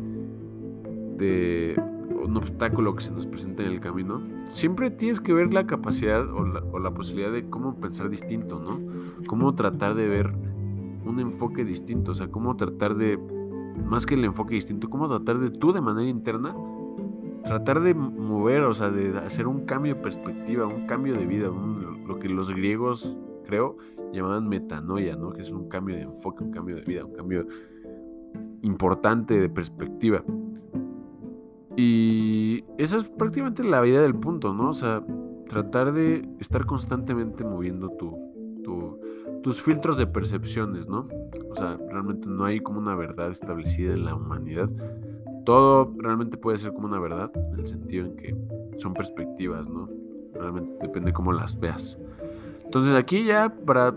un 1.21 2.37
obstáculo 2.37 2.95
que 2.95 3.03
se 3.03 3.11
nos 3.11 3.27
presenta 3.27 3.63
en 3.63 3.69
el 3.69 3.79
camino, 3.79 4.21
siempre 4.45 4.91
tienes 4.91 5.19
que 5.19 5.33
ver 5.33 5.53
la 5.53 5.65
capacidad 5.65 6.29
o 6.31 6.45
la, 6.45 6.61
o 6.71 6.79
la 6.79 6.93
posibilidad 6.93 7.31
de 7.31 7.49
cómo 7.49 7.75
pensar 7.75 8.09
distinto, 8.09 8.59
¿no? 8.59 8.79
Cómo 9.27 9.53
tratar 9.55 9.95
de 9.95 10.07
ver 10.07 10.33
un 11.05 11.19
enfoque 11.19 11.65
distinto, 11.65 12.11
o 12.11 12.15
sea, 12.15 12.27
cómo 12.29 12.55
tratar 12.55 12.95
de, 12.95 13.17
más 13.85 14.05
que 14.05 14.15
el 14.15 14.23
enfoque 14.25 14.55
distinto, 14.55 14.89
cómo 14.89 15.07
tratar 15.07 15.39
de 15.39 15.49
tú 15.49 15.73
de 15.73 15.81
manera 15.81 16.09
interna, 16.09 16.55
tratar 17.43 17.81
de 17.81 17.93
mover, 17.93 18.61
o 18.63 18.73
sea, 18.73 18.89
de 18.89 19.17
hacer 19.17 19.47
un 19.47 19.65
cambio 19.65 19.95
de 19.95 20.01
perspectiva, 20.01 20.67
un 20.67 20.85
cambio 20.85 21.15
de 21.15 21.25
vida, 21.25 21.49
lo 22.05 22.19
que 22.19 22.29
los 22.29 22.51
griegos, 22.51 23.17
creo, 23.45 23.77
llamaban 24.13 24.47
metanoia, 24.47 25.15
¿no? 25.15 25.31
Que 25.31 25.41
es 25.41 25.51
un 25.51 25.67
cambio 25.67 25.95
de 25.95 26.03
enfoque, 26.03 26.43
un 26.43 26.51
cambio 26.51 26.75
de 26.75 26.83
vida, 26.83 27.05
un 27.05 27.13
cambio 27.13 27.45
importante 28.61 29.39
de 29.39 29.49
perspectiva. 29.49 30.23
Y 31.77 32.63
esa 32.77 32.97
es 32.97 33.05
prácticamente 33.05 33.63
la 33.63 33.81
vida 33.81 34.01
del 34.01 34.15
punto, 34.15 34.53
¿no? 34.53 34.69
O 34.69 34.73
sea, 34.73 35.03
tratar 35.47 35.93
de 35.93 36.27
estar 36.39 36.65
constantemente 36.65 37.43
moviendo 37.43 37.89
tu, 37.91 38.21
tus 39.41 39.61
filtros 39.61 39.97
de 39.97 40.07
percepciones, 40.07 40.87
¿no? 40.87 41.07
O 41.49 41.55
sea, 41.55 41.77
realmente 41.89 42.29
no 42.29 42.45
hay 42.45 42.59
como 42.59 42.79
una 42.79 42.95
verdad 42.95 43.31
establecida 43.31 43.93
en 43.93 44.05
la 44.05 44.15
humanidad. 44.15 44.69
Todo 45.45 45.93
realmente 45.97 46.37
puede 46.37 46.57
ser 46.57 46.73
como 46.73 46.87
una 46.87 46.99
verdad, 46.99 47.31
en 47.35 47.59
el 47.59 47.67
sentido 47.67 48.05
en 48.05 48.15
que 48.15 48.35
son 48.77 48.93
perspectivas, 48.93 49.67
¿no? 49.67 49.89
Realmente 50.33 50.77
depende 50.81 51.13
cómo 51.13 51.31
las 51.31 51.59
veas. 51.59 51.97
Entonces 52.63 52.95
aquí 52.95 53.25
ya 53.25 53.49
para 53.49 53.93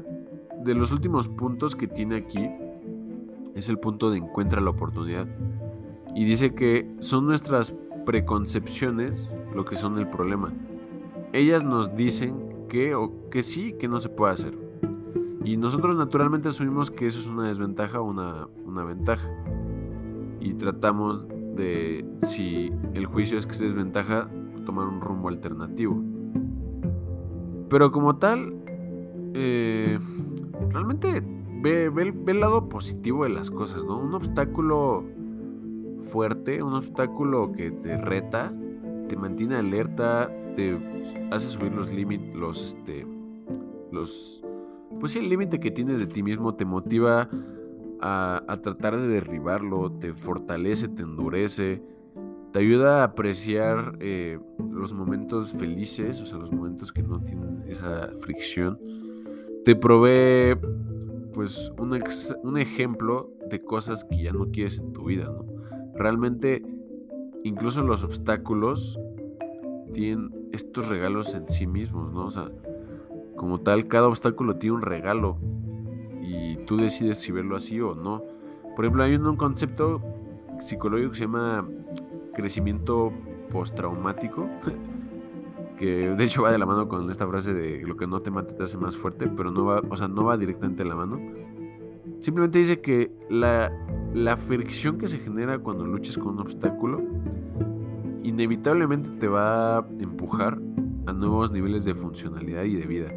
de 0.64 0.74
los 0.74 0.90
últimos 0.90 1.28
puntos 1.28 1.76
que 1.76 1.86
tiene 1.86 2.16
aquí 2.16 2.48
es 3.54 3.68
el 3.68 3.78
punto 3.78 4.10
de 4.10 4.18
encuentra 4.18 4.60
la 4.60 4.70
oportunidad. 4.70 5.28
Y 6.14 6.24
dice 6.24 6.54
que 6.54 6.88
son 7.00 7.26
nuestras 7.26 7.74
preconcepciones 8.06 9.30
lo 9.54 9.64
que 9.64 9.76
son 9.76 9.98
el 9.98 10.08
problema. 10.08 10.52
Ellas 11.32 11.64
nos 11.64 11.96
dicen 11.96 12.66
que 12.68 12.94
o 12.94 13.28
que 13.30 13.42
sí, 13.42 13.72
que 13.72 13.88
no 13.88 13.98
se 13.98 14.08
puede 14.08 14.32
hacer. 14.32 14.58
Y 15.44 15.56
nosotros 15.56 15.96
naturalmente 15.96 16.48
asumimos 16.48 16.90
que 16.90 17.06
eso 17.06 17.18
es 17.18 17.26
una 17.26 17.48
desventaja 17.48 18.00
o 18.00 18.04
una, 18.04 18.48
una 18.64 18.84
ventaja. 18.84 19.28
Y 20.40 20.54
tratamos 20.54 21.26
de, 21.56 22.04
si 22.18 22.72
el 22.94 23.06
juicio 23.06 23.38
es 23.38 23.46
que 23.46 23.52
es 23.52 23.60
desventaja, 23.60 24.28
tomar 24.64 24.86
un 24.86 25.00
rumbo 25.00 25.28
alternativo. 25.28 26.02
Pero 27.68 27.92
como 27.92 28.16
tal, 28.16 28.54
eh, 29.34 29.98
realmente 30.70 31.22
ve, 31.62 31.88
ve, 31.88 32.14
el 32.26 32.40
lado 32.40 32.68
positivo 32.68 33.24
de 33.24 33.30
las 33.30 33.50
cosas, 33.50 33.84
¿no? 33.84 33.98
Un 33.98 34.14
obstáculo 34.14 35.04
fuerte, 36.14 36.62
un 36.62 36.74
obstáculo 36.74 37.50
que 37.50 37.72
te 37.72 37.96
reta, 37.96 38.52
te 39.08 39.16
mantiene 39.16 39.56
alerta, 39.56 40.30
te 40.54 40.78
hace 41.32 41.48
subir 41.48 41.72
los 41.72 41.92
límites, 41.92 42.32
los, 42.36 42.64
este, 42.64 43.04
los, 43.90 44.40
pues 45.00 45.10
sí, 45.10 45.18
el 45.18 45.28
límite 45.28 45.58
que 45.58 45.72
tienes 45.72 45.98
de 45.98 46.06
ti 46.06 46.22
mismo 46.22 46.54
te 46.54 46.64
motiva 46.64 47.28
a, 48.00 48.44
a, 48.46 48.56
tratar 48.58 48.96
de 48.96 49.08
derribarlo, 49.08 49.90
te 49.90 50.14
fortalece, 50.14 50.86
te 50.86 51.02
endurece, 51.02 51.82
te 52.52 52.60
ayuda 52.60 53.00
a 53.00 53.04
apreciar 53.06 53.96
eh, 53.98 54.38
los 54.70 54.94
momentos 54.94 55.50
felices, 55.50 56.20
o 56.20 56.26
sea, 56.26 56.38
los 56.38 56.52
momentos 56.52 56.92
que 56.92 57.02
no 57.02 57.24
tienen 57.24 57.64
esa 57.66 58.12
fricción, 58.20 58.78
te 59.64 59.74
provee 59.74 60.54
pues 61.32 61.72
un, 61.76 62.00
un 62.44 62.56
ejemplo 62.56 63.32
de 63.50 63.60
cosas 63.64 64.04
que 64.04 64.22
ya 64.22 64.32
no 64.32 64.52
quieres 64.52 64.78
en 64.78 64.92
tu 64.92 65.06
vida, 65.06 65.24
¿no? 65.24 65.54
Realmente, 65.96 66.62
incluso 67.44 67.82
los 67.82 68.02
obstáculos 68.02 68.98
tienen 69.92 70.48
estos 70.52 70.88
regalos 70.88 71.34
en 71.34 71.48
sí 71.48 71.66
mismos, 71.66 72.12
¿no? 72.12 72.26
O 72.26 72.30
sea, 72.30 72.50
como 73.36 73.60
tal, 73.60 73.88
cada 73.88 74.08
obstáculo 74.08 74.56
tiene 74.56 74.76
un 74.76 74.82
regalo 74.82 75.38
y 76.20 76.56
tú 76.66 76.76
decides 76.76 77.18
si 77.18 77.32
verlo 77.32 77.56
así 77.56 77.80
o 77.80 77.94
no. 77.94 78.22
Por 78.76 78.84
ejemplo, 78.84 79.04
hay 79.04 79.14
un, 79.14 79.36
concepto 79.36 80.00
psicológico 80.60 81.10
que 81.10 81.16
se 81.16 81.24
llama 81.24 81.68
crecimiento 82.34 83.12
postraumático, 83.50 84.48
que 85.78 86.10
de 86.10 86.24
hecho 86.24 86.42
va 86.42 86.52
de 86.52 86.58
la 86.58 86.66
mano 86.66 86.88
con 86.88 87.10
esta 87.10 87.26
frase 87.26 87.54
de 87.54 87.82
lo 87.82 87.96
que 87.96 88.06
no 88.06 88.20
te 88.20 88.30
mate 88.30 88.54
te 88.54 88.62
hace 88.62 88.76
más 88.76 88.96
fuerte, 88.96 89.28
pero 89.28 89.50
no 89.50 89.64
va, 89.64 89.82
o 89.88 89.96
sea, 89.96 90.08
no 90.08 90.24
va 90.24 90.36
directamente 90.36 90.82
de 90.82 90.88
la 90.88 90.96
mano. 90.96 91.20
Simplemente 92.24 92.58
dice 92.58 92.80
que 92.80 93.12
la 93.28 93.70
la 94.14 94.36
fricción 94.36 94.96
que 94.96 95.08
se 95.08 95.18
genera 95.18 95.58
cuando 95.58 95.84
luches 95.84 96.16
con 96.16 96.34
un 96.34 96.40
obstáculo 96.40 97.02
inevitablemente 98.22 99.10
te 99.18 99.26
va 99.26 99.78
a 99.78 99.86
empujar 99.98 100.58
a 101.06 101.12
nuevos 101.12 101.50
niveles 101.50 101.84
de 101.84 101.94
funcionalidad 101.94 102.62
y 102.62 102.76
de 102.76 102.86
vida. 102.86 103.08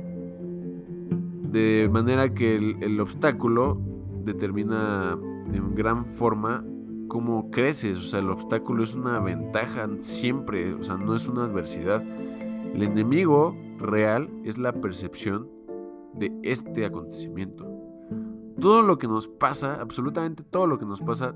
De 1.52 1.88
manera 1.90 2.34
que 2.34 2.56
el, 2.56 3.00
obstáculo 3.00 3.80
determina 4.26 5.18
en 5.54 5.76
gran 5.76 6.04
forma 6.04 6.66
cómo 7.08 7.52
creces. 7.52 8.00
O 8.00 8.02
sea, 8.02 8.20
el 8.20 8.30
obstáculo 8.30 8.84
es 8.84 8.96
una 8.96 9.20
ventaja 9.20 9.88
siempre, 10.00 10.74
o 10.74 10.84
sea, 10.84 10.98
no 10.98 11.14
es 11.14 11.28
una 11.28 11.46
adversidad. 11.46 12.04
El 12.74 12.84
enemigo 12.84 13.56
real 13.78 14.30
es 14.44 14.58
la 14.58 14.74
percepción 14.74 15.48
de 16.16 16.32
este 16.44 16.86
acontecimiento. 16.86 17.67
Todo 18.60 18.82
lo 18.82 18.98
que 18.98 19.08
nos 19.08 19.28
pasa, 19.28 19.76
absolutamente 19.80 20.44
todo 20.44 20.68
lo 20.68 20.80
que 20.80 20.86
nos 20.86 21.02
pasa, 21.02 21.36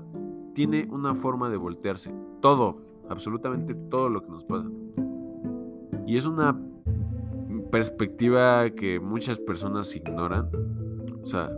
tiene 0.54 0.88
una 0.90 1.14
forma 1.14 1.48
de 1.48 1.56
voltearse. 1.56 2.12
Todo, 2.40 2.78
absolutamente 3.08 3.74
todo 3.74 4.08
lo 4.08 4.22
que 4.22 4.30
nos 4.30 4.44
pasa. 4.44 4.68
Y 6.06 6.16
es 6.16 6.26
una 6.26 6.58
perspectiva 7.70 8.68
que 8.70 9.00
muchas 9.00 9.38
personas 9.38 9.94
ignoran. 9.94 10.50
O 11.22 11.26
sea, 11.26 11.50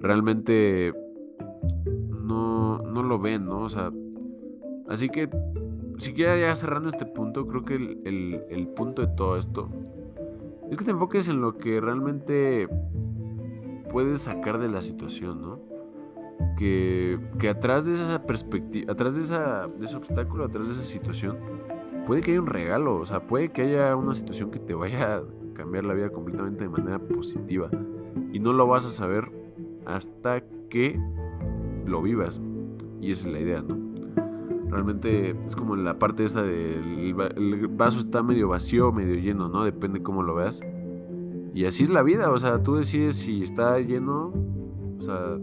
realmente 0.00 0.92
no, 2.22 2.78
no 2.78 3.02
lo 3.02 3.18
ven, 3.18 3.46
¿no? 3.46 3.60
O 3.60 3.68
sea, 3.68 3.90
así 4.88 5.08
que, 5.08 5.28
si 5.98 6.10
siquiera 6.10 6.38
ya 6.38 6.54
cerrando 6.54 6.88
este 6.88 7.06
punto, 7.06 7.46
creo 7.46 7.64
que 7.64 7.74
el, 7.74 8.44
el 8.50 8.68
punto 8.68 9.02
de 9.02 9.08
todo 9.08 9.36
esto 9.38 9.68
es 10.70 10.78
que 10.78 10.84
te 10.84 10.90
enfoques 10.90 11.28
en 11.28 11.40
lo 11.40 11.56
que 11.56 11.80
realmente 11.80 12.68
puedes 13.94 14.22
sacar 14.22 14.58
de 14.58 14.66
la 14.66 14.82
situación, 14.82 15.40
¿no? 15.40 15.60
Que, 16.56 17.16
que 17.38 17.48
atrás 17.48 17.86
de 17.86 17.92
esa 17.92 18.26
perspectiva, 18.26 18.92
atrás 18.92 19.14
de, 19.14 19.22
esa, 19.22 19.68
de 19.68 19.86
ese 19.86 19.96
obstáculo, 19.96 20.44
atrás 20.44 20.66
de 20.66 20.74
esa 20.74 20.82
situación, 20.82 21.38
puede 22.04 22.20
que 22.20 22.32
haya 22.32 22.40
un 22.40 22.48
regalo, 22.48 22.96
o 22.96 23.06
sea, 23.06 23.24
puede 23.24 23.52
que 23.52 23.62
haya 23.62 23.94
una 23.94 24.16
situación 24.16 24.50
que 24.50 24.58
te 24.58 24.74
vaya 24.74 25.18
a 25.18 25.22
cambiar 25.54 25.84
la 25.84 25.94
vida 25.94 26.10
completamente 26.10 26.64
de 26.64 26.70
manera 26.70 26.98
positiva. 26.98 27.70
Y 28.32 28.40
no 28.40 28.52
lo 28.52 28.66
vas 28.66 28.84
a 28.84 28.88
saber 28.88 29.30
hasta 29.86 30.42
que 30.70 31.00
lo 31.86 32.02
vivas. 32.02 32.42
Y 33.00 33.12
esa 33.12 33.28
es 33.28 33.32
la 33.32 33.38
idea, 33.38 33.62
¿no? 33.62 33.78
Realmente 34.70 35.36
es 35.46 35.54
como 35.54 35.76
la 35.76 36.00
parte 36.00 36.24
esta 36.24 36.42
del 36.42 37.14
el 37.36 37.68
vaso 37.68 38.00
está 38.00 38.24
medio 38.24 38.48
vacío, 38.48 38.90
medio 38.90 39.14
lleno, 39.14 39.48
¿no? 39.48 39.62
Depende 39.62 40.02
cómo 40.02 40.24
lo 40.24 40.34
veas. 40.34 40.62
Y 41.54 41.66
así 41.66 41.84
es 41.84 41.88
la 41.88 42.02
vida, 42.02 42.30
o 42.32 42.38
sea, 42.38 42.62
tú 42.62 42.74
decides 42.74 43.14
si 43.14 43.44
está 43.44 43.78
lleno, 43.78 44.32
o 44.98 45.00
sea, 45.00 45.38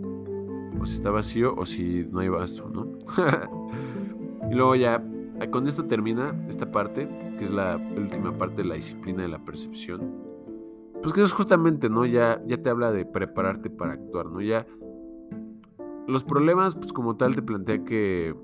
o 0.80 0.86
si 0.86 0.96
está 0.96 1.10
vacío 1.10 1.56
o 1.56 1.66
si 1.66 2.06
no 2.12 2.20
hay 2.20 2.28
vaso, 2.28 2.70
¿no? 2.70 2.86
y 4.52 4.54
luego 4.54 4.76
ya, 4.76 5.02
con 5.52 5.68
esto 5.68 5.86
termina 5.86 6.36
esta 6.50 6.70
parte, 6.70 7.08
que 7.38 7.46
es 7.46 7.52
la 7.52 7.78
última 7.96 8.38
parte 8.38 8.64
de 8.64 8.68
la 8.68 8.76
disciplina 8.76 9.22
de 9.22 9.30
la 9.30 9.40
percepción. 9.40 10.02
Pues 11.02 11.14
que 11.14 11.22
es 11.22 11.32
justamente, 11.32 11.90
¿no? 11.90 12.06
Ya, 12.06 12.44
ya 12.46 12.62
te 12.62 12.70
habla 12.70 12.92
de 12.92 13.06
prepararte 13.06 13.70
para 13.70 13.94
actuar, 13.94 14.26
¿no? 14.26 14.42
Ya 14.42 14.68
los 16.08 16.26
problemas, 16.26 16.76
pues 16.76 16.92
como 16.92 17.16
tal, 17.16 17.36
te 17.36 17.42
plantea 17.42 17.86
que 17.86 18.36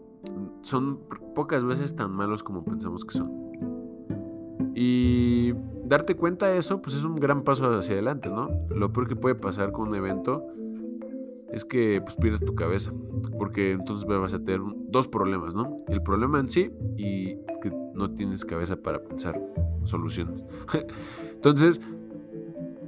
son 0.62 1.00
pocas 1.36 1.66
veces 1.66 1.96
tan 1.96 2.12
malos 2.12 2.44
como 2.44 2.64
pensamos 2.64 3.04
que 3.04 3.18
son. 3.18 3.47
Y 4.80 5.56
darte 5.86 6.16
cuenta 6.16 6.46
de 6.46 6.60
eso, 6.60 6.84
pues 6.84 6.96
es 6.96 7.04
un 7.04 7.16
gran 7.16 7.42
paso 7.42 7.68
hacia 7.76 7.94
adelante, 7.94 8.30
¿no? 8.30 8.48
Lo 8.70 8.94
peor 8.94 9.08
que 9.08 9.16
puede 9.16 9.34
pasar 9.34 9.72
con 9.72 9.88
un 9.88 9.96
evento 9.96 10.46
es 11.52 11.66
que 11.66 12.00
pues 12.00 12.16
pierdes 12.16 12.46
tu 12.46 12.54
cabeza, 12.54 12.94
porque 13.40 13.72
entonces 13.72 14.08
vas 14.08 14.36
a 14.36 14.44
tener 14.44 14.62
dos 14.90 15.08
problemas, 15.08 15.56
¿no? 15.56 15.78
El 15.88 16.04
problema 16.04 16.40
en 16.40 16.48
sí 16.48 16.70
y 16.96 17.38
que 17.64 17.72
no 17.96 18.12
tienes 18.12 18.46
cabeza 18.46 18.76
para 18.76 19.00
pensar 19.00 19.42
soluciones. 19.84 20.44
entonces, 21.34 21.82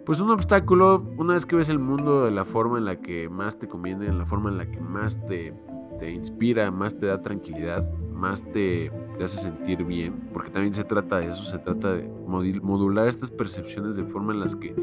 pues 0.06 0.20
un 0.22 0.30
obstáculo, 0.30 1.04
una 1.18 1.34
vez 1.34 1.48
que 1.48 1.56
ves 1.56 1.70
el 1.70 1.80
mundo 1.80 2.26
de 2.26 2.30
la 2.30 2.46
forma 2.46 2.78
en 2.78 2.86
la 2.86 2.98
que 2.98 3.30
más 3.30 3.58
te 3.58 3.68
conviene, 3.68 4.06
en 4.06 4.20
la 4.20 4.28
forma 4.28 4.52
en 4.52 4.60
la 4.60 4.70
que 4.70 4.80
más 4.80 5.26
te, 5.26 5.56
te 5.98 6.12
inspira, 6.12 6.70
más 6.70 7.00
te 7.00 7.08
da 7.08 7.24
tranquilidad, 7.24 7.92
más 8.14 8.44
te, 8.52 8.92
te, 9.20 9.26
hace 9.26 9.42
sentir 9.42 9.84
bien, 9.84 10.30
porque 10.34 10.50
también 10.50 10.74
se 10.74 10.84
trata 10.84 11.20
de 11.20 11.28
eso, 11.28 11.44
se 11.44 11.60
trata 11.60 11.94
de 11.94 12.04
modular 12.04 13.08
estas 13.08 13.30
percepciones 13.30 13.96
de 13.96 14.04
forma 14.06 14.34
en 14.34 14.40
las 14.40 14.56
que 14.56 14.74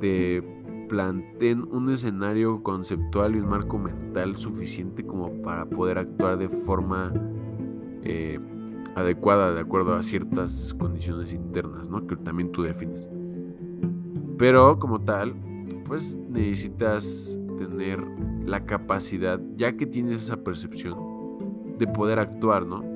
te 0.00 0.42
planteen 0.88 1.62
un 1.70 1.90
escenario 1.90 2.62
conceptual 2.62 3.34
y 3.34 3.38
un 3.38 3.48
marco 3.48 3.78
mental 3.78 4.36
suficiente 4.36 5.04
como 5.06 5.30
para 5.42 5.66
poder 5.66 5.98
actuar 5.98 6.36
de 6.36 6.48
forma 6.48 7.12
eh, 8.02 8.38
adecuada 8.94 9.54
de 9.54 9.60
acuerdo 9.60 9.94
a 9.94 10.02
ciertas 10.02 10.74
condiciones 10.78 11.32
internas, 11.32 11.88
¿no? 11.88 12.06
Que 12.06 12.16
también 12.16 12.52
tú 12.52 12.62
defines. 12.62 13.08
Pero 14.36 14.78
como 14.78 15.00
tal, 15.00 15.34
pues 15.86 16.16
necesitas 16.28 17.38
tener 17.58 18.04
la 18.44 18.64
capacidad, 18.66 19.40
ya 19.56 19.76
que 19.76 19.86
tienes 19.86 20.24
esa 20.24 20.36
percepción, 20.36 20.98
de 21.78 21.86
poder 21.86 22.18
actuar, 22.18 22.66
¿no? 22.66 22.93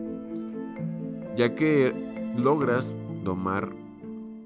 Ya 1.38 1.54
que 1.54 1.94
logras 2.36 2.92
domar 3.22 3.70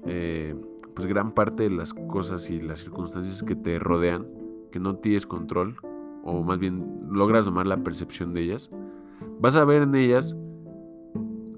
eh, 0.05 0.53
pues 0.93 1.07
gran 1.07 1.31
parte 1.31 1.63
de 1.63 1.71
las 1.71 1.91
cosas 1.91 2.51
y 2.51 2.61
las 2.61 2.81
circunstancias 2.81 3.41
que 3.41 3.55
te 3.55 3.79
rodean, 3.79 4.27
que 4.71 4.79
no 4.79 4.97
tienes 4.97 5.25
control, 5.25 5.75
o 6.23 6.43
más 6.43 6.59
bien 6.59 7.07
logras 7.09 7.45
tomar 7.45 7.65
la 7.65 7.77
percepción 7.77 8.35
de 8.35 8.41
ellas, 8.41 8.69
vas 9.39 9.55
a 9.55 9.65
ver 9.65 9.81
en 9.81 9.95
ellas 9.95 10.37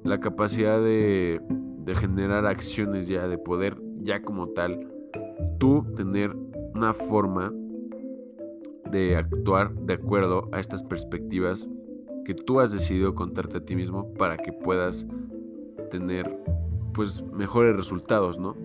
la 0.03 0.21
capacidad 0.21 0.79
de, 0.79 1.41
de 1.79 1.95
generar 1.95 2.45
acciones 2.45 3.09
ya, 3.09 3.27
de 3.27 3.37
poder 3.37 3.77
ya 4.03 4.21
como 4.21 4.47
tal, 4.47 4.87
tú 5.57 5.85
tener 5.97 6.33
una 6.75 6.93
forma 6.93 7.51
de 8.89 9.17
actuar 9.17 9.75
de 9.75 9.95
acuerdo 9.95 10.47
a 10.53 10.61
estas 10.61 10.81
perspectivas 10.81 11.67
que 12.25 12.33
tú 12.33 12.59
has 12.59 12.71
decidido 12.71 13.15
contarte 13.15 13.57
a 13.57 13.65
ti 13.65 13.75
mismo 13.75 14.13
para 14.13 14.37
que 14.37 14.51
puedas 14.51 15.07
tener 15.91 16.37
pues 16.93 17.23
mejores 17.33 17.75
resultados, 17.75 18.39
¿no? 18.39 18.55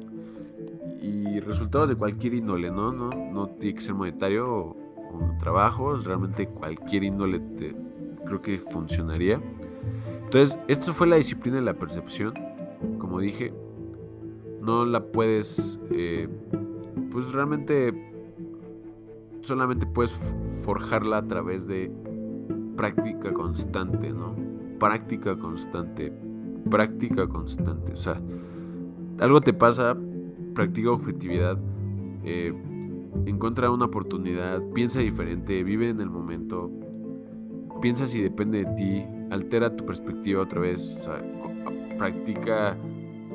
y 1.00 1.40
resultados 1.40 1.88
de 1.88 1.96
cualquier 1.96 2.34
índole, 2.34 2.70
¿no? 2.70 2.92
No, 2.92 3.10
no 3.10 3.48
tiene 3.48 3.74
que 3.74 3.80
ser 3.80 3.94
monetario 3.94 4.54
o, 4.54 4.76
trabajos, 5.38 6.04
realmente 6.04 6.46
cualquier 6.46 7.04
índole 7.04 7.40
te, 7.56 7.74
creo 8.26 8.42
que 8.42 8.58
funcionaría. 8.58 9.40
Entonces, 10.24 10.56
esto 10.68 10.92
fue 10.92 11.06
la 11.06 11.16
disciplina 11.16 11.56
de 11.56 11.62
la 11.62 11.74
percepción, 11.74 12.34
como 12.98 13.18
dije, 13.18 13.52
no 14.60 14.84
la 14.84 15.02
puedes, 15.02 15.80
eh, 15.90 16.28
pues 17.10 17.32
realmente 17.32 17.92
solamente 19.42 19.86
puedes 19.86 20.12
forjarla 20.62 21.18
a 21.18 21.26
través 21.26 21.66
de 21.66 21.90
práctica 22.80 23.30
constante, 23.34 24.10
¿no? 24.10 24.34
Práctica 24.78 25.36
constante, 25.36 26.10
práctica 26.70 27.28
constante. 27.28 27.92
O 27.92 27.96
sea, 27.98 28.18
algo 29.18 29.42
te 29.42 29.52
pasa 29.52 29.94
practica 30.54 30.90
objetividad, 30.90 31.58
eh, 32.24 32.54
encuentra 33.26 33.70
una 33.70 33.84
oportunidad, 33.84 34.62
piensa 34.72 35.00
diferente, 35.00 35.62
vive 35.62 35.90
en 35.90 36.00
el 36.00 36.08
momento, 36.08 36.70
piensa 37.82 38.06
si 38.06 38.22
depende 38.22 38.64
de 38.64 38.74
ti, 38.76 39.04
altera 39.30 39.76
tu 39.76 39.84
perspectiva 39.84 40.40
otra 40.40 40.62
vez, 40.62 40.96
practica 41.98 42.78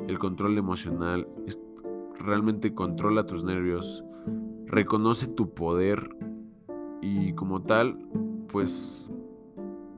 el 0.08 0.18
control 0.18 0.58
emocional, 0.58 1.24
realmente 2.18 2.74
controla 2.74 3.28
tus 3.28 3.44
nervios, 3.44 4.02
reconoce 4.66 5.28
tu 5.28 5.54
poder 5.54 6.10
y 7.00 7.32
como 7.34 7.62
tal, 7.62 7.96
pues 8.48 9.05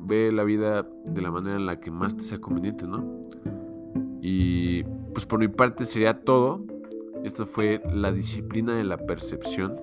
ve 0.09 0.33
la 0.33 0.43
vida 0.43 0.87
de 1.05 1.23
la 1.23 1.31
manera 1.31 1.57
en 1.57 1.67
la 1.67 1.79
que 1.79 1.91
más 1.91 2.17
te 2.17 2.23
sea 2.23 2.41
conveniente, 2.41 2.87
¿no? 2.87 3.29
Y 4.23 4.83
pues 5.13 5.27
por 5.27 5.39
mi 5.39 5.49
parte 5.49 5.85
sería 5.85 6.21
todo. 6.21 6.65
Esto 7.25 7.47
fue 7.47 7.83
la 7.93 8.11
disciplina 8.11 8.75
de 8.75 8.85
la 8.85 8.97
percepción. 8.97 9.81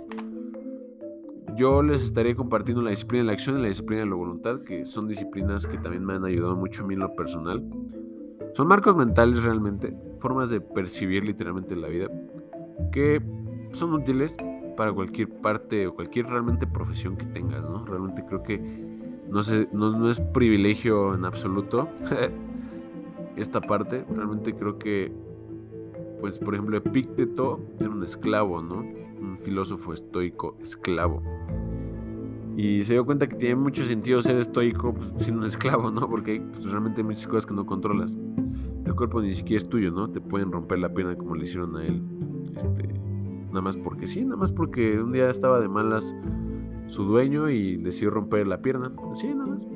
Yo 1.56 1.84
les 1.84 2.04
estaré 2.04 2.36
compartiendo 2.36 2.82
la 2.82 2.90
disciplina 2.90 3.24
de 3.24 3.28
la 3.28 3.34
acción 3.34 3.60
y 3.60 3.62
la 3.62 3.68
disciplina 3.68 4.04
de 4.04 4.10
la 4.10 4.16
voluntad, 4.16 4.62
que 4.62 4.86
son 4.86 5.08
disciplinas 5.08 5.68
que 5.68 5.78
también 5.78 6.04
me 6.04 6.14
han 6.14 6.26
ayudado 6.26 6.56
mucho 6.56 6.84
a 6.84 6.88
mí 6.88 6.96
en 6.96 7.02
lo 7.02 7.16
personal. 7.16 7.64
Son 8.54 8.68
marcos 8.68 8.96
mentales 8.96 9.44
realmente, 9.44 9.96
formas 10.20 10.50
de 10.50 10.60
percibir 10.60 11.24
literalmente 11.24 11.76
la 11.76 11.88
vida, 11.88 12.10
que 12.92 13.22
son 13.72 13.94
útiles 13.94 14.36
para 14.76 14.92
cualquier 14.92 15.30
parte 15.30 15.88
o 15.88 15.96
cualquier 15.96 16.28
realmente 16.28 16.68
profesión 16.68 17.16
que 17.16 17.26
tengas, 17.28 17.70
¿no? 17.70 17.86
Realmente 17.86 18.26
creo 18.26 18.44
que 18.44 18.95
no, 19.30 20.10
es 20.10 20.20
privilegio 20.20 21.14
en 21.14 21.26
absoluto 21.26 21.90
esta 23.36 23.62
parte, 23.62 24.06
realmente 24.10 24.54
creo 24.54 24.78
que 24.78 25.12
pues 26.22 26.40
por 26.40 26.54
ejemplo 26.54 26.78
Epicteto 26.78 27.60
era 27.80 27.90
un 27.90 28.04
esclavo, 28.04 28.62
¿no? 28.62 28.78
Un 28.78 29.38
filósofo 29.38 29.94
estoico 29.94 30.58
esclavo. 30.62 31.22
Y 32.58 32.84
se 32.84 32.94
dio 32.94 33.06
cuenta 33.06 33.28
que 33.28 33.36
tiene 33.36 33.56
mucho 33.56 33.84
sentido 33.84 34.22
ser 34.22 34.38
estoico 34.38 34.94
pues, 34.94 35.12
siendo 35.18 35.42
un 35.42 35.48
esclavo, 35.48 35.92
¿no? 35.92 36.10
Porque 36.10 36.42
pues, 36.54 36.66
realmente 36.70 37.02
hay 37.02 37.08
muchas 37.08 37.28
cosas 37.28 37.46
que 37.46 37.54
no 37.54 37.66
controlas. 37.66 38.18
El 38.86 38.96
cuerpo 38.96 39.22
ni 39.22 39.34
siquiera 39.34 39.62
es 39.62 39.68
tuyo, 39.68 39.92
¿no? 39.92 40.10
Te 40.10 40.22
pueden 40.22 40.52
romper 40.52 40.80
la 40.80 40.94
pierna 40.94 41.18
como 41.18 41.36
le 41.36 41.44
hicieron 41.44 41.76
a 41.76 41.84
él. 41.84 42.02
Este, 42.56 42.94
nada 43.50 43.62
más 43.62 43.76
porque 43.76 44.08
sí, 44.08 44.24
nada 44.24 44.38
más 44.38 44.52
porque 44.54 45.00
un 45.00 45.12
día 45.12 45.30
estaba 45.30 45.60
de 45.60 45.68
malas 45.68 46.16
su 46.88 47.04
dueño 47.04 47.50
y 47.50 47.78
decidió 47.78 48.12
romper 48.12 48.48
la 48.48 48.62
pierna. 48.62 48.92
Así, 49.12 49.28
nada 49.28 49.48
más. 49.48 49.68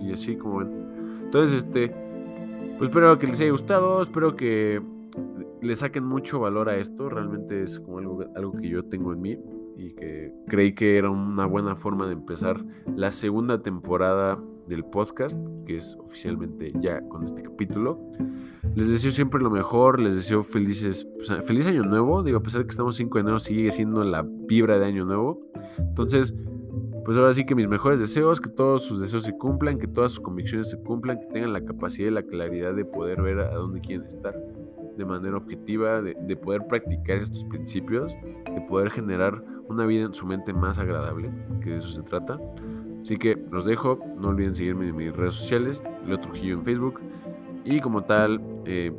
Y 0.00 0.12
así 0.12 0.36
como 0.36 0.58
ven. 0.58 0.70
Entonces, 1.24 1.64
este, 1.64 1.88
pues 2.78 2.88
espero 2.88 3.18
que 3.18 3.26
les 3.26 3.40
haya 3.40 3.50
gustado, 3.50 4.02
espero 4.02 4.36
que 4.36 4.82
le 5.60 5.76
saquen 5.76 6.04
mucho 6.04 6.40
valor 6.40 6.68
a 6.68 6.76
esto. 6.76 7.08
Realmente 7.08 7.62
es 7.62 7.78
como 7.80 7.98
algo, 7.98 8.24
algo 8.34 8.52
que 8.52 8.68
yo 8.68 8.84
tengo 8.84 9.12
en 9.12 9.20
mí 9.20 9.38
y 9.76 9.92
que 9.92 10.32
creí 10.46 10.74
que 10.74 10.98
era 10.98 11.10
una 11.10 11.46
buena 11.46 11.76
forma 11.76 12.06
de 12.06 12.12
empezar 12.12 12.64
la 12.96 13.10
segunda 13.10 13.62
temporada 13.62 14.38
del 14.70 14.84
podcast, 14.84 15.38
que 15.66 15.76
es 15.76 15.96
oficialmente 16.00 16.72
ya 16.80 17.02
con 17.08 17.24
este 17.24 17.42
capítulo. 17.42 18.00
Les 18.74 18.88
deseo 18.88 19.10
siempre 19.10 19.42
lo 19.42 19.50
mejor, 19.50 20.00
les 20.00 20.14
deseo 20.14 20.42
felices, 20.42 21.06
feliz 21.44 21.66
año 21.66 21.82
nuevo. 21.82 22.22
Digo, 22.22 22.38
a 22.38 22.42
pesar 22.42 22.62
de 22.62 22.66
que 22.66 22.70
estamos 22.70 22.96
5 22.96 23.18
de 23.18 23.20
enero, 23.20 23.38
sigue 23.38 23.70
siendo 23.72 24.02
la 24.04 24.22
vibra 24.22 24.78
de 24.78 24.86
año 24.86 25.04
nuevo. 25.04 25.42
Entonces, 25.78 26.34
pues 27.04 27.16
ahora 27.16 27.32
sí 27.32 27.44
que 27.44 27.54
mis 27.54 27.68
mejores 27.68 28.00
deseos, 28.00 28.40
que 28.40 28.48
todos 28.48 28.84
sus 28.84 29.00
deseos 29.00 29.24
se 29.24 29.36
cumplan, 29.36 29.78
que 29.78 29.88
todas 29.88 30.12
sus 30.12 30.20
convicciones 30.20 30.70
se 30.70 30.78
cumplan, 30.78 31.18
que 31.18 31.26
tengan 31.26 31.52
la 31.52 31.64
capacidad 31.64 32.08
y 32.08 32.12
la 32.12 32.22
claridad 32.22 32.74
de 32.74 32.84
poder 32.84 33.20
ver 33.20 33.40
a 33.40 33.54
dónde 33.54 33.80
quieren 33.80 34.06
estar 34.06 34.34
de 34.96 35.04
manera 35.04 35.36
objetiva, 35.36 36.02
de, 36.02 36.36
poder 36.36 36.66
practicar 36.66 37.16
estos 37.16 37.44
principios, 37.46 38.12
de 38.22 38.60
poder 38.68 38.90
generar 38.90 39.42
una 39.68 39.86
vida 39.86 40.04
en 40.04 40.14
su 40.14 40.26
mente 40.26 40.52
más 40.52 40.78
agradable, 40.78 41.30
que 41.62 41.70
de 41.70 41.76
eso 41.78 41.90
se 41.90 42.02
trata. 42.02 42.38
Así 43.02 43.16
que 43.16 43.38
los 43.50 43.64
dejo, 43.64 43.98
no 44.18 44.28
olviden 44.28 44.54
seguirme 44.54 44.88
en 44.88 44.96
mis 44.96 45.14
redes 45.14 45.34
sociales, 45.34 45.82
Leo 46.06 46.18
Trujillo 46.20 46.54
en 46.54 46.64
Facebook 46.64 47.00
y 47.64 47.80
como 47.80 48.02
tal, 48.02 48.40
eh, 48.66 48.92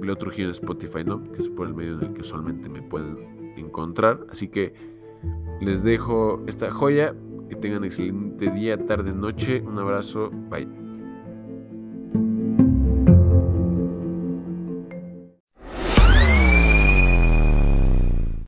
Leo 0.00 0.16
Trujillo 0.16 0.48
en 0.48 0.52
Spotify, 0.52 1.04
¿no? 1.04 1.22
Que 1.32 1.38
es 1.38 1.48
por 1.48 1.66
el 1.66 1.74
medio 1.74 1.94
en 1.94 2.00
el 2.00 2.12
que 2.12 2.20
usualmente 2.20 2.68
me 2.68 2.82
pueden 2.82 3.54
encontrar. 3.56 4.20
Así 4.30 4.48
que 4.48 4.74
les 5.60 5.82
dejo 5.82 6.42
esta 6.46 6.70
joya, 6.70 7.14
que 7.48 7.56
tengan 7.56 7.84
excelente 7.84 8.50
día, 8.50 8.76
tarde, 8.86 9.12
noche, 9.12 9.62
un 9.62 9.78
abrazo, 9.78 10.30
bye. 10.50 10.83